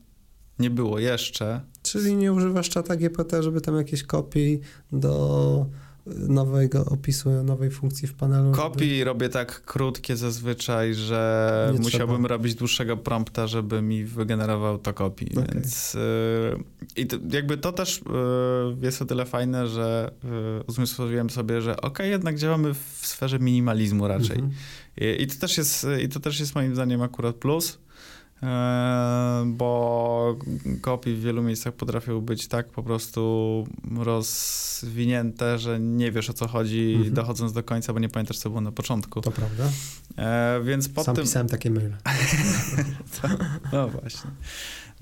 nie 0.59 0.71
było 0.71 0.99
jeszcze. 0.99 1.61
Czyli 1.83 2.17
nie 2.17 2.33
używasz 2.33 2.69
czata 2.69 2.97
GPT, 2.97 3.43
żeby 3.43 3.61
tam 3.61 3.77
jakieś 3.77 4.03
kopii 4.03 4.61
do 4.93 5.67
nowego 6.07 6.85
opisu, 6.85 7.31
nowej 7.31 7.71
funkcji 7.71 8.09
w 8.09 8.15
panelu. 8.15 8.53
Kopii 8.53 8.91
żeby... 8.91 9.05
robię 9.05 9.29
tak 9.29 9.63
krótkie 9.63 10.17
zazwyczaj, 10.17 10.95
że 10.95 11.71
nie 11.73 11.81
musiałbym 11.81 12.17
trzeba. 12.17 12.29
robić 12.29 12.55
dłuższego 12.55 12.97
prompta, 12.97 13.47
żeby 13.47 13.83
mi 13.83 14.05
wygenerował 14.05 14.79
to 14.79 14.95
kopii. 14.95 15.33
Okay. 15.33 15.47
Więc 15.55 15.95
yy, 15.95 16.65
i 16.97 17.07
to, 17.07 17.17
jakby 17.31 17.57
to 17.57 17.73
też 17.73 18.03
yy, 18.07 18.77
jest 18.83 19.03
o 19.03 19.05
tyle 19.05 19.27
fajne, 19.27 19.69
że 19.69 20.11
yy, 20.25 20.31
uzmysłowiłem 20.67 21.31
sobie, 21.31 21.61
że 21.61 21.81
ok, 21.81 21.99
jednak 21.99 22.39
działamy 22.39 22.75
w 22.75 23.01
sferze 23.03 23.39
minimalizmu 23.39 24.09
raczej. 24.09 24.37
-hmm. 24.37 24.51
I, 24.97 25.23
I, 25.23 25.27
to 25.27 25.41
też 25.41 25.59
jest, 25.59 25.87
I 26.03 26.09
to 26.09 26.21
też 26.21 26.41
jest 26.41 26.55
moim 26.55 26.75
zdaniem 26.75 27.03
akurat 27.03 27.37
plus. 27.37 27.79
E, 28.43 29.45
bo 29.47 30.39
kopie 30.81 31.15
w 31.15 31.21
wielu 31.21 31.43
miejscach 31.43 31.75
potrafią 31.75 32.21
być 32.21 32.49
tak 32.49 32.69
po 32.69 32.83
prostu 32.83 33.67
rozwinięte, 33.99 35.59
że 35.59 35.81
nie 35.81 36.13
wiesz 36.13 36.31
o 36.31 36.33
co 36.33 36.49
chodzi, 36.49 36.93
mhm. 36.97 37.15
dochodząc 37.15 37.53
do 37.53 37.63
końca, 37.63 37.93
bo 37.93 37.99
nie 37.99 38.09
pamiętasz, 38.09 38.39
co 38.39 38.51
było 38.51 38.61
na 38.61 38.73
początku. 38.73 39.21
To 39.21 39.31
prawda. 39.31 39.65
E, 40.19 40.61
więc 40.65 40.89
po 40.89 41.05
Sam 41.05 41.15
tym... 41.15 41.25
pisałem 41.25 41.49
takie 41.49 41.71
maile. 41.71 41.97
no 43.73 43.89
właśnie. 43.89 44.31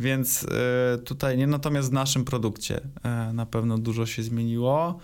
Więc 0.01 0.45
e, 0.45 0.99
tutaj 0.99 1.39
nie, 1.39 1.47
natomiast 1.47 1.91
w 1.91 1.93
naszym 1.93 2.25
produkcie 2.25 2.81
na 3.33 3.47
pewno 3.47 3.79
dużo 3.79 4.07
się 4.07 4.23
zmieniło, 4.23 4.99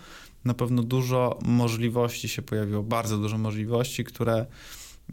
na 0.45 0.53
pewno 0.53 0.83
dużo 0.83 1.39
możliwości 1.45 2.29
się 2.29 2.41
pojawiło, 2.41 2.83
bardzo 2.83 3.17
dużo 3.17 3.37
możliwości, 3.37 4.03
które 4.03 4.45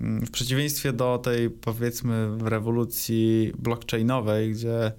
w 0.00 0.30
przeciwieństwie 0.30 0.92
do 0.92 1.18
tej, 1.18 1.50
powiedzmy, 1.50 2.28
rewolucji 2.44 3.52
blockchainowej, 3.58 4.52
gdzie 4.52 4.92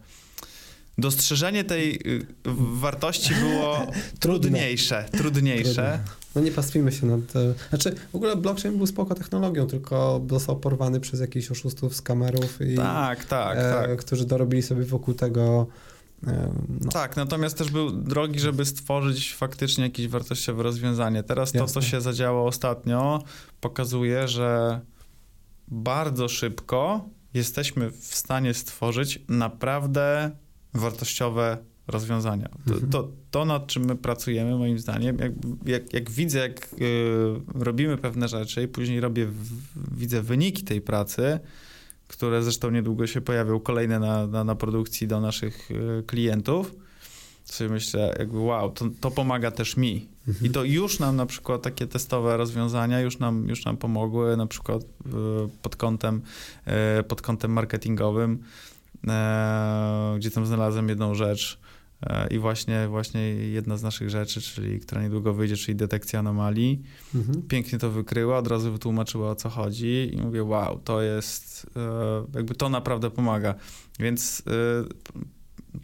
dostrzeżenie 0.97 1.63
tej 1.63 1.95
y, 1.95 2.25
wartości 2.79 3.33
było 3.35 3.87
trudniejsze, 4.19 5.05
trudniejsze. 5.11 5.99
No 6.35 6.41
nie 6.41 6.51
pastwimy 6.51 6.91
się 6.91 7.07
nad... 7.07 7.19
Znaczy, 7.69 7.95
w 8.11 8.15
ogóle 8.15 8.35
blockchain 8.35 8.77
był 8.77 8.87
spoko 8.87 9.15
technologią, 9.15 9.67
tylko 9.67 10.25
został 10.29 10.59
porwany 10.59 10.99
przez 10.99 11.19
jakichś 11.19 11.51
oszustów 11.51 11.95
z 11.95 12.01
kamerów 12.01 12.61
i... 12.61 12.75
Tak, 12.75 13.25
tak, 13.25 13.57
e, 13.57 13.73
tak. 13.73 13.99
Którzy 13.99 14.25
dorobili 14.25 14.63
sobie 14.63 14.83
wokół 14.83 15.13
tego... 15.13 15.67
No. 16.25 16.91
Tak, 16.91 17.17
natomiast 17.17 17.57
też 17.57 17.71
był 17.71 17.91
drogi, 17.91 18.39
żeby 18.39 18.65
stworzyć 18.65 19.35
faktycznie 19.35 19.83
jakieś 19.83 20.07
wartościowe 20.07 20.63
rozwiązanie. 20.63 21.23
Teraz 21.23 21.51
to, 21.51 21.57
Jasne. 21.57 21.81
co 21.81 21.87
się 21.87 22.01
zadziało 22.01 22.47
ostatnio, 22.47 23.23
pokazuje, 23.61 24.27
że 24.27 24.81
bardzo 25.67 26.27
szybko 26.29 27.09
jesteśmy 27.33 27.91
w 27.91 28.15
stanie 28.15 28.53
stworzyć 28.53 29.19
naprawdę 29.27 30.31
wartościowe 30.73 31.57
rozwiązania. 31.87 32.49
To, 32.67 32.73
mhm. 32.73 32.91
to, 32.91 33.11
to, 33.31 33.45
nad 33.45 33.67
czym 33.67 33.85
my 33.85 33.95
pracujemy, 33.95 34.57
moim 34.57 34.79
zdaniem, 34.79 35.17
jak, 35.19 35.31
jak, 35.65 35.93
jak 35.93 36.11
widzę, 36.11 36.39
jak 36.39 36.69
y, 36.73 36.85
robimy 37.53 37.97
pewne 37.97 38.27
rzeczy 38.27 38.63
i 38.63 38.67
później 38.67 38.99
robię, 38.99 39.25
w, 39.25 39.97
widzę 39.97 40.21
wyniki 40.21 40.63
tej 40.63 40.81
pracy, 40.81 41.39
które 42.13 42.43
zresztą 42.43 42.71
niedługo 42.71 43.07
się 43.07 43.21
pojawią 43.21 43.59
kolejne 43.59 43.99
na, 43.99 44.27
na, 44.27 44.43
na 44.43 44.55
produkcji 44.55 45.07
do 45.07 45.21
naszych 45.21 45.71
y, 45.71 46.03
klientów, 46.07 46.75
sobie 47.45 47.69
myślę, 47.69 48.15
jakby 48.19 48.39
wow, 48.39 48.71
to, 48.71 48.85
to 49.01 49.11
pomaga 49.11 49.51
też 49.51 49.77
mi. 49.77 50.07
Mhm. 50.27 50.45
I 50.45 50.49
to 50.49 50.63
już 50.63 50.99
nam 50.99 51.15
na 51.15 51.25
przykład 51.25 51.61
takie 51.61 51.87
testowe 51.87 52.37
rozwiązania 52.37 53.01
już 53.01 53.19
nam, 53.19 53.49
już 53.49 53.65
nam 53.65 53.77
pomogły, 53.77 54.37
na 54.37 54.47
przykład 54.47 54.83
e, 54.83 55.07
pod 55.61 55.75
kątem, 55.75 56.21
e, 56.65 57.03
pod 57.03 57.21
kątem 57.21 57.51
marketingowym, 57.51 58.39
e, 59.07 60.15
gdzie 60.17 60.31
tam 60.31 60.45
znalazłem 60.45 60.89
jedną 60.89 61.15
rzecz 61.15 61.59
i 62.31 62.39
właśnie, 62.39 62.87
właśnie 62.87 63.21
jedna 63.31 63.77
z 63.77 63.83
naszych 63.83 64.09
rzeczy, 64.09 64.41
czyli 64.41 64.79
która 64.79 65.01
niedługo 65.01 65.33
wyjdzie, 65.33 65.57
czyli 65.57 65.75
detekcja 65.75 66.19
anomalii, 66.19 66.83
mhm. 67.15 67.41
pięknie 67.41 67.79
to 67.79 67.89
wykryła, 67.89 68.37
od 68.37 68.47
razu 68.47 68.71
wytłumaczyła 68.71 69.31
o 69.31 69.35
co 69.35 69.49
chodzi 69.49 70.09
i 70.13 70.17
mówię, 70.17 70.43
wow, 70.43 70.79
to 70.79 71.01
jest, 71.01 71.67
jakby 72.35 72.55
to 72.55 72.69
naprawdę 72.69 73.11
pomaga. 73.11 73.55
Więc 73.99 74.43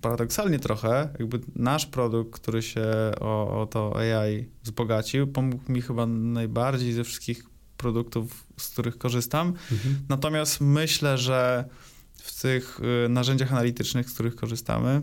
paradoksalnie 0.02 0.60
trochę, 0.60 1.10
jakby 1.20 1.40
nasz 1.56 1.86
produkt, 1.86 2.42
który 2.42 2.62
się 2.62 2.86
o, 3.20 3.62
o 3.62 3.66
to 3.66 3.96
AI 3.98 4.46
wzbogacił, 4.64 5.28
pomógł 5.28 5.72
mi 5.72 5.82
chyba 5.82 6.06
najbardziej 6.06 6.94
ze 6.94 7.04
wszystkich 7.04 7.44
produktów, 7.78 8.46
z 8.58 8.70
których 8.70 8.98
korzystam. 8.98 9.48
Mhm. 9.48 10.00
Natomiast 10.10 10.62
myślę, 10.62 11.18
że 11.18 11.66
w 12.14 12.42
tych 12.42 12.80
y, 13.06 13.10
narzędziach 13.10 13.52
analitycznych, 13.52 14.10
z 14.10 14.14
których 14.14 14.36
korzystamy, 14.36 14.90
e, 14.90 15.02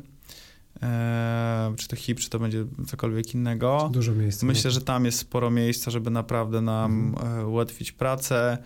czy 1.76 1.88
to 1.88 1.96
HIP, 1.96 2.20
czy 2.20 2.30
to 2.30 2.38
będzie 2.38 2.64
cokolwiek 2.86 3.34
innego. 3.34 3.90
Dużo 3.92 4.12
miejsca. 4.12 4.46
Myślę, 4.46 4.70
że 4.70 4.80
tam 4.80 5.04
jest 5.04 5.18
sporo 5.18 5.50
miejsca, 5.50 5.90
żeby 5.90 6.10
naprawdę 6.10 6.60
nam 6.60 7.14
mhm. 7.14 7.40
E, 7.40 7.46
ułatwić 7.46 7.92
pracę 7.92 8.58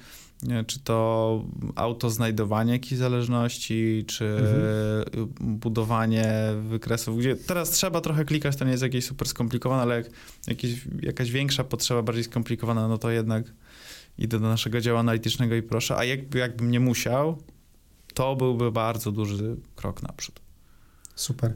czy 0.67 0.81
to 0.81 1.45
autoznajdowanie 1.75 2.73
jakichś 2.73 2.97
zależności, 2.97 4.05
czy 4.07 4.25
mhm. 4.25 5.29
budowanie 5.41 6.33
wykresów, 6.69 7.19
gdzie 7.19 7.37
teraz 7.37 7.71
trzeba 7.71 8.01
trochę 8.01 8.25
klikać, 8.25 8.57
to 8.57 8.65
nie 8.65 8.71
jest 8.71 8.83
jakieś 8.83 9.05
super 9.05 9.29
skomplikowane, 9.29 9.83
ale 9.83 9.97
jak 9.97 10.07
jakieś, 10.47 10.85
jakaś 11.03 11.31
większa 11.31 11.65
potrzeba, 11.65 12.03
bardziej 12.03 12.25
skomplikowana, 12.25 12.89
no 12.89 12.99
to 12.99 13.11
jednak 13.11 13.45
idę 14.19 14.41
do 14.41 14.49
naszego 14.49 14.81
działu 14.81 14.99
analitycznego 14.99 15.55
i 15.55 15.63
proszę, 15.63 15.97
a 15.97 16.05
jakby, 16.05 16.39
jakbym 16.39 16.71
nie 16.71 16.81
musiał, 16.81 17.43
to 18.15 18.37
byłby 18.37 18.73
bardzo 18.73 19.13
duży 19.13 19.57
krok 19.77 20.03
naprzód. 20.03 20.41
Super. 21.15 21.55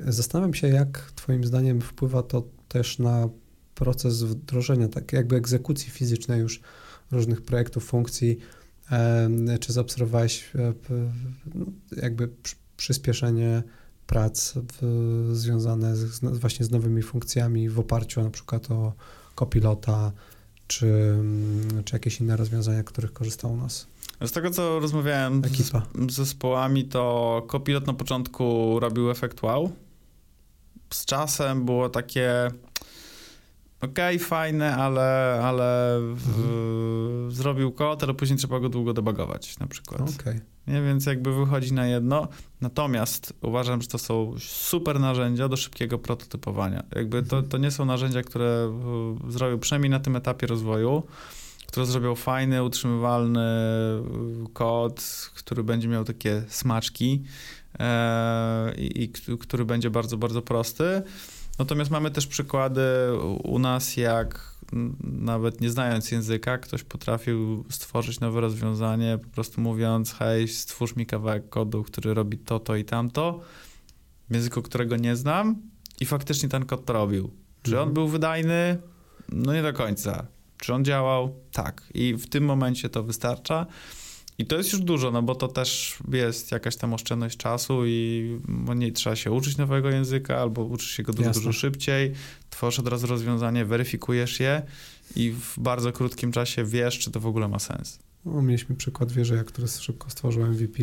Zastanawiam 0.00 0.54
się, 0.54 0.68
jak 0.68 1.12
twoim 1.14 1.44
zdaniem 1.44 1.80
wpływa 1.80 2.22
to 2.22 2.42
też 2.68 2.98
na 2.98 3.28
proces 3.74 4.22
wdrożenia, 4.22 4.88
tak 4.88 5.12
jakby 5.12 5.36
egzekucji 5.36 5.90
fizycznej 5.90 6.40
już 6.40 6.60
różnych 7.10 7.42
projektów, 7.42 7.84
funkcji, 7.84 8.38
czy 9.60 9.72
zaobserwowałeś 9.72 10.50
e, 10.54 10.72
no, 11.54 11.66
jakby 11.96 12.28
przyspieszenie 12.76 13.62
prac 14.06 14.54
w, 14.54 15.30
związane 15.32 15.96
z, 15.96 16.20
właśnie 16.20 16.66
z 16.66 16.70
nowymi 16.70 17.02
funkcjami 17.02 17.68
w 17.68 17.78
oparciu 17.78 18.22
na 18.22 18.30
przykład 18.30 18.70
o 18.70 18.92
Copilota, 19.34 20.12
czy, 20.66 20.86
mm, 20.86 21.84
czy 21.84 21.96
jakieś 21.96 22.20
inne 22.20 22.36
rozwiązania, 22.36 22.82
których 22.82 23.12
korzysta 23.12 23.48
u 23.48 23.56
nas? 23.56 23.86
Z 24.26 24.32
tego, 24.32 24.50
co 24.50 24.80
rozmawiałem 24.80 25.42
Ekipa. 25.44 25.86
z 26.08 26.12
zespołami, 26.12 26.84
to 26.84 27.46
Copilot 27.50 27.86
na 27.86 27.94
początku 27.94 28.76
robił 28.80 29.10
efekt 29.10 29.42
wow. 29.42 29.72
Z 30.90 31.04
czasem 31.04 31.64
było 31.64 31.88
takie 31.88 32.50
okej, 33.80 34.16
okay, 34.16 34.18
fajne, 34.18 34.76
ale, 34.76 35.40
ale 35.42 35.96
mhm. 35.96 37.30
zrobił 37.30 37.72
kod, 37.72 38.02
ale 38.02 38.14
później 38.14 38.38
trzeba 38.38 38.60
go 38.60 38.68
długo 38.68 38.92
debugować 38.92 39.58
na 39.58 39.66
przykład. 39.66 40.00
Okay. 40.20 40.40
Nie, 40.66 40.82
więc 40.82 41.06
jakby 41.06 41.34
wychodzi 41.34 41.72
na 41.72 41.86
jedno. 41.86 42.28
Natomiast 42.60 43.32
uważam, 43.42 43.82
że 43.82 43.88
to 43.88 43.98
są 43.98 44.34
super 44.38 45.00
narzędzia 45.00 45.48
do 45.48 45.56
szybkiego 45.56 45.98
prototypowania. 45.98 46.84
Jakby 46.96 47.22
to, 47.22 47.36
mhm. 47.36 47.48
to 47.48 47.58
nie 47.58 47.70
są 47.70 47.84
narzędzia, 47.84 48.22
które 48.22 48.72
zrobią 49.28 49.58
przynajmniej 49.58 49.90
na 49.90 50.00
tym 50.00 50.16
etapie 50.16 50.46
rozwoju, 50.46 51.02
które 51.66 51.86
zrobią 51.86 52.14
fajny, 52.14 52.62
utrzymywalny 52.62 53.48
kod, 54.52 55.30
który 55.34 55.64
będzie 55.64 55.88
miał 55.88 56.04
takie 56.04 56.42
smaczki 56.48 57.24
i, 58.76 59.02
i 59.02 59.12
który 59.38 59.64
będzie 59.64 59.90
bardzo, 59.90 60.16
bardzo 60.16 60.42
prosty. 60.42 61.02
Natomiast 61.58 61.90
mamy 61.90 62.10
też 62.10 62.26
przykłady 62.26 62.82
u 63.44 63.58
nas, 63.58 63.96
jak 63.96 64.58
nawet 65.02 65.60
nie 65.60 65.70
znając 65.70 66.10
języka, 66.10 66.58
ktoś 66.58 66.82
potrafił 66.82 67.64
stworzyć 67.70 68.20
nowe 68.20 68.40
rozwiązanie, 68.40 69.18
po 69.22 69.28
prostu 69.28 69.60
mówiąc, 69.60 70.12
hej, 70.12 70.48
stwórz 70.48 70.96
mi 70.96 71.06
kawałek 71.06 71.48
kodu, 71.48 71.84
który 71.84 72.14
robi 72.14 72.38
to, 72.38 72.60
to 72.60 72.76
i 72.76 72.84
tamto, 72.84 73.40
w 74.30 74.34
języku, 74.34 74.62
którego 74.62 74.96
nie 74.96 75.16
znam 75.16 75.62
i 76.00 76.06
faktycznie 76.06 76.48
ten 76.48 76.66
kod 76.66 76.84
to 76.84 76.92
robił. 76.92 77.30
Czy 77.62 77.70
on 77.70 77.88
mhm. 77.88 77.94
był 77.94 78.08
wydajny? 78.08 78.78
No 79.28 79.52
nie 79.52 79.62
do 79.62 79.72
końca. 79.72 80.26
Czy 80.58 80.74
on 80.74 80.84
działał? 80.84 81.34
Tak. 81.52 81.82
I 81.94 82.14
w 82.14 82.28
tym 82.28 82.44
momencie 82.44 82.88
to 82.88 83.02
wystarcza. 83.02 83.66
I 84.38 84.46
to 84.46 84.56
jest 84.56 84.72
już 84.72 84.82
dużo, 84.82 85.10
no 85.10 85.22
bo 85.22 85.34
to 85.34 85.48
też 85.48 85.98
jest 86.12 86.52
jakaś 86.52 86.76
tam 86.76 86.94
oszczędność 86.94 87.36
czasu 87.36 87.86
i 87.86 88.40
nie 88.76 88.92
trzeba 88.92 89.16
się 89.16 89.30
uczyć 89.32 89.56
nowego 89.56 89.90
języka, 89.90 90.38
albo 90.38 90.64
uczysz 90.64 90.90
się 90.90 91.02
go 91.02 91.12
dużo, 91.12 91.30
dużo 91.30 91.52
szybciej, 91.52 92.12
tworzysz 92.50 92.78
od 92.78 92.88
razu 92.88 93.06
rozwiązanie, 93.06 93.64
weryfikujesz 93.64 94.40
je 94.40 94.62
i 95.16 95.30
w 95.30 95.58
bardzo 95.58 95.92
krótkim 95.92 96.32
czasie 96.32 96.64
wiesz, 96.64 96.98
czy 96.98 97.10
to 97.10 97.20
w 97.20 97.26
ogóle 97.26 97.48
ma 97.48 97.58
sens. 97.58 97.98
No, 98.24 98.42
mieliśmy 98.42 98.76
przykład 98.76 99.12
wieży, 99.12 99.44
który 99.46 99.68
szybko 99.68 100.10
stworzył 100.10 100.46
MVP 100.46 100.82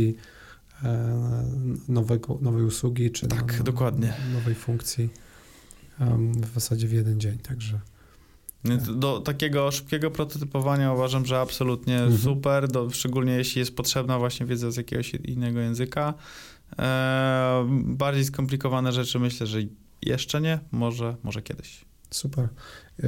e, 0.83 1.45
nowego, 1.87 2.37
nowej 2.41 2.63
usługi, 2.63 3.11
czy 3.11 3.27
tak, 3.27 3.63
dokładnie. 3.63 4.13
nowej 4.33 4.55
funkcji 4.55 5.09
w 6.41 6.53
zasadzie 6.53 6.87
w 6.87 6.91
jeden 6.91 7.19
dzień, 7.19 7.37
także... 7.37 7.79
Do 8.95 9.19
takiego 9.19 9.71
szybkiego 9.71 10.11
prototypowania 10.11 10.93
uważam, 10.93 11.25
że 11.25 11.39
absolutnie 11.39 11.99
mhm. 11.99 12.17
super, 12.21 12.67
do, 12.67 12.89
szczególnie 12.89 13.33
jeśli 13.33 13.59
jest 13.59 13.75
potrzebna 13.75 14.19
właśnie 14.19 14.45
wiedza 14.45 14.71
z 14.71 14.77
jakiegoś 14.77 15.13
innego 15.13 15.59
języka. 15.59 16.13
E, 16.79 17.65
bardziej 17.83 18.25
skomplikowane 18.25 18.91
rzeczy 18.91 19.19
myślę, 19.19 19.47
że 19.47 19.59
jeszcze 20.01 20.41
nie, 20.41 20.59
może, 20.71 21.15
może 21.23 21.41
kiedyś. 21.41 21.85
Super. 22.11 22.43
E, 22.43 23.07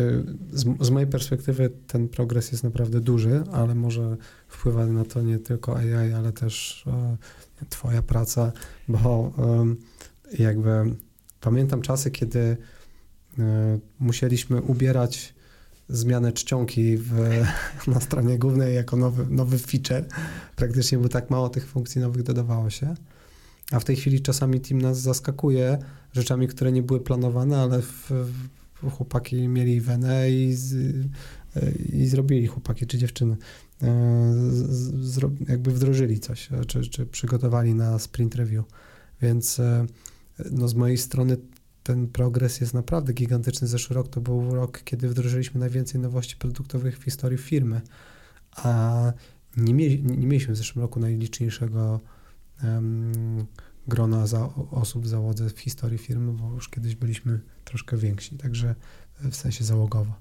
z, 0.52 0.66
z, 0.80 0.90
mojej 0.90 1.10
perspektywy 1.10 1.70
ten 1.88 2.10
progres 2.10 2.52
jest 2.52 2.64
naprawdę 2.64 3.02
duży, 3.02 3.44
ale 3.52 3.76
może 3.76 4.18
wpływa 4.48 4.86
na 4.86 5.06
to 5.06 5.22
nie 5.22 5.40
tylko 5.40 5.78
AI, 5.78 6.14
ale 6.14 6.32
też 6.32 6.84
e, 6.88 7.18
Twoja 7.70 8.02
praca, 8.02 8.52
bo 8.88 9.34
e, 9.38 10.44
jakby 10.44 10.96
pamiętam 11.42 11.82
czasy, 11.82 12.12
kiedy 12.12 12.58
e, 13.40 13.80
musieliśmy 14.00 14.62
ubierać 14.62 15.37
zmianę 15.90 16.32
czcionki 16.32 16.98
w, 16.98 17.14
na 17.88 18.00
stronie 18.00 18.40
głównej 18.40 18.76
jako 18.76 18.98
nowy, 18.98 19.26
nowy 19.30 19.58
feature. 19.58 20.06
Praktycznie, 20.56 20.98
bo 20.98 21.10
tak 21.10 21.30
mało 21.30 21.50
tych 21.50 21.68
funkcji 21.68 22.02
nowych 22.02 22.24
dodawało 22.24 22.70
się. 22.70 22.96
A 23.72 23.80
w 23.80 23.84
tej 23.84 23.96
chwili 23.96 24.22
czasami 24.22 24.62
team 24.62 24.82
nas 24.82 25.02
zaskakuje 25.02 25.78
rzeczami, 26.14 26.48
które 26.48 26.72
nie 26.72 26.84
były 26.84 27.00
planowane, 27.00 27.58
ale 27.58 27.82
w, 27.82 28.12
w 28.84 28.90
chłopaki 28.92 29.48
mieli 29.48 29.82
wenę 29.82 30.32
i, 30.32 30.54
z, 30.54 30.96
i 31.94 32.08
zrobili 32.08 32.48
chłopaki 32.48 32.88
czy 32.88 32.98
dziewczyny. 32.98 33.38
E, 33.84 33.88
z, 35.00 35.20
jakby 35.50 35.72
wdrożyli 35.72 36.20
coś, 36.20 36.50
czy, 36.68 36.82
czy 36.82 37.06
przygotowali 37.06 37.74
na 37.74 38.00
sprint 38.00 38.36
review. 38.36 38.66
Więc 39.22 39.60
e, 39.60 39.86
no 40.52 40.68
z 40.68 40.74
mojej 40.74 40.98
strony 40.98 41.38
ten 41.88 42.08
progres 42.08 42.62
jest 42.62 42.74
naprawdę 42.74 43.14
gigantyczny. 43.14 43.68
Zeszły 43.68 43.96
rok 43.96 44.08
to 44.08 44.22
był 44.22 44.56
rok, 44.56 44.82
kiedy 44.84 45.10
wdrożyliśmy 45.10 45.60
najwięcej 45.60 46.02
nowości 46.02 46.36
produktowych 46.36 47.00
w 47.00 47.04
historii 47.04 47.38
firmy, 47.38 47.82
a 48.56 49.14
nie, 49.58 49.74
mie 49.74 49.98
nie 50.02 50.28
mieliśmy 50.28 50.54
w 50.54 50.58
zeszłym 50.58 50.82
roku 50.82 51.00
najliczniejszego 51.00 52.00
um, 52.64 53.46
grona 53.88 54.28
za, 54.28 54.50
osób 54.72 55.04
w 55.04 55.08
załodze 55.08 55.50
w 55.50 55.60
historii 55.60 55.98
firmy, 55.98 56.32
bo 56.34 56.54
już 56.54 56.70
kiedyś 56.70 56.96
byliśmy 56.96 57.40
troszkę 57.64 57.98
więksi, 57.98 58.38
także 58.38 58.76
w 59.20 59.36
sensie 59.36 59.64
załogowo. 59.64 60.14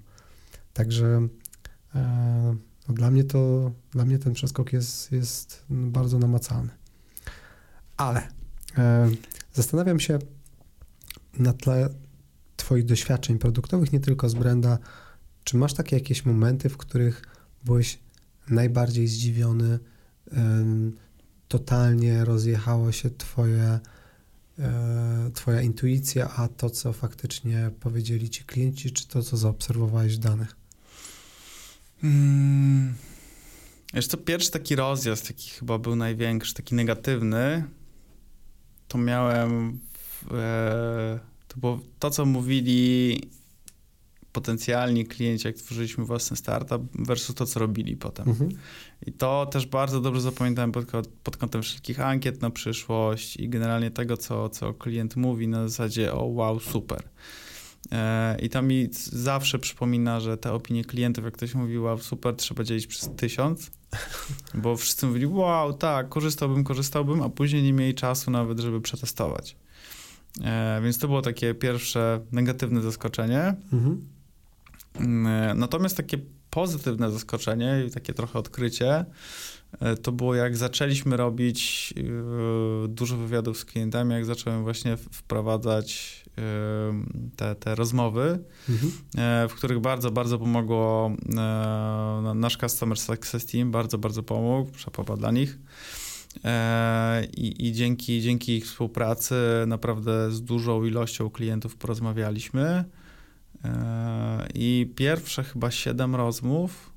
Także 0.73 1.29
e, 1.95 2.57
no 2.89 2.95
dla 2.95 3.11
mnie 3.11 3.25
to, 3.25 3.73
dla 3.91 4.05
mnie 4.05 4.19
ten 4.19 4.33
przeskok 4.33 4.73
jest, 4.73 5.13
jest 5.13 5.65
bardzo 5.71 6.19
namacalny. 6.19 6.71
Ale 7.97 8.29
e, 8.79 9.11
zastanawiam 9.53 10.01
się, 10.01 10.19
na 11.39 11.53
tle 11.53 11.89
Twoich 12.57 12.85
doświadczeń 12.85 13.39
produktowych, 13.39 13.93
nie 13.93 14.01
tylko 14.01 14.29
z 14.29 14.35
Brenda, 14.35 14.79
czy 15.45 15.57
masz 15.57 15.75
takie 15.75 15.97
jakieś 15.97 16.25
momenty, 16.25 16.69
w 16.69 16.77
których 16.77 17.23
byłeś 17.65 17.99
najbardziej 18.51 19.09
zdziwiony, 19.09 19.79
totalnie 21.49 22.25
rozjechało 22.25 22.93
się 22.93 23.11
Twoje, 23.11 23.81
e, 24.59 25.31
Twoja 25.35 25.61
intuicja, 25.61 26.31
a 26.31 26.49
to, 26.49 26.71
co 26.71 26.93
faktycznie 26.93 27.71
powiedzieli 27.81 28.31
Ci 28.31 28.45
klienci, 28.45 28.91
czy 28.91 29.09
to, 29.09 29.23
co 29.23 29.37
zaobserwowałeś 29.37 30.17
w 30.17 30.21
danych? 30.21 30.57
Hmm. 32.01 32.95
Pierwszy 34.25 34.51
taki 34.51 34.77
rozjazd, 34.77 35.29
jaki 35.29 35.51
chyba 35.51 35.79
był 35.79 35.97
największy, 35.97 36.55
taki 36.55 36.75
negatywny, 36.75 37.65
to 38.89 38.99
miałem 38.99 39.79
to 41.49 41.61
było 41.61 41.81
to, 41.99 42.11
co 42.11 42.27
mówili 42.27 43.21
potencjalni 44.37 45.07
klienci, 45.07 45.47
jak 45.47 45.57
tworzyliśmy 45.57 46.05
własny 46.05 46.37
startup, 46.37 46.83
versus 46.95 47.35
to, 47.35 47.47
co 47.47 47.61
robili 47.61 47.97
potem. 47.97 48.29
Mhm. 48.29 48.51
I 49.07 49.13
to 49.13 49.47
też 49.47 49.67
bardzo 49.67 50.01
dobrze 50.01 50.21
zapamiętałem 50.21 50.73
pod, 50.73 50.87
pod 51.23 51.37
kątem 51.37 51.63
wszelkich 51.63 52.01
ankiet 52.01 52.43
na 52.43 52.51
przyszłość 52.51 53.37
i 53.37 53.49
generalnie 53.49 53.91
tego, 53.91 54.17
co, 54.17 54.49
co 54.49 54.75
klient 54.75 55.17
mówi 55.17 55.49
na 55.49 55.69
zasadzie 55.69 56.13
o 56.13 56.25
wow, 56.25 56.61
super. 56.61 57.03
E, 57.93 58.39
I 58.41 58.49
to 58.49 58.63
mi 58.63 58.89
zawsze 59.13 59.59
przypomina, 59.59 60.21
że 60.21 60.37
te 60.37 60.53
opinie 60.53 60.85
klientów, 60.85 61.25
jak 61.25 61.35
ktoś 61.35 61.55
mówi 61.55 61.79
wow, 61.79 61.99
super, 61.99 62.37
trzeba 62.37 62.65
dzielić 62.65 62.87
przez 62.87 63.11
tysiąc, 63.17 63.71
bo 64.55 64.77
wszyscy 64.77 65.07
mówili 65.07 65.27
wow, 65.27 65.73
tak, 65.73 66.09
korzystałbym, 66.09 66.65
korzystałbym, 66.65 67.23
a 67.23 67.29
później 67.29 67.63
nie 67.63 67.73
mieli 67.73 67.95
czasu 67.95 68.31
nawet, 68.31 68.61
żeby 68.61 68.81
przetestować. 68.81 69.57
E, 70.45 70.81
więc 70.85 70.99
to 70.99 71.09
było 71.09 71.23
takie 71.23 71.55
pierwsze 71.55 72.21
negatywne 72.33 72.83
zaskoczenie. 72.83 73.55
Mhm. 73.73 74.07
Mm, 74.95 75.27
e, 75.27 75.55
natomiast 75.55 75.97
takie 75.97 76.19
pozytywne 76.51 77.11
zaskoczenie 77.11 77.85
i 77.89 77.91
takie 77.91 78.13
trochę 78.15 78.39
odkrycie 78.39 79.05
e, 79.81 79.97
to 79.97 80.13
było 80.13 80.35
jak 80.35 80.57
zaczęliśmy 80.57 81.17
robić 81.17 81.95
dużo 82.89 83.17
wywiadów 83.17 83.59
z 83.59 83.65
klientami, 83.65 84.13
jak 84.13 84.25
zacząłem 84.25 84.63
właśnie 84.63 84.97
wprowadzać 84.97 86.17
te, 87.37 87.55
te 87.55 87.75
rozmowy, 87.75 88.39
mhm. 88.69 88.93
w 89.49 89.55
których 89.55 89.81
bardzo, 89.81 90.11
bardzo 90.11 90.39
pomogło 90.39 91.13
nasz 92.35 92.57
Customer 92.57 92.99
Success 92.99 93.47
Team, 93.47 93.71
bardzo, 93.71 93.99
bardzo 93.99 94.23
pomógł, 94.23 94.71
przepowa 94.71 95.17
dla 95.17 95.31
nich. 95.31 95.59
I, 97.37 97.67
I, 97.67 97.73
dzięki, 97.73 98.23
dzięki 98.23 98.57
ich 98.57 98.65
współpracy 98.65 99.35
naprawdę 99.67 100.31
z 100.31 100.43
dużą 100.43 100.85
ilością 100.85 101.31
klientów 101.31 101.77
porozmawialiśmy. 101.77 102.85
I 104.55 104.93
pierwsze 104.97 105.45
chyba 105.45 105.71
siedem 105.71 106.15
rozmów 106.15 106.91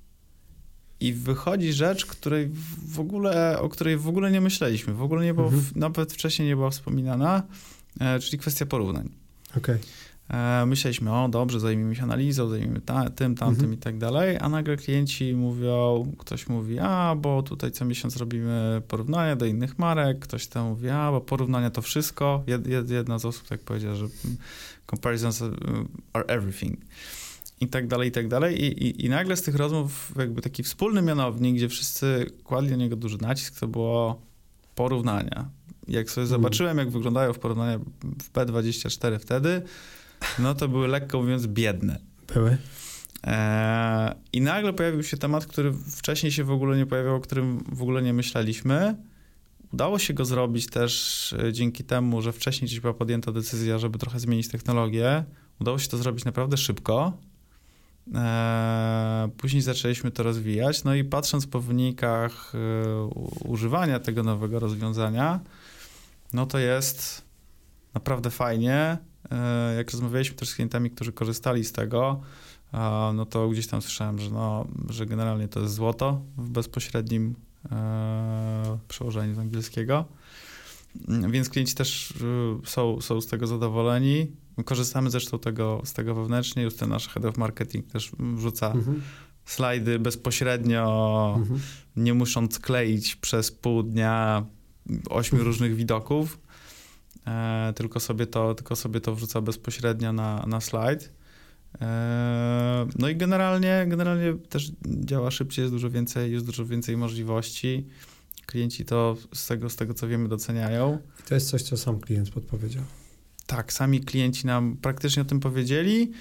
i 1.00 1.14
wychodzi 1.14 1.74
rzecz, 1.74 2.06
której 2.06 2.50
w 2.88 3.00
ogóle, 3.00 3.60
o 3.60 3.70
której 3.70 3.98
w 3.98 4.08
ogóle 4.08 4.32
nie 4.32 4.42
myśleliśmy. 4.42 4.94
W 4.94 5.02
ogóle 5.02 5.26
nie 5.26 5.34
było, 5.34 5.48
mhm. 5.48 5.66
nawet 5.76 6.14
wcześniej 6.14 6.48
nie 6.48 6.56
była 6.56 6.70
wspominana, 6.70 7.44
e, 8.00 8.20
czyli 8.20 8.38
kwestia 8.38 8.66
porównań. 8.66 9.10
Okay. 9.58 9.80
E, 10.30 10.66
myśleliśmy, 10.66 11.14
o 11.14 11.30
dobrze, 11.30 11.60
zajmijmy 11.60 11.96
się 11.96 12.04
analizą, 12.04 12.50
zajmijmy 12.50 12.82
ta, 12.82 13.10
tym, 13.10 13.36
tamtym 13.36 13.64
mhm. 13.64 13.74
i 13.74 13.78
tak 13.78 13.98
dalej, 13.98 14.38
a 14.42 14.50
nagle 14.50 14.78
klienci 14.78 15.34
mówią, 15.36 16.12
ktoś 16.18 16.48
mówi, 16.48 16.80
a 16.80 17.16
bo 17.16 17.44
tutaj 17.44 17.72
co 17.72 17.86
miesiąc 17.86 18.18
robimy 18.18 18.82
porównania 18.88 19.36
do 19.36 19.46
innych 19.46 19.80
marek, 19.80 20.20
ktoś 20.20 20.48
tam 20.48 20.68
mówi, 20.68 20.90
a 20.90 21.12
bo 21.12 21.22
porównania 21.22 21.70
to 21.70 21.82
wszystko. 21.82 22.44
Jed, 22.48 22.90
jedna 22.90 23.20
z 23.20 23.26
osób 23.26 23.48
tak 23.48 23.60
powiedziała, 23.60 23.96
że 23.96 24.06
comparisons 24.88 25.44
are 26.14 26.26
everything 26.28 26.80
i 27.62 27.68
tak 27.68 27.88
dalej, 27.88 28.10
i 28.10 28.12
tak 28.12 28.28
dalej. 28.28 28.64
I, 28.64 28.88
i, 28.88 29.06
I 29.06 29.10
nagle 29.10 29.36
z 29.36 29.42
tych 29.42 29.56
rozmów 29.56 30.14
jakby 30.18 30.42
taki 30.42 30.64
wspólny 30.64 31.02
mianownik, 31.02 31.56
gdzie 31.56 31.70
wszyscy 31.70 32.26
kładli 32.44 32.72
na 32.72 32.78
niego 32.78 32.96
duży 32.96 33.18
nacisk, 33.22 33.60
to 33.60 33.68
było 33.68 34.22
porównania. 34.76 35.50
Jak 35.88 36.12
sobie 36.12 36.28
mm. 36.28 36.30
zobaczyłem, 36.30 36.78
jak 36.78 36.90
wyglądają 36.90 37.34
w 37.34 37.40
porównaniu 37.40 37.86
w 38.24 38.34
P24 38.34 39.20
wtedy, 39.20 39.62
no 40.40 40.56
to 40.56 40.68
były 40.68 40.88
lekko 40.88 41.22
mówiąc 41.22 41.48
biedne. 41.48 42.00
Były. 42.34 42.58
E, 43.28 44.16
I 44.34 44.42
nagle 44.42 44.74
pojawił 44.74 45.04
się 45.04 45.18
temat, 45.18 45.46
który 45.46 45.74
wcześniej 45.74 46.32
się 46.32 46.44
w 46.44 46.52
ogóle 46.52 46.78
nie 46.78 46.86
pojawiał, 46.86 47.16
o 47.16 47.20
którym 47.20 47.64
w 47.72 47.82
ogóle 47.82 48.02
nie 48.02 48.14
myśleliśmy. 48.14 48.96
Udało 49.74 50.00
się 50.00 50.14
go 50.14 50.26
zrobić 50.26 50.68
też 50.68 51.34
e, 51.34 51.54
dzięki 51.54 51.84
temu, 51.84 52.22
że 52.22 52.32
wcześniej 52.34 52.68
gdzieś 52.68 52.80
była 52.80 52.94
podjęta 52.94 53.32
decyzja, 53.32 53.78
żeby 53.78 54.00
trochę 54.00 54.20
zmienić 54.20 54.48
technologię. 54.48 55.24
Udało 55.62 55.80
się 55.80 55.88
to 55.88 55.98
zrobić 55.98 56.26
naprawdę 56.26 56.58
szybko. 56.58 57.18
E, 58.16 59.30
później 59.38 59.62
zaczęliśmy 59.62 60.12
to 60.12 60.24
rozwijać, 60.24 60.84
no 60.84 60.96
i 60.96 61.04
patrząc 61.04 61.48
po 61.48 61.60
wynikach 61.60 62.54
używania 63.44 64.00
tego 64.00 64.24
nowego 64.24 64.60
rozwiązania, 64.60 65.40
no 66.34 66.46
to 66.46 66.60
jest 66.60 67.26
naprawdę 67.94 68.30
fajnie. 68.30 68.98
E, 69.32 69.76
jak 69.76 69.92
rozmawialiśmy 69.92 70.36
też 70.36 70.50
z 70.50 70.56
klientami, 70.56 70.92
którzy 70.92 71.12
korzystali 71.12 71.66
z 71.66 71.72
tego, 71.72 72.22
no 73.14 73.26
to 73.26 73.50
gdzieś 73.50 73.68
tam 73.68 73.82
słyszałem, 73.82 74.20
że, 74.20 74.30
no, 74.30 74.68
że 74.90 75.06
generalnie 75.06 75.48
to 75.48 75.60
jest 75.60 75.74
złoto 75.74 76.22
w 76.38 76.50
bezpośrednim 76.50 77.36
przełożeniu 78.88 79.36
z 79.36 79.40
angielskiego. 79.40 80.06
Więc 81.30 81.50
klienci 81.50 81.76
też 81.76 82.14
są, 82.66 83.02
są 83.02 83.22
z 83.22 83.28
tego 83.28 83.48
zadowoleni. 83.48 84.32
Korzystamy 84.66 85.10
zresztą 85.10 85.40
tego, 85.40 85.82
z 85.84 85.94
tego 85.94 86.16
wewnętrznie. 86.16 86.64
Już 86.64 86.76
ten 86.76 86.90
nasz 86.90 87.08
head 87.08 87.26
of 87.26 87.38
marketing 87.38 87.88
też 87.88 88.12
wrzuca 88.20 88.72
mhm. 88.72 89.02
slajdy 89.46 90.00
bezpośrednio, 90.00 91.36
mhm. 91.38 91.60
nie 91.96 92.14
musząc 92.14 92.60
kleić 92.60 93.16
przez 93.16 93.52
pół 93.52 93.84
dnia 93.84 94.46
ośmiu 95.10 95.38
mhm. 95.38 95.48
różnych 95.48 95.76
widoków, 95.76 96.40
e, 97.30 97.74
tylko, 97.76 98.00
sobie 98.00 98.28
to, 98.28 98.56
tylko 98.56 98.76
sobie 98.76 99.02
to 99.02 99.16
wrzuca 99.16 99.42
bezpośrednio 99.42 100.14
na, 100.14 100.46
na 100.48 100.62
slajd. 100.62 101.12
E, 101.82 102.88
no 103.00 103.10
i 103.10 103.16
generalnie, 103.16 103.86
generalnie 103.88 104.34
też 104.50 104.72
działa 104.86 105.32
szybciej, 105.32 105.64
jest 105.64 105.74
dużo 105.74 105.90
więcej, 105.90 106.32
jest 106.32 106.46
dużo 106.46 106.66
więcej 106.66 106.98
możliwości. 106.98 107.88
Klienci 108.46 108.86
to 108.86 109.18
z 109.34 109.48
tego, 109.48 109.70
z 109.70 109.76
tego 109.76 109.94
co 109.94 110.08
wiemy 110.08 110.30
doceniają. 110.30 111.00
I 111.20 111.24
to 111.24 111.36
jest 111.36 111.50
coś, 111.50 111.62
co 111.62 111.78
sam 111.78 112.00
klient 112.00 112.30
podpowiedział. 112.30 112.84
Tak, 113.46 113.74
sami 113.74 114.00
klienci 114.00 114.48
nam 114.48 114.78
praktycznie 114.78 115.22
o 115.22 115.26
tym 115.26 115.40
powiedzieli. 115.40 116.12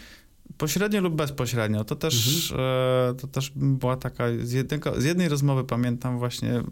Pośrednio 0.58 1.00
lub 1.00 1.14
bezpośrednio. 1.14 1.84
To 1.84 1.96
też, 1.96 2.50
mhm. 2.50 2.70
e, 3.10 3.14
to 3.14 3.26
też 3.26 3.52
była 3.56 3.96
taka, 3.96 4.24
z, 4.42 4.52
jednego, 4.52 5.00
z 5.00 5.04
jednej 5.04 5.28
rozmowy 5.28 5.64
pamiętam 5.64 6.18
właśnie 6.18 6.62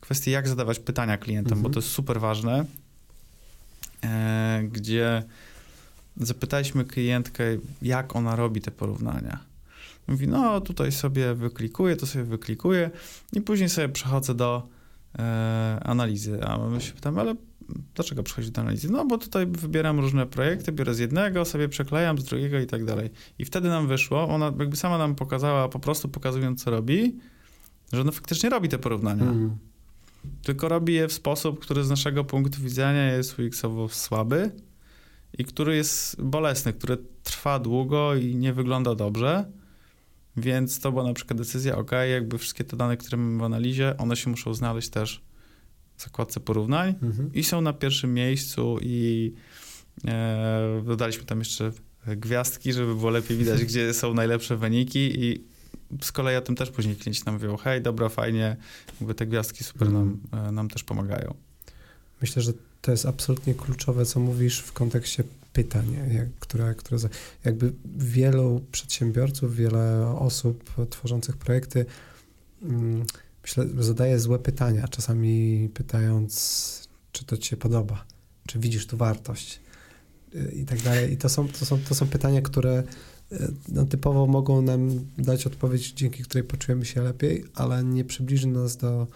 kwestię, 0.00 0.30
jak 0.30 0.48
zadawać 0.48 0.78
pytania 0.78 1.18
klientom, 1.18 1.52
mhm. 1.52 1.62
bo 1.62 1.70
to 1.70 1.78
jest 1.80 1.92
super 1.92 2.20
ważne, 2.20 2.64
gdzie 4.68 5.22
zapytaliśmy 6.16 6.84
klientkę, 6.84 7.44
jak 7.82 8.16
ona 8.16 8.36
robi 8.36 8.60
te 8.60 8.70
porównania. 8.70 9.38
Mówi, 10.08 10.28
no 10.28 10.60
tutaj 10.60 10.92
sobie 10.92 11.34
wyklikuję, 11.34 11.96
to 11.96 12.06
sobie 12.06 12.24
wyklikuję 12.24 12.90
i 13.32 13.40
później 13.40 13.68
sobie 13.68 13.88
przechodzę 13.88 14.34
do 14.34 14.68
e, 15.18 15.80
analizy. 15.82 16.44
A 16.44 16.58
my 16.58 16.80
się 16.80 16.92
pytamy, 16.92 17.20
ale 17.20 17.34
dlaczego 17.94 18.22
przychodzi 18.22 18.50
do 18.50 18.60
analizy? 18.60 18.92
No 18.92 19.04
bo 19.04 19.18
tutaj 19.18 19.46
wybieram 19.46 20.00
różne 20.00 20.26
projekty, 20.26 20.72
biorę 20.72 20.94
z 20.94 20.98
jednego, 20.98 21.44
sobie 21.44 21.68
przeklejam 21.68 22.18
z 22.18 22.24
drugiego 22.24 22.58
i 22.58 22.66
tak 22.66 22.84
dalej. 22.84 23.10
I 23.38 23.44
wtedy 23.44 23.68
nam 23.68 23.88
wyszło, 23.88 24.28
ona 24.28 24.52
jakby 24.58 24.76
sama 24.76 24.98
nam 24.98 25.14
pokazała, 25.14 25.68
po 25.68 25.78
prostu 25.78 26.08
pokazując 26.08 26.64
co 26.64 26.70
robi, 26.70 27.18
że 27.92 28.00
ona 28.00 28.12
faktycznie 28.12 28.50
robi 28.50 28.68
te 28.68 28.78
porównania. 28.78 29.22
Mm. 29.22 29.56
Tylko 30.42 30.68
robi 30.68 30.94
je 30.94 31.08
w 31.08 31.12
sposób, 31.12 31.60
który 31.60 31.84
z 31.84 31.90
naszego 31.90 32.24
punktu 32.24 32.62
widzenia 32.62 33.12
jest 33.12 33.38
UX-owo 33.38 33.88
słaby 33.88 34.50
i 35.38 35.44
który 35.44 35.76
jest 35.76 36.22
bolesny, 36.22 36.72
który 36.72 36.98
trwa 37.22 37.58
długo 37.58 38.14
i 38.14 38.36
nie 38.36 38.52
wygląda 38.52 38.94
dobrze. 38.94 39.44
Więc 40.36 40.80
to 40.80 40.92
była 40.92 41.04
na 41.04 41.14
przykład 41.14 41.38
decyzja, 41.38 41.76
ok, 41.76 41.90
jakby 42.10 42.38
wszystkie 42.38 42.64
te 42.64 42.76
dane, 42.76 42.96
które 42.96 43.16
mamy 43.16 43.38
w 43.38 43.42
analizie, 43.42 43.96
one 43.98 44.16
się 44.16 44.30
muszą 44.30 44.54
znaleźć 44.54 44.88
też 44.88 45.22
w 45.96 46.02
zakładce 46.02 46.40
porównań 46.40 46.94
mhm. 47.02 47.32
i 47.34 47.44
są 47.44 47.60
na 47.60 47.72
pierwszym 47.72 48.14
miejscu 48.14 48.78
i 48.82 49.32
e, 50.04 50.82
dodaliśmy 50.86 51.24
tam 51.24 51.38
jeszcze 51.38 51.72
gwiazdki, 52.06 52.72
żeby 52.72 52.94
było 52.94 53.10
lepiej 53.10 53.36
widać, 53.36 53.64
gdzie 53.68 53.94
są 53.94 54.14
najlepsze 54.14 54.56
wyniki 54.56 55.24
i 55.24 55.44
z 56.02 56.12
kolei 56.12 56.36
o 56.36 56.40
tym 56.40 56.56
też 56.56 56.70
później 56.70 56.96
klienci 56.96 57.22
nam 57.26 57.34
mówią, 57.34 57.56
hej, 57.56 57.82
dobra, 57.82 58.08
fajnie, 58.08 58.56
jakby 59.00 59.14
te 59.14 59.26
gwiazdki 59.26 59.64
super 59.64 59.90
nam, 59.90 60.20
e, 60.32 60.52
nam 60.52 60.68
też 60.68 60.84
pomagają. 60.84 61.34
Myślę, 62.20 62.42
że 62.42 62.52
to 62.82 62.90
jest 62.90 63.06
absolutnie 63.06 63.54
kluczowe, 63.54 64.06
co 64.06 64.20
mówisz 64.20 64.60
w 64.60 64.72
kontekście 64.72 65.24
pytań, 65.52 65.96
jak, 66.12 66.28
które, 66.40 66.74
które 66.74 66.98
jakby 67.44 67.72
wielu 67.96 68.64
przedsiębiorców, 68.72 69.56
wiele 69.56 70.06
osób 70.18 70.86
tworzących 70.90 71.36
projekty 71.36 71.86
mm, 72.62 73.04
myślę, 73.42 73.66
zadaje 73.78 74.18
złe 74.18 74.38
pytania, 74.38 74.88
czasami 74.88 75.68
pytając, 75.74 76.88
czy 77.12 77.24
to 77.24 77.36
ci 77.36 77.48
się 77.48 77.56
podoba, 77.56 78.04
czy 78.46 78.58
widzisz 78.58 78.86
tu 78.86 78.96
wartość 78.96 79.60
i 80.52 80.64
tak 80.64 80.82
dalej. 80.82 81.12
I 81.12 81.16
to 81.16 81.28
są, 81.28 81.48
to 81.48 81.66
są, 81.66 81.78
to 81.88 81.94
są 81.94 82.06
pytania, 82.06 82.42
które 82.42 82.82
y, 83.32 83.52
no, 83.68 83.84
typowo 83.84 84.26
mogą 84.26 84.62
nam 84.62 84.90
dać 85.18 85.46
odpowiedź, 85.46 85.92
dzięki 85.92 86.22
której 86.22 86.44
poczujemy 86.44 86.84
się 86.84 87.02
lepiej, 87.02 87.44
ale 87.54 87.84
nie 87.84 88.04
przybliży 88.04 88.46
nas 88.46 88.76
do 88.76 89.06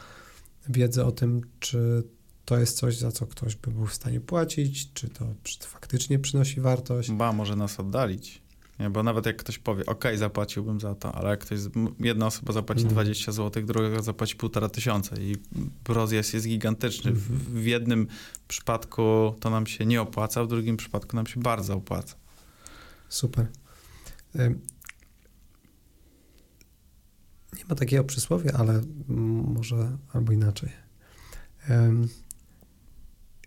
wiedzy 0.68 1.04
o 1.04 1.12
tym, 1.12 1.40
czy 1.60 2.02
to 2.44 2.58
jest 2.58 2.76
coś, 2.76 2.96
za 2.96 3.12
co 3.12 3.26
ktoś 3.26 3.56
by 3.56 3.70
był 3.70 3.86
w 3.86 3.94
stanie 3.94 4.20
płacić, 4.20 4.92
czy 4.92 5.08
to 5.08 5.26
faktycznie 5.60 6.18
przynosi 6.18 6.60
wartość. 6.60 7.10
Ba, 7.10 7.32
może 7.32 7.56
nas 7.56 7.80
oddalić. 7.80 8.42
Nie, 8.80 8.90
bo 8.90 9.02
nawet 9.02 9.26
jak 9.26 9.36
ktoś 9.36 9.58
powie, 9.58 9.86
ok, 9.86 10.04
zapłaciłbym 10.16 10.80
za 10.80 10.94
to, 10.94 11.12
ale 11.14 11.30
jak 11.30 11.40
ktoś, 11.40 11.58
jedna 12.00 12.26
osoba 12.26 12.52
zapłaci 12.52 12.80
mm. 12.80 12.92
20 12.92 13.32
zł, 13.32 13.62
druga 13.66 14.02
zapłaci 14.02 14.36
półtora 14.36 14.68
tysiąca 14.68 15.16
i 15.16 15.36
rozjazd 15.88 16.34
jest 16.34 16.46
gigantyczny. 16.46 17.12
W, 17.12 17.52
w, 17.60 17.64
jednym 17.64 18.06
przypadku 18.48 19.34
to 19.40 19.50
nam 19.50 19.66
się 19.66 19.86
nie 19.86 20.02
opłaca, 20.02 20.44
w 20.44 20.48
drugim 20.48 20.76
przypadku 20.76 21.16
nam 21.16 21.26
się 21.26 21.40
bardzo 21.40 21.74
opłaca. 21.74 22.14
Super. 23.08 23.46
Nie 27.58 27.64
ma 27.68 27.74
takiego 27.74 28.04
przysłowia, 28.04 28.52
ale 28.52 28.82
może 29.54 29.96
albo 30.12 30.32
inaczej. 30.32 30.70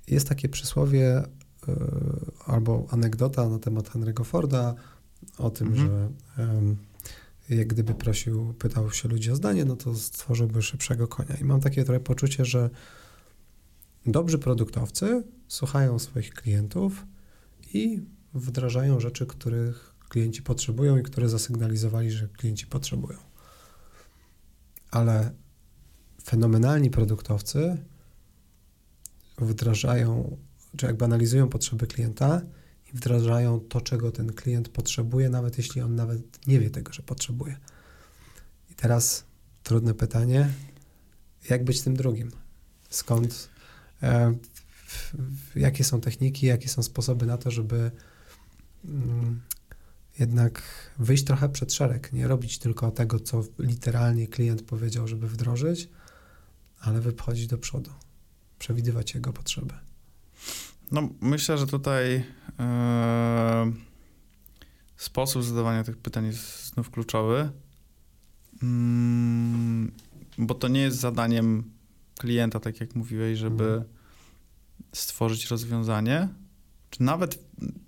Jest 0.08 0.30
takie 0.30 0.50
przysłowie 0.50 1.18
e, 1.18 1.26
albo 2.46 2.88
anegdota 2.90 3.50
na 3.50 3.60
temat 3.60 3.90
Henry'ego 3.90 4.26
Forda 4.26 4.76
o 5.38 5.50
tym, 5.50 5.68
mhm. 5.68 5.88
że 5.88 6.10
jak 7.50 7.68
gdyby 7.68 7.94
prosił, 7.94 8.54
pytał 8.54 8.92
się 8.92 9.10
ludzi 9.10 9.32
o 9.32 9.36
zdanie, 9.36 9.66
no 9.66 9.76
to 9.76 9.96
stworzyłby 9.96 10.62
szybszego 10.62 11.08
konia. 11.08 11.36
I 11.36 11.44
mam 11.44 11.62
takie 11.62 11.84
trochę 11.84 12.00
poczucie, 12.00 12.46
że 12.46 12.70
dobrzy 14.06 14.40
produktowcy 14.40 15.24
słuchają 15.48 16.00
swoich 16.00 16.34
klientów 16.34 17.06
i 17.74 18.04
wdrażają 18.34 19.00
rzeczy, 19.00 19.26
których 19.26 19.94
klienci 20.10 20.42
potrzebują 20.42 20.98
i 20.98 21.04
które 21.04 21.30
zasygnalizowali, 21.30 22.12
że 22.12 22.28
klienci 22.28 22.68
potrzebują. 22.68 23.18
Ale 24.92 25.32
fenomenalni 26.24 26.90
produktowcy 26.90 27.78
wdrażają, 29.38 30.38
czy 30.78 30.86
jakby 30.86 31.06
analizują 31.06 31.50
potrzeby 31.50 31.88
klienta 31.88 32.42
wdrażają 32.94 33.60
to, 33.60 33.82
czego 33.82 34.12
ten 34.12 34.34
klient 34.34 34.70
potrzebuje, 34.70 35.30
nawet 35.30 35.58
jeśli 35.58 35.82
on 35.82 35.96
nawet 35.96 36.48
nie 36.48 36.60
wie 36.60 36.70
tego, 36.70 36.94
że 36.94 37.04
potrzebuje. 37.04 37.58
I 38.72 38.76
teraz 38.76 39.26
trudne 39.64 39.94
pytanie, 39.94 40.50
jak 41.50 41.64
być 41.64 41.82
tym 41.82 41.96
drugim? 41.96 42.32
Skąd, 42.90 43.50
e, 44.04 44.36
w, 44.88 45.14
w, 45.14 45.56
jakie 45.56 45.84
są 45.84 46.02
techniki, 46.02 46.46
jakie 46.46 46.70
są 46.70 46.84
sposoby 46.84 47.26
na 47.26 47.38
to, 47.38 47.52
żeby 47.52 47.92
mm, 48.86 49.42
jednak 50.20 50.62
wyjść 51.00 51.24
trochę 51.24 51.50
przed 51.50 51.74
szereg, 51.74 52.14
nie 52.14 52.28
robić 52.28 52.60
tylko 52.60 52.92
tego, 52.92 53.20
co 53.20 53.44
literalnie 53.60 54.28
klient 54.28 54.62
powiedział, 54.62 55.08
żeby 55.08 55.28
wdrożyć, 55.28 55.90
ale 56.80 57.02
wychodzić 57.02 57.48
do 57.48 57.58
przodu, 57.58 57.92
przewidywać 58.60 59.16
jego 59.16 59.34
potrzeby. 59.34 59.74
No, 60.94 61.10
myślę, 61.22 61.58
że 61.58 61.68
tutaj 61.68 62.24
e, 62.60 63.72
sposób 64.98 65.44
zadawania 65.44 65.84
tych 65.84 65.98
pytań 65.98 66.26
jest 66.26 66.66
znów 66.66 66.92
kluczowy, 66.92 67.52
mm, 68.64 69.92
bo 70.38 70.54
to 70.54 70.68
nie 70.68 70.82
jest 70.82 71.00
zadaniem 71.00 71.72
klienta, 72.20 72.60
tak 72.60 72.80
jak 72.80 72.96
mówiłeś, 72.96 73.40
żeby 73.40 73.64
mhm. 73.64 73.84
stworzyć 74.94 75.46
rozwiązanie, 75.46 76.30
czy 76.90 77.04
nawet, 77.04 77.40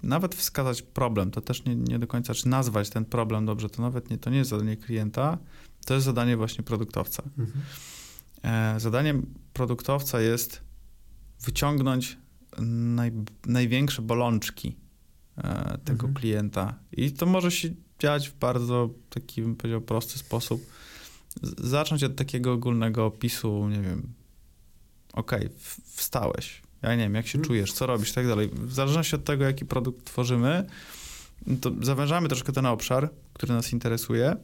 nawet 0.03 0.35
wskazać 0.35 0.81
problem, 0.81 1.31
to 1.31 1.41
też 1.41 1.65
nie, 1.65 1.75
nie 1.75 1.99
do 1.99 2.07
końca, 2.07 2.33
czy 2.33 2.47
nazwać 2.47 2.89
ten 2.89 3.05
problem 3.05 3.45
dobrze, 3.45 3.69
to 3.69 3.81
nawet 3.81 4.09
nie, 4.09 4.17
to 4.17 4.29
nie 4.29 4.37
jest 4.37 4.49
zadanie 4.49 4.77
klienta, 4.77 5.37
to 5.85 5.93
jest 5.93 6.05
zadanie 6.05 6.37
właśnie 6.37 6.63
produktowca. 6.63 7.23
Mhm. 7.37 7.61
E, 8.43 8.79
zadaniem 8.79 9.33
produktowca 9.53 10.21
jest 10.21 10.61
wyciągnąć 11.41 12.17
naj, 12.61 13.11
największe 13.45 14.01
bolączki 14.01 14.75
e, 15.37 15.77
tego 15.77 16.07
mhm. 16.07 16.13
klienta. 16.13 16.79
I 16.91 17.11
to 17.11 17.25
może 17.25 17.51
się 17.51 17.69
dziać 17.99 18.29
w 18.29 18.37
bardzo 18.37 18.89
taki, 19.09 19.41
bym 19.41 19.55
powiedział, 19.55 19.81
prosty 19.81 20.19
sposób. 20.19 20.65
zacząć 21.57 22.03
od 22.03 22.15
takiego 22.15 22.53
ogólnego 22.53 23.05
opisu, 23.05 23.69
nie 23.69 23.81
wiem, 23.81 24.13
okej, 25.13 25.39
okay, 25.39 25.57
wstałeś, 25.85 26.61
ja 26.81 26.95
nie 26.95 27.03
wiem, 27.03 27.15
jak 27.15 27.27
się 27.27 27.37
mhm. 27.37 27.47
czujesz, 27.47 27.73
co 27.73 27.85
robisz 27.85 28.11
tak 28.11 28.27
dalej. 28.27 28.49
W 28.53 28.73
zależności 28.73 29.15
od 29.15 29.23
tego, 29.23 29.43
jaki 29.43 29.65
produkt 29.65 30.05
tworzymy, 30.05 30.65
to 31.61 31.71
zawężamy 31.81 32.27
troszkę 32.27 32.53
ten 32.53 32.65
obszar, 32.65 33.09
który 33.33 33.53
nas 33.53 33.73
interesuje 33.73 34.35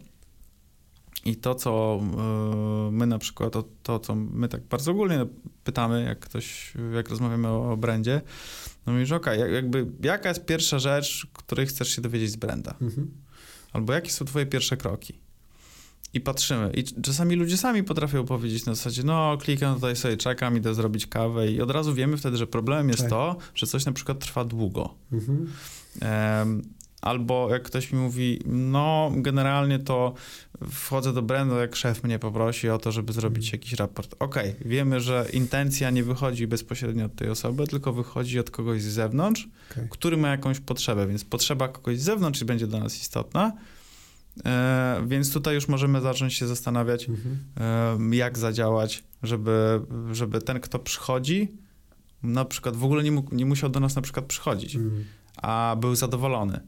i 1.26 1.36
to, 1.36 1.55
co 1.55 1.99
e, 2.01 2.91
my 2.91 3.07
na 3.07 3.19
przykład, 3.19 3.53
to, 3.53 3.63
to, 3.84 3.99
co 3.99 4.15
my 4.15 4.47
tak 4.47 4.63
bardzo 4.63 4.91
ogólnie 4.91 5.26
pytamy, 5.63 6.03
jak 6.03 6.19
ktoś, 6.19 6.74
jak 6.95 7.09
rozmawiamy 7.09 7.47
o, 7.47 7.72
o 7.72 7.78
brandzie, 7.78 8.22
no 8.86 8.93
mówisz, 8.93 9.11
okej, 9.11 9.39
okay, 9.39 9.51
jakby 9.51 9.88
jaka 10.03 10.30
jest 10.30 10.45
pierwsza 10.45 10.80
rzecz, 10.80 11.28
której 11.34 11.65
chcesz 11.65 11.95
się 11.95 12.01
dowiedzieć 12.01 12.32
z 12.32 12.36
branda? 12.36 12.76
Mhm. 12.82 13.11
Albo 13.74 13.93
jakie 13.93 14.11
są 14.11 14.26
twoje 14.26 14.45
pierwsze 14.45 14.78
kroki? 14.78 15.19
I 16.13 16.22
patrzymy. 16.22 16.72
I 16.74 16.84
czasami 16.84 17.36
ludzie 17.36 17.57
sami 17.57 17.84
potrafią 17.84 18.26
powiedzieć 18.26 18.65
na 18.65 18.76
zasadzie, 18.76 19.03
no 19.03 19.38
klikam 19.38 19.76
tutaj 19.76 19.95
sobie, 19.95 20.17
czekam, 20.17 20.57
idę 20.57 20.74
zrobić 20.74 21.07
kawę 21.07 21.51
i 21.51 21.61
od 21.61 21.72
razu 21.72 21.93
wiemy 21.93 22.17
wtedy, 22.17 22.38
że 22.38 22.47
problemem 22.47 22.88
jest 22.88 23.01
tak. 23.01 23.09
to, 23.09 23.38
że 23.55 23.67
coś 23.67 23.86
na 23.86 23.91
przykład 23.91 24.19
trwa 24.19 24.45
długo. 24.45 24.95
Mhm. 25.11 25.49
Um, 26.01 26.61
Albo 27.02 27.49
jak 27.49 27.64
ktoś 27.64 27.91
mi 27.91 27.99
mówi, 27.99 28.39
no 28.45 29.12
generalnie 29.16 29.80
to 29.80 30.14
wchodzę 30.72 31.14
do 31.14 31.22
brandu, 31.22 31.56
jak 31.56 31.76
szef 31.76 32.04
mnie 32.04 32.20
poprosi 32.20 32.70
o 32.70 32.78
to, 32.78 32.91
żeby 32.91 33.14
zrobić 33.14 33.45
mhm. 33.45 33.60
jakiś 33.60 33.74
raport. 33.80 34.16
Okej, 34.20 34.49
okay, 34.49 34.70
wiemy, 34.70 35.02
że 35.02 35.28
intencja 35.34 35.89
nie 35.89 36.04
wychodzi 36.04 36.47
bezpośrednio 36.47 37.06
od 37.06 37.16
tej 37.16 37.30
osoby, 37.30 37.68
tylko 37.68 37.93
wychodzi 37.93 38.39
od 38.39 38.52
kogoś 38.52 38.82
z 38.82 38.86
zewnątrz, 38.86 39.47
okay. 39.72 39.88
który 39.89 40.18
ma 40.18 40.30
jakąś 40.30 40.60
potrzebę, 40.60 41.08
więc 41.08 41.26
potrzeba 41.26 41.68
kogoś 41.68 41.99
z 41.99 42.04
zewnątrz 42.04 42.43
będzie 42.43 42.68
dla 42.68 42.80
nas 42.80 43.02
istotna. 43.02 43.54
E, 44.45 45.04
więc 45.08 45.34
tutaj 45.34 45.56
już 45.56 45.68
możemy 45.68 46.02
zacząć 46.02 46.34
się 46.34 46.47
zastanawiać, 46.47 47.10
mhm. 47.10 47.39
e, 48.12 48.16
jak 48.16 48.38
zadziałać, 48.38 49.04
żeby, 49.24 49.82
żeby 50.12 50.41
ten, 50.41 50.60
kto 50.60 50.80
przychodzi, 50.80 51.52
na 52.24 52.45
przykład 52.45 52.76
w 52.76 52.84
ogóle 52.84 53.04
nie, 53.04 53.12
mógł, 53.12 53.36
nie 53.36 53.45
musiał 53.45 53.70
do 53.70 53.80
nas 53.80 53.95
na 53.95 54.02
przykład 54.02 54.26
przychodzić, 54.26 54.76
mhm. 54.76 55.06
a 55.38 55.76
był 55.80 55.95
zadowolony. 55.95 56.60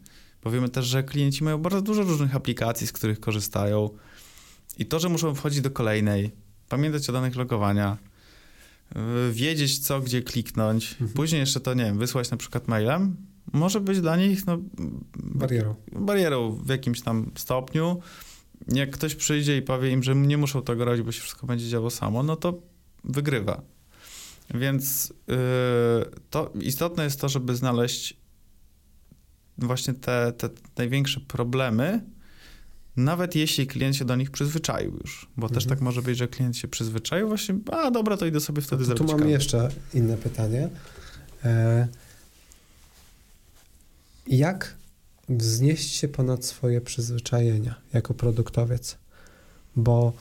Bo 0.44 0.52
wiemy 0.52 0.70
też, 0.70 0.86
że 0.86 1.04
klienci 1.04 1.44
mają 1.44 1.58
bardzo 1.58 1.82
dużo 1.82 2.04
różnych 2.04 2.36
aplikacji, 2.36 2.88
z 2.88 2.92
których 2.92 3.20
korzystają. 3.20 3.90
I 4.78 4.86
to, 4.86 5.00
że 5.00 5.10
muszą 5.10 5.36
wchodzić 5.36 5.62
do 5.62 5.72
kolejnej, 5.72 6.32
pamiętać 6.70 7.10
o 7.10 7.14
danych 7.14 7.36
logowania, 7.36 7.98
y, 8.96 9.34
wiedzieć 9.34 9.80
co, 9.80 10.00
gdzie 10.00 10.22
kliknąć, 10.22 10.92
mhm. 10.92 11.10
później 11.10 11.40
jeszcze 11.40 11.60
to, 11.60 11.74
nie 11.74 11.84
wiem, 11.84 11.98
wysłać 11.98 12.32
na 12.32 12.38
przykład 12.38 12.68
mailem, 12.68 13.16
może 13.54 13.82
być 13.82 14.02
dla 14.02 14.18
nich 14.18 14.48
no, 14.48 14.58
barierą. 15.18 15.76
barierą 15.92 16.52
w 16.52 16.70
jakimś 16.70 17.02
tam 17.02 17.32
stopniu. 17.36 18.00
Jak 18.68 18.92
ktoś 18.92 19.16
przyjdzie 19.16 19.58
i 19.58 19.62
powie 19.62 19.92
im, 19.92 20.04
że 20.04 20.16
nie 20.16 20.38
muszą 20.38 20.62
tego 20.62 20.86
robić, 20.86 21.02
bo 21.02 21.12
się 21.12 21.22
wszystko 21.22 21.48
będzie 21.48 21.70
działo 21.70 21.90
samo, 21.90 22.24
no 22.24 22.36
to 22.36 22.62
wygrywa. 23.04 23.62
Więc 24.54 25.14
yy, 25.28 25.36
to 26.30 26.52
istotne 26.62 27.04
jest 27.04 27.22
to, 27.22 27.30
żeby 27.30 27.56
znaleźć 27.56 28.18
właśnie 29.58 29.94
te, 29.94 30.34
te 30.38 30.50
największe 30.78 31.20
problemy, 31.20 32.02
nawet 32.96 33.36
jeśli 33.36 33.68
klient 33.68 33.96
się 33.96 34.06
do 34.06 34.16
nich 34.16 34.32
przyzwyczaił 34.32 34.98
już, 35.04 35.28
bo 35.38 35.48
mhm. 35.48 35.54
też 35.54 35.66
tak 35.66 35.82
może 35.82 36.02
być, 36.02 36.18
że 36.18 36.28
klient 36.28 36.58
się 36.58 36.68
przyzwyczaił, 36.68 37.28
właśnie, 37.28 37.56
a 37.72 37.92
dobra, 37.92 38.18
to 38.18 38.26
idę 38.26 38.40
sobie 38.40 38.62
wtedy 38.62 38.80
no 38.80 38.86
zrobić 38.86 39.02
Tu 39.02 39.12
mam 39.12 39.20
kawę. 39.20 39.32
jeszcze 39.32 39.70
inne 39.94 40.18
pytanie. 40.18 40.70
E, 41.46 41.88
jak 44.28 44.76
wznieść 45.30 45.94
się 45.94 46.08
ponad 46.08 46.46
swoje 46.46 46.82
przyzwyczajenia 46.82 47.76
jako 47.94 48.14
produktowiec? 48.14 48.98
Bo 49.76 50.14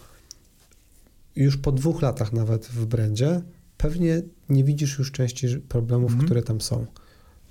już 1.36 1.56
po 1.56 1.72
dwóch 1.72 2.02
latach 2.02 2.32
nawet 2.32 2.66
w 2.66 2.86
brandzie 2.86 3.42
pewnie 3.78 4.22
nie 4.48 4.64
widzisz 4.64 4.98
już 4.98 5.12
części 5.12 5.48
problemów, 5.48 6.10
mhm. 6.10 6.26
które 6.26 6.42
tam 6.42 6.60
są. 6.60 6.86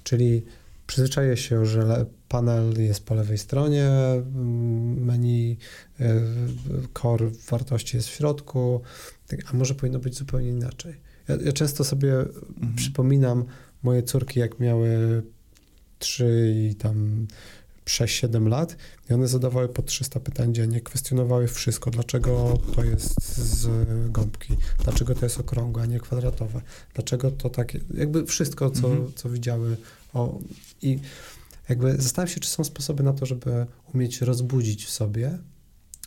Czyli 0.03 0.43
przyzwyczaję 0.91 1.37
się, 1.37 1.65
że 1.65 2.05
panel 2.27 2.83
jest 2.83 3.05
po 3.05 3.15
lewej 3.15 3.37
stronie, 3.37 3.87
mm, 3.87 5.05
menu 5.05 5.57
e, 5.99 6.21
core 7.01 7.31
wartości 7.49 7.97
jest 7.97 8.09
w 8.09 8.11
środku, 8.11 8.81
tak, 9.27 9.39
a 9.53 9.57
może 9.57 9.75
powinno 9.75 9.99
być 9.99 10.17
zupełnie 10.17 10.49
inaczej. 10.49 10.95
Ja, 11.27 11.35
ja 11.45 11.51
często 11.51 11.83
sobie 11.83 12.13
mhm. 12.13 12.75
przypominam 12.75 13.45
moje 13.83 14.03
córki, 14.03 14.39
jak 14.39 14.59
miały 14.59 15.23
3 15.99 16.53
i 16.55 16.75
tam 16.75 17.27
6-7 17.85 18.47
lat 18.47 18.75
i 19.09 19.13
one 19.13 19.27
zadawały 19.27 19.69
po 19.69 19.81
300 19.81 20.19
pytań 20.19 20.53
dziennie, 20.53 20.81
kwestionowały 20.81 21.47
wszystko, 21.47 21.91
dlaczego 21.91 22.57
to 22.75 22.83
jest 22.83 23.37
z 23.37 23.67
gąbki, 24.11 24.57
dlaczego 24.83 25.15
to 25.15 25.25
jest 25.25 25.39
okrągłe, 25.39 25.83
a 25.83 25.85
nie 25.85 25.99
kwadratowe, 25.99 26.61
dlaczego 26.93 27.31
to 27.31 27.49
takie, 27.49 27.79
jakby 27.93 28.25
wszystko, 28.25 28.69
co, 28.69 28.87
mhm. 28.87 29.11
co 29.15 29.29
widziały 29.29 29.77
o, 30.13 30.39
I 30.81 30.99
jakby 31.69 31.95
zastanawiam 32.01 32.33
się, 32.33 32.39
czy 32.39 32.49
są 32.49 32.63
sposoby 32.63 33.03
na 33.03 33.13
to, 33.13 33.25
żeby 33.25 33.65
umieć 33.93 34.21
rozbudzić 34.21 34.85
w 34.85 34.89
sobie 34.89 35.37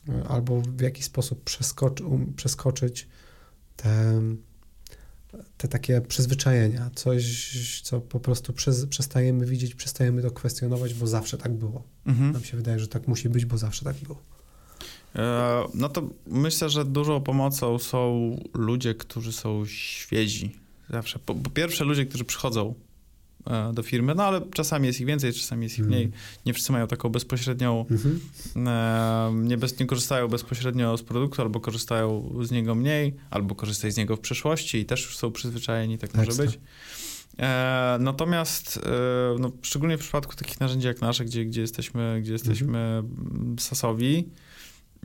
e, 0.09 0.29
albo 0.29 0.61
w 0.61 0.81
jakiś 0.81 1.05
sposób 1.05 1.45
przeskoczy, 1.45 2.05
um, 2.05 2.35
przeskoczyć 2.35 3.09
te, 3.77 4.21
te 5.57 5.69
takie 5.69 6.01
przyzwyczajenia, 6.01 6.91
coś, 6.95 7.81
co 7.83 8.01
po 8.01 8.21
prostu 8.21 8.53
przez, 8.53 8.87
przestajemy 8.87 9.47
widzieć, 9.47 9.75
przestajemy 9.75 10.23
to 10.23 10.31
kwestionować, 10.31 10.95
bo 10.95 11.07
zawsze 11.07 11.39
tak 11.39 11.53
było. 11.53 11.83
Mhm. 12.07 12.33
Nam 12.33 12.45
się 12.45 12.57
wydaje, 12.57 12.79
że 12.79 12.89
tak 12.89 13.09
musi 13.09 13.29
być, 13.29 13.45
bo 13.45 13.59
zawsze 13.59 13.85
tak 13.85 13.97
było. 13.97 14.23
E, 15.17 15.65
no 15.75 15.89
to 15.89 16.09
myślę, 16.27 16.71
że 16.71 16.85
dużą 16.85 17.21
pomocą 17.21 17.79
są 17.79 18.37
ludzie, 18.55 18.95
którzy 18.95 19.33
są 19.33 19.67
świezi. 19.67 20.57
Zawsze. 20.91 21.19
Po, 21.19 21.35
po 21.35 21.51
pierwsze, 21.51 21.85
ludzie, 21.85 22.07
którzy 22.07 22.25
przychodzą 22.25 22.75
do 23.73 23.83
firmy, 23.83 24.15
no 24.15 24.25
ale 24.25 24.41
czasami 24.55 24.87
jest 24.87 25.01
ich 25.01 25.07
więcej, 25.07 25.33
czasami 25.33 25.63
jest 25.63 25.79
ich 25.79 25.87
mniej. 25.87 26.05
Mhm. 26.05 26.23
Nie 26.47 26.53
wszyscy 26.55 26.73
mają 26.73 26.87
taką 26.87 27.09
bezpośrednią, 27.09 27.87
mhm. 27.91 28.21
e, 28.67 29.33
nie, 29.35 29.57
bez, 29.57 29.79
nie 29.81 29.87
korzystają 29.87 30.29
bezpośrednio 30.29 30.97
z 30.97 31.03
produktu, 31.03 31.43
albo 31.43 31.61
korzystają 31.61 32.35
z 32.43 32.51
niego 32.51 32.75
mniej, 32.75 33.15
albo 33.31 33.55
korzystają 33.55 33.93
z 33.93 33.97
niego 33.97 34.17
w 34.17 34.21
przeszłości 34.21 34.79
i 34.79 34.85
też 34.85 35.05
już 35.05 35.17
są 35.17 35.33
przyzwyczajeni, 35.33 35.99
tak 35.99 36.15
może 36.15 36.33
być. 36.33 36.59
E, 37.39 37.97
natomiast 38.01 38.77
e, 38.77 39.37
no, 39.39 39.53
szczególnie 39.63 39.99
w 39.99 40.01
przypadku 40.01 40.37
takich 40.37 40.61
narzędzi 40.61 40.87
jak 40.87 41.01
nasze, 41.01 41.25
gdzie, 41.25 41.45
gdzie 41.45 41.61
jesteśmy, 41.61 42.21
gdzie 42.23 42.33
jesteśmy 42.33 42.79
mhm. 42.79 43.57
sasowi, 43.59 44.29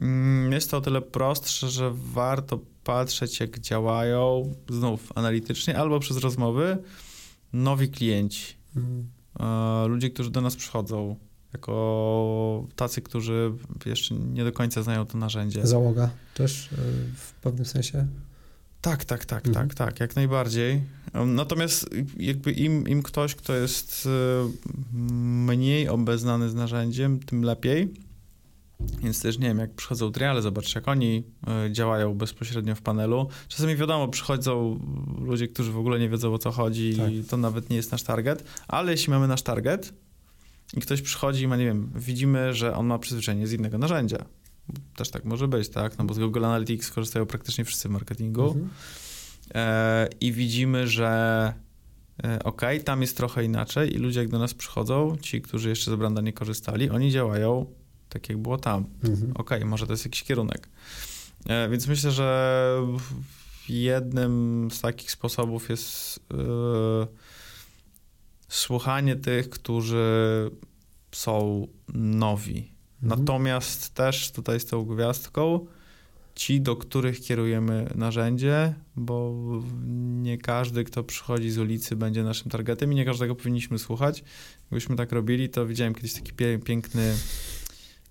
mm, 0.01 0.51
jest 0.51 0.71
to 0.71 0.77
o 0.77 0.81
tyle 0.81 1.01
prostsze, 1.01 1.69
że 1.69 1.91
warto 1.93 2.59
patrzeć, 2.83 3.39
jak 3.39 3.59
działają, 3.59 4.53
znów 4.69 5.11
analitycznie, 5.15 5.77
albo 5.77 5.99
przez 5.99 6.17
rozmowy, 6.17 6.77
nowi 7.53 7.89
klienci, 7.89 8.55
mhm. 8.75 9.07
ludzie, 9.91 10.09
którzy 10.09 10.31
do 10.31 10.41
nas 10.41 10.55
przychodzą, 10.55 11.15
jako 11.53 12.67
tacy, 12.75 13.01
którzy 13.01 13.51
jeszcze 13.85 14.15
nie 14.15 14.43
do 14.43 14.51
końca 14.51 14.83
znają 14.83 15.05
to 15.05 15.17
narzędzie. 15.17 15.67
Załoga 15.67 16.09
też 16.33 16.71
y, 16.71 16.75
w 17.15 17.33
pewnym 17.33 17.65
sensie? 17.65 18.07
Tak, 18.81 19.05
tak, 19.05 19.25
tak, 19.25 19.47
Mhm. 19.47 19.67
tak, 19.67 19.77
tak, 19.77 19.99
jak 19.99 20.15
najbardziej. 20.15 20.81
Natomiast 21.25 21.89
jakby 22.17 22.51
im, 22.51 22.87
im 22.87 23.03
ktoś, 23.03 23.35
kto 23.35 23.55
jest 23.55 24.05
y, 24.05 24.09
mniej 24.93 25.89
obeznany 25.89 26.49
z 26.49 26.55
narzędziem, 26.55 27.19
tym 27.19 27.43
lepiej. 27.43 27.93
Więc 29.03 29.21
też 29.21 29.37
nie 29.39 29.47
wiem, 29.47 29.57
jak 29.57 29.73
przychodzą 29.73 30.11
triale, 30.11 30.41
zobacz 30.41 30.75
jak 30.75 30.87
oni 30.87 31.23
y, 31.67 31.71
działają 31.71 32.13
bezpośrednio 32.13 32.75
w 32.75 32.81
panelu. 32.81 33.27
Czasami 33.47 33.75
wiadomo, 33.75 34.07
przychodzą 34.07 34.79
ludzie, 35.21 35.47
którzy 35.47 35.71
w 35.71 35.77
ogóle 35.77 35.99
nie 35.99 36.09
wiedzą 36.09 36.33
o 36.33 36.37
co 36.37 36.51
chodzi 36.51 36.95
Tak. 36.97 37.13
i 37.13 37.23
to 37.23 37.37
nawet 37.37 37.69
nie 37.69 37.75
jest 37.75 37.91
nasz 37.91 38.03
target, 38.03 38.43
ale 38.67 38.91
jeśli 38.91 39.13
mamy 39.13 39.27
nasz 39.27 39.41
target 39.41 39.93
i 40.77 40.81
ktoś 40.81 41.01
przychodzi 41.01 41.43
i 41.43 41.47
ma, 41.47 41.57
nie 41.57 41.65
wiem, 41.65 41.91
widzimy, 41.95 42.53
że 42.53 42.75
on 42.75 42.85
ma 42.85 42.99
przyzwyczajenie 42.99 43.47
z 43.47 43.53
innego 43.53 43.77
narzędzia. 43.77 44.25
Też 44.95 45.09
tak 45.09 45.25
może 45.25 45.47
być, 45.47 45.69
tak? 45.69 45.97
No 45.97 46.05
bo 46.05 46.13
z 46.13 46.19
Google 46.19 46.45
Analytics 46.45 46.91
korzystają 46.91 47.25
praktycznie 47.25 47.65
wszyscy 47.65 47.89
w 47.89 47.91
marketingu. 47.91 48.47
Mhm. 48.47 48.69
E, 49.53 50.09
i 50.21 50.31
widzimy, 50.33 50.87
że 50.87 51.53
e, 52.23 52.43
okej, 52.43 52.83
tam 52.83 53.01
jest 53.01 53.17
trochę 53.17 53.43
inaczej 53.43 53.95
i 53.95 53.97
ludzie 53.97 54.19
jak 54.19 54.29
do 54.29 54.39
nas 54.39 54.53
przychodzą, 54.53 55.17
ci, 55.21 55.41
którzy 55.41 55.69
jeszcze 55.69 55.91
z 55.91 55.95
Branda 55.95 56.21
nie 56.21 56.33
korzystali, 56.33 56.89
oni 56.89 57.11
działają 57.11 57.65
tak 58.09 58.29
jak 58.29 58.37
było 58.37 58.57
tam. 58.57 58.85
Mhm. 59.03 59.31
Okej, 59.35 59.65
może 59.65 59.87
to 59.87 59.93
jest 59.93 60.05
jakiś 60.05 60.23
kierunek. 60.23 60.69
E, 61.45 61.69
więc 61.69 61.87
myślę, 61.87 62.11
że 62.11 62.81
jednym 63.69 64.67
z 64.71 64.81
takich 64.81 65.11
sposobów 65.11 65.69
jest 65.69 66.19
e, 66.33 67.07
słuchanie 68.47 69.15
tych, 69.15 69.49
którzy 69.49 70.51
są 71.11 71.67
nowi. 71.93 72.71
Mhm. 73.03 73.19
Natomiast 73.19 73.93
też 73.93 74.31
tutaj 74.31 74.59
z 74.59 74.65
tą 74.65 74.85
gwiazdką 74.85 75.65
ci, 76.35 76.61
do 76.61 76.75
których 76.75 77.21
kierujemy 77.21 77.89
narzędzie, 77.95 78.73
bo 78.95 79.35
nie 80.21 80.37
każdy, 80.37 80.83
kto 80.83 81.03
przychodzi 81.03 81.51
z 81.51 81.57
ulicy, 81.57 81.95
będzie 81.95 82.23
naszym 82.23 82.51
targetem 82.51 82.93
i 82.93 82.95
nie 82.95 83.05
każdego 83.05 83.35
powinniśmy 83.35 83.79
słuchać. 83.79 84.23
Gdybyśmy 84.67 84.95
tak 84.95 85.11
robili, 85.11 85.49
to 85.49 85.65
widziałem 85.65 85.95
kiedyś 85.95 86.13
taki 86.13 86.33
piękny, 86.65 87.15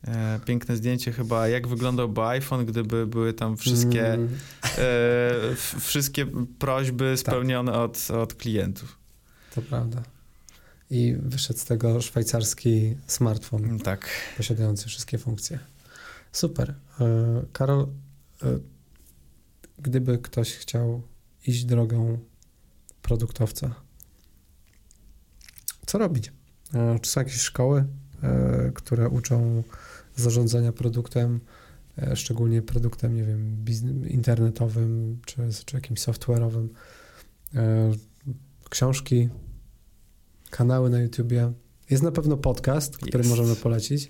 e, 0.05 0.41
piękne 0.45 0.77
zdjęcie 0.77 1.13
chyba, 1.13 1.49
jak 1.49 1.69
wyglądałby 1.69 2.23
iPhone, 2.23 2.67
gdyby 2.67 3.07
były 3.07 3.33
tam 3.33 3.57
wszystkie, 3.57 4.07
Mm, 4.13 4.39
e, 4.65 5.51
f- 5.53 5.77
wszystkie 5.81 6.27
prośby 6.59 7.17
spełnione 7.17 7.73
od, 7.73 8.11
od 8.11 8.35
klientów. 8.35 8.99
To 9.55 9.63
prawda. 9.63 10.03
I 10.91 11.17
wyszedł 11.19 11.59
z 11.61 11.65
tego 11.65 12.01
szwajcarski 12.01 12.97
smartfon 13.07 13.79
Tak. 13.79 14.09
posiadający 14.37 14.87
wszystkie 14.89 15.19
funkcje. 15.19 15.59
Super. 16.33 16.75
E, 17.01 17.05
Karol, 17.53 17.87
e, 18.43 18.59
gdyby 19.79 20.19
ktoś 20.19 20.53
chciał 20.55 21.03
iść 21.47 21.65
drogą 21.65 22.19
produktowca, 23.03 23.75
co 25.87 25.99
robić? 25.99 26.33
Czy 27.03 27.11
są 27.11 27.21
jakieś 27.21 27.41
szkoły, 27.41 27.85
które 28.75 29.09
uczą 29.09 29.63
zarządzania 30.19 30.73
produktem, 30.73 31.41
e, 31.99 32.17
szczególnie 32.17 32.63
produktem, 32.63 33.15
nie 33.17 33.25
wiem, 33.25 33.65
internetowym 34.09 35.19
czy, 35.27 35.37
czy 35.65 35.77
jakimś 35.77 36.01
software'owym? 36.01 36.69
E, 37.55 37.93
Książki, 38.71 39.29
kanały 40.51 40.91
na 40.91 41.01
YouTubie. 41.01 41.53
Jest 41.91 42.03
na 42.03 42.13
pewno 42.13 42.37
podcast, 42.37 42.97
który 42.97 43.19
Jest. 43.19 43.31
możemy 43.31 43.57
polecić. 43.57 44.09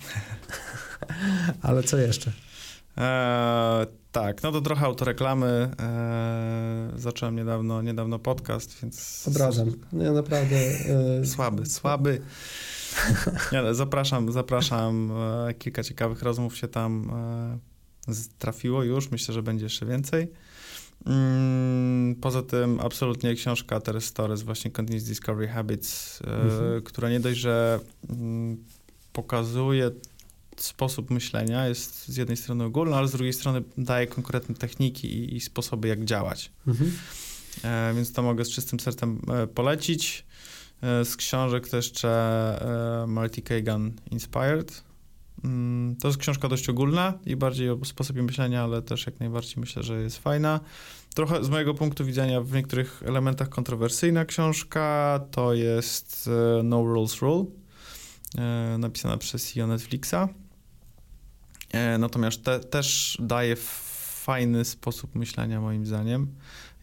Ale 1.63 1.83
co 1.83 1.99
jeszcze? 1.99 2.33
E, 2.99 3.87
tak, 4.13 4.43
no 4.43 4.53
to 4.53 4.61
trochę 4.61 4.87
autoreklamy. 4.87 5.71
E, 5.81 6.91
zacząłem 6.97 7.37
niedawno, 7.37 7.83
niedawno 7.83 8.19
podcast, 8.19 8.81
więc... 8.83 9.25
Odradzam. 9.29 9.73
Nie, 9.93 10.11
naprawdę. 10.11 10.57
e, 11.21 11.27
Słaby, 11.27 11.67
słaby. 11.67 12.21
Nie, 13.53 13.59
ale 13.59 13.75
zapraszam, 13.75 14.33
zapraszam. 14.33 15.11
E, 15.49 15.55
kilka 15.55 15.83
ciekawych 15.83 16.23
rozmów 16.23 16.57
się 16.57 16.69
tam 16.69 17.11
e, 18.09 18.13
trafiło 18.39 18.83
już. 18.83 19.11
Myślę, 19.11 19.35
że 19.35 19.43
będzie 19.43 19.65
jeszcze 19.65 19.87
więcej. 19.87 20.29
Mm, 21.07 22.15
Poza 22.21 22.43
tym 22.43 22.81
absolutnie 22.81 23.35
książka 23.35 23.81
Teres 23.81 24.05
Stories, 24.05 24.43
właśnie 24.43 24.71
Continuous 24.71 25.05
Discovery 25.05 25.49
Habits, 25.49 26.21
e, 26.23 26.35
Mhm. 26.43 26.83
która 26.83 27.11
nie 27.11 27.21
dość, 27.21 27.39
że 27.39 27.81
mm, 28.11 28.65
pokazuje 29.13 29.91
sposób 30.57 31.11
myślenia, 31.11 31.69
jest 31.69 32.09
z 32.09 32.17
jednej 32.17 32.37
strony 32.37 32.65
ogólny, 32.65 32.97
ale 32.97 33.09
z 33.09 33.13
drugiej 33.13 33.33
strony 33.33 33.63
daje 33.79 34.07
konkretne 34.07 34.55
techniki 34.55 35.09
i, 35.19 35.37
i 35.37 35.41
sposoby, 35.41 35.89
jak 35.89 36.05
działać. 36.05 36.53
Mhm. 36.67 36.93
E, 37.65 37.93
więc 37.97 38.13
to 38.13 38.23
mogę 38.23 38.45
z 38.45 38.51
czystym 38.51 38.81
sercem 38.81 39.21
polecić. 39.55 40.25
E, 40.83 41.05
z 41.05 41.17
książek 41.17 41.69
to 41.69 41.77
jeszcze 41.77 42.09
e, 43.03 43.07
Marty 43.07 43.43
Kagan 43.43 43.93
Inspired. 44.11 44.85
Mm, 45.45 45.97
to 45.97 46.09
jest 46.09 46.21
książka 46.21 46.49
dość 46.49 46.69
ogólna 46.69 47.15
i 47.27 47.37
bardziej 47.37 47.71
o 47.71 47.85
sposobie 47.85 48.23
myślenia, 48.23 48.65
ale 48.65 48.83
też 48.83 49.07
jak 49.07 49.21
najbardziej 49.21 49.55
myślę, 49.57 49.83
że 49.83 50.03
jest 50.03 50.19
fajna. 50.19 50.61
Trochę 51.15 51.45
z 51.45 51.49
mojego 51.49 51.75
punktu 51.75 52.05
widzenia 52.05 52.41
w 52.41 52.53
niektórych 52.53 53.03
elementach 53.07 53.49
kontrowersyjna 53.49 54.25
książka 54.25 55.21
to 55.31 55.55
jest 55.55 56.31
e, 56.59 56.63
No 56.63 56.85
Rules 56.85 57.21
Rule, 57.21 57.45
napisana 58.79 59.17
przez 59.17 59.53
CEO 59.53 59.67
Netflixa. 59.67 60.15
Natomiast 61.99 62.45
te, 62.45 62.61
też 62.61 63.19
daje 63.21 63.57
fajny 63.57 64.65
sposób 64.65 65.15
myślenia 65.15 65.61
moim 65.61 65.87
zdaniem 65.87 66.35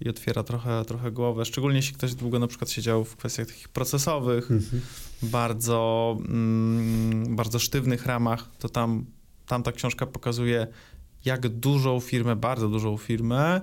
i 0.06 0.10
otwiera 0.10 0.44
trochę, 0.44 0.86
trochę 0.86 1.12
głowę, 1.12 1.46
szczególnie 1.46 1.78
jeśli 1.78 1.96
ktoś 1.96 2.16
długo 2.16 2.40
na 2.40 2.48
przykład 2.48 2.70
siedział 2.72 3.06
w 3.06 3.16
kwestiach 3.16 3.48
takich 3.48 3.70
procesowych, 3.70 4.52
Mhm. 4.52 4.82
bardzo, 5.22 6.18
mm, 6.28 7.36
bardzo 7.36 7.60
sztywnych 7.60 8.06
ramach, 8.06 8.50
to 8.60 8.70
tam, 8.70 9.06
tam 9.48 9.64
ta 9.64 9.72
książka 9.72 10.06
pokazuje, 10.06 10.68
jak 11.26 11.50
dużą 11.50 12.00
firmę, 12.00 12.36
bardzo 12.36 12.70
dużą 12.70 12.98
firmę 12.98 13.62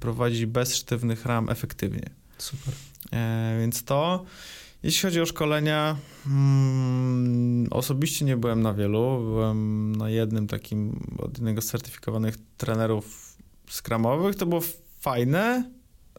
prowadzić 0.00 0.46
bez 0.46 0.76
sztywnych 0.76 1.26
ram 1.26 1.48
efektywnie. 1.50 2.10
Super. 2.38 2.74
E, 3.12 3.56
więc 3.60 3.84
to. 3.84 4.24
Jeśli 4.82 5.02
chodzi 5.02 5.20
o 5.20 5.26
szkolenia, 5.26 5.96
mm, 6.26 7.66
osobiście 7.70 8.24
nie 8.24 8.36
byłem 8.36 8.62
na 8.62 8.74
wielu. 8.74 9.20
Byłem 9.24 9.96
na 9.96 10.10
jednym 10.10 10.46
takim 10.46 11.06
od 11.18 11.32
jednego 11.32 11.62
z 11.62 11.66
certyfikowanych 11.66 12.36
trenerów 12.56 13.36
skramowych. 13.70 14.36
To 14.36 14.46
było 14.46 14.60
fajne. 15.00 15.70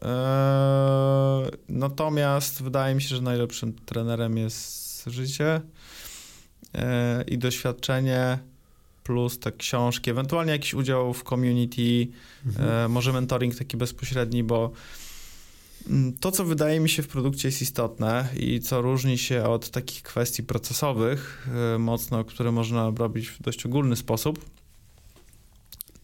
E, 0.04 1.50
natomiast 1.68 2.62
wydaje 2.62 2.94
mi 2.94 3.02
się, 3.02 3.16
że 3.16 3.22
najlepszym 3.22 3.72
trenerem 3.72 4.38
jest 4.38 5.04
życie 5.06 5.60
e, 6.74 7.24
i 7.26 7.38
doświadczenie 7.38 8.38
plus 9.04 9.38
te 9.38 9.52
książki, 9.52 10.10
ewentualnie 10.10 10.52
jakiś 10.52 10.74
udział 10.74 11.14
w 11.14 11.22
community, 11.22 12.08
Mhm. 12.46 12.68
E, 12.68 12.88
może 12.88 13.12
mentoring 13.12 13.56
taki 13.56 13.76
bezpośredni, 13.76 14.44
bo 14.44 14.70
mm, 15.88 16.12
to, 16.12 16.32
co 16.32 16.44
wydaje 16.44 16.80
mi 16.80 16.88
się 16.88 17.02
w 17.02 17.08
produkcie 17.08 17.48
jest 17.48 17.62
istotne 17.62 18.28
i 18.36 18.60
co 18.60 18.82
różni 18.82 19.18
się 19.18 19.44
od 19.44 19.70
takich 19.70 20.02
kwestii 20.02 20.42
procesowych, 20.42 21.48
mocno, 21.78 22.24
które 22.24 22.52
można 22.52 22.92
robić 22.98 23.28
w 23.28 23.42
dość 23.42 23.66
ogólny 23.66 23.96
sposób, 23.96 24.44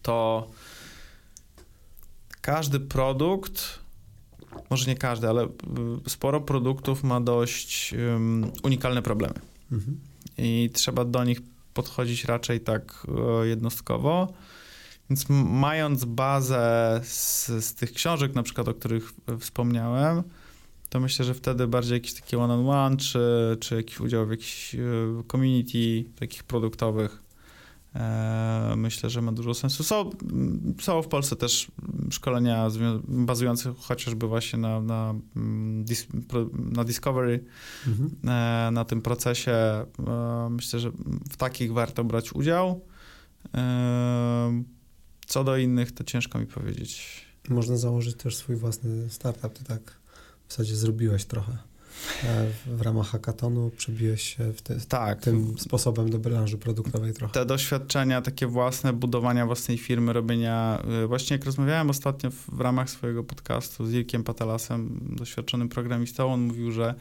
to 0.03 0.49
każdy 2.41 2.81
produkt, 2.81 3.80
może 4.71 4.87
nie 4.87 4.97
każdy, 4.97 5.29
ale 5.29 5.45
y, 5.45 5.49
sporo 6.07 6.41
produktów 6.41 7.05
ma 7.05 7.21
dość 7.21 7.95
ym, 7.95 8.53
unikalne 8.63 9.03
problemy 9.03 9.35
Mhm. 9.73 10.01
i 10.39 10.71
trzeba 10.73 11.05
do 11.05 11.25
nich 11.25 11.41
podchodzić 11.75 12.25
raczej 12.25 12.61
tak 12.61 13.07
e, 13.43 13.47
jednostkowo. 13.47 14.33
Więc 15.11 15.27
mając 15.51 16.05
bazę 16.05 17.01
z, 17.05 17.47
z 17.47 17.75
tych 17.75 17.93
książek, 17.93 18.35
na 18.35 18.43
przykład 18.43 18.69
o 18.69 18.75
których 18.75 19.13
e, 19.27 19.39
wspomniałem, 19.39 20.23
to 20.89 21.01
myślę, 21.01 21.25
że 21.25 21.35
wtedy 21.35 21.67
bardziej 21.67 21.95
jakiś 21.95 22.15
taki 22.15 22.37
one-on-one, 22.37 22.97
czy, 22.97 23.21
czy 23.61 23.75
jakiś 23.77 24.01
udział 24.01 24.27
w 24.27 24.31
jakichś 24.31 24.77
community 25.31 26.05
takich 26.19 26.45
produktowych, 26.45 27.23
myślę, 28.77 29.11
że 29.11 29.23
ma 29.23 29.33
dużo 29.33 29.55
sensu. 29.55 29.85
Są, 29.85 30.11
są 30.81 31.03
w 31.03 31.09
Polsce 31.09 31.37
też 31.37 31.71
szkolenia 32.11 32.69
bazujące 33.09 33.75
chociażby 33.79 34.27
właśnie 34.27 34.59
na, 34.59 34.81
na, 34.81 35.15
mm, 35.37 35.85
dis, 35.85 36.07
na 36.55 36.85
Discovery, 36.85 37.45
Mhm. 37.87 38.11
e, 38.69 38.71
na 38.71 38.85
tym 38.85 39.03
procesie. 39.03 39.53
E, 39.53 39.87
Myślę, 40.51 40.81
że 40.81 40.91
w 41.31 41.37
takich 41.37 41.73
warto 41.73 42.05
brać 42.05 42.33
udział. 42.33 42.81
E, 43.55 44.63
Co 45.27 45.45
do 45.45 45.57
innych, 45.57 45.93
to 45.93 46.05
ciężko 46.05 46.39
mi 46.39 46.47
powiedzieć. 46.47 47.25
Można 47.49 47.77
założyć 47.77 48.17
też 48.17 48.37
swój 48.37 48.57
własny 48.57 49.11
startup. 49.11 49.53
Ty 49.53 49.65
tak 49.65 50.01
w 50.47 50.53
zasadzie 50.53 50.77
zrobiłeś 50.77 51.25
trochę. 51.25 51.59
E, 52.25 52.47
w, 52.77 52.81
ramach 52.83 53.07
hackathonu 53.07 53.71
przebiłeś 53.77 54.37
się 54.37 54.53
w 54.53 54.63
te, 54.63 54.81
Tak, 54.81 55.21
tym 55.21 55.59
sposobem 55.59 56.11
do 56.11 56.19
branży 56.19 56.59
produktowej 56.59 57.13
trochę. 57.15 57.35
te 57.35 57.47
doświadczenia 57.47 58.23
takie 58.23 58.47
własne, 58.47 58.93
budowania 58.93 59.47
własnej 59.47 59.79
firmy, 59.79 60.13
robienia. 60.13 60.83
y, 61.05 61.07
Właśnie 61.07 61.37
jak 61.37 61.45
rozmawiałem 61.47 61.91
ostatnio 61.91 62.31
w, 62.31 62.47
w 62.53 62.61
ramach 62.61 62.91
swojego 62.91 63.25
podcastu 63.25 63.87
z 63.87 63.93
Irkiem 63.93 64.25
Patalasem, 64.25 65.01
doświadczonym 65.19 65.69
programistą, 65.69 66.33
on 66.33 66.41
mówił, 66.41 66.73
że 66.73 66.95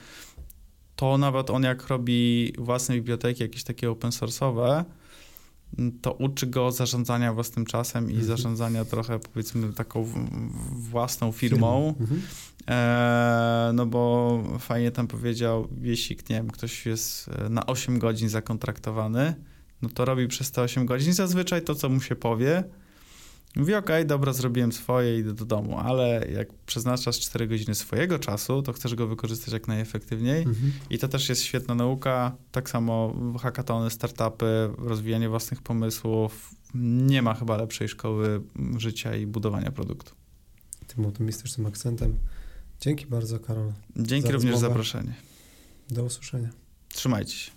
to 0.96 1.18
nawet 1.18 1.50
on 1.50 1.64
jak 1.64 1.88
robi 1.88 2.54
własne 2.58 2.96
biblioteki, 2.96 3.44
jakieś 3.44 3.64
takie 3.64 3.92
open 3.92 4.12
source'owe, 4.12 4.84
to 6.02 6.12
uczy 6.14 6.48
go 6.48 6.72
zarządzania 6.72 7.34
własnym 7.34 7.66
czasem 7.66 8.06
i 8.06 8.14
Mhm. 8.14 8.28
zarządzania 8.28 8.86
trochę 8.86 9.20
powiedzmy 9.20 9.74
taką 9.74 10.08
własną 10.72 11.32
firmą. 11.32 11.96
Mhm. 12.00 12.22
Eee, 12.70 13.74
no 13.74 13.86
bo 13.86 14.44
fajnie 14.60 14.92
tam 14.92 15.08
powiedział, 15.08 15.68
jeśli 15.82 16.16
nie 16.30 16.36
wiem, 16.36 16.52
ktoś 16.52 16.86
jest 16.86 17.28
e, 17.28 17.50
na 17.50 17.66
8 17.66 18.00
godzin 18.00 18.30
zakontraktowany, 18.30 19.36
no 19.82 19.90
to 19.90 20.06
robi 20.06 20.28
przez 20.28 20.52
te 20.52 20.62
8 20.62 20.86
godzin 20.86 21.14
zazwyczaj 21.14 21.62
to, 21.62 21.76
co 21.76 21.90
mu 21.90 22.02
się 22.02 22.16
powie. 22.16 22.64
Mówi, 23.56 23.76
okej, 23.76 24.06
dobra, 24.06 24.34
zrobiłem 24.34 24.72
swoje, 24.72 25.20
idę 25.20 25.34
do 25.34 25.46
domu, 25.46 25.80
ale 25.80 26.28
jak 26.34 26.54
przeznaczasz 26.66 27.20
4 27.20 27.48
godziny 27.48 27.76
swojego 27.76 28.20
czasu, 28.20 28.62
to 28.62 28.74
chcesz 28.74 28.96
go 28.96 29.08
wykorzystać 29.08 29.54
jak 29.54 29.68
najefektywniej. 29.68 30.42
Mhm. 30.44 30.72
I 30.90 30.98
to 30.98 31.08
też 31.08 31.30
jest 31.30 31.44
świetna 31.44 31.76
nauka. 31.76 32.36
Tak 32.52 32.70
samo 32.70 33.16
hackatony, 33.40 33.90
startupy, 33.90 34.70
rozwijanie 34.78 35.30
własnych 35.30 35.62
pomysłów. 35.62 36.56
Nie 36.74 37.22
ma 37.22 37.34
chyba 37.34 37.58
lepszej 37.58 37.88
szkoły 37.88 38.42
życia 38.78 39.16
i 39.16 39.26
budowania 39.26 39.72
produktu. 39.72 40.14
Tym 40.88 41.06
optymistycznym 41.06 41.68
akcentem. 41.68 42.18
Dzięki 42.82 43.06
bardzo, 43.06 43.40
Karol. 43.40 43.72
Dzięki 43.98 44.28
Za 44.28 44.34
również 44.34 44.56
za 44.56 44.60
zaproszenie. 44.60 45.14
Do 45.90 46.04
usłyszenia. 46.04 46.50
Trzymajcie 46.90 47.34
się. 47.34 47.52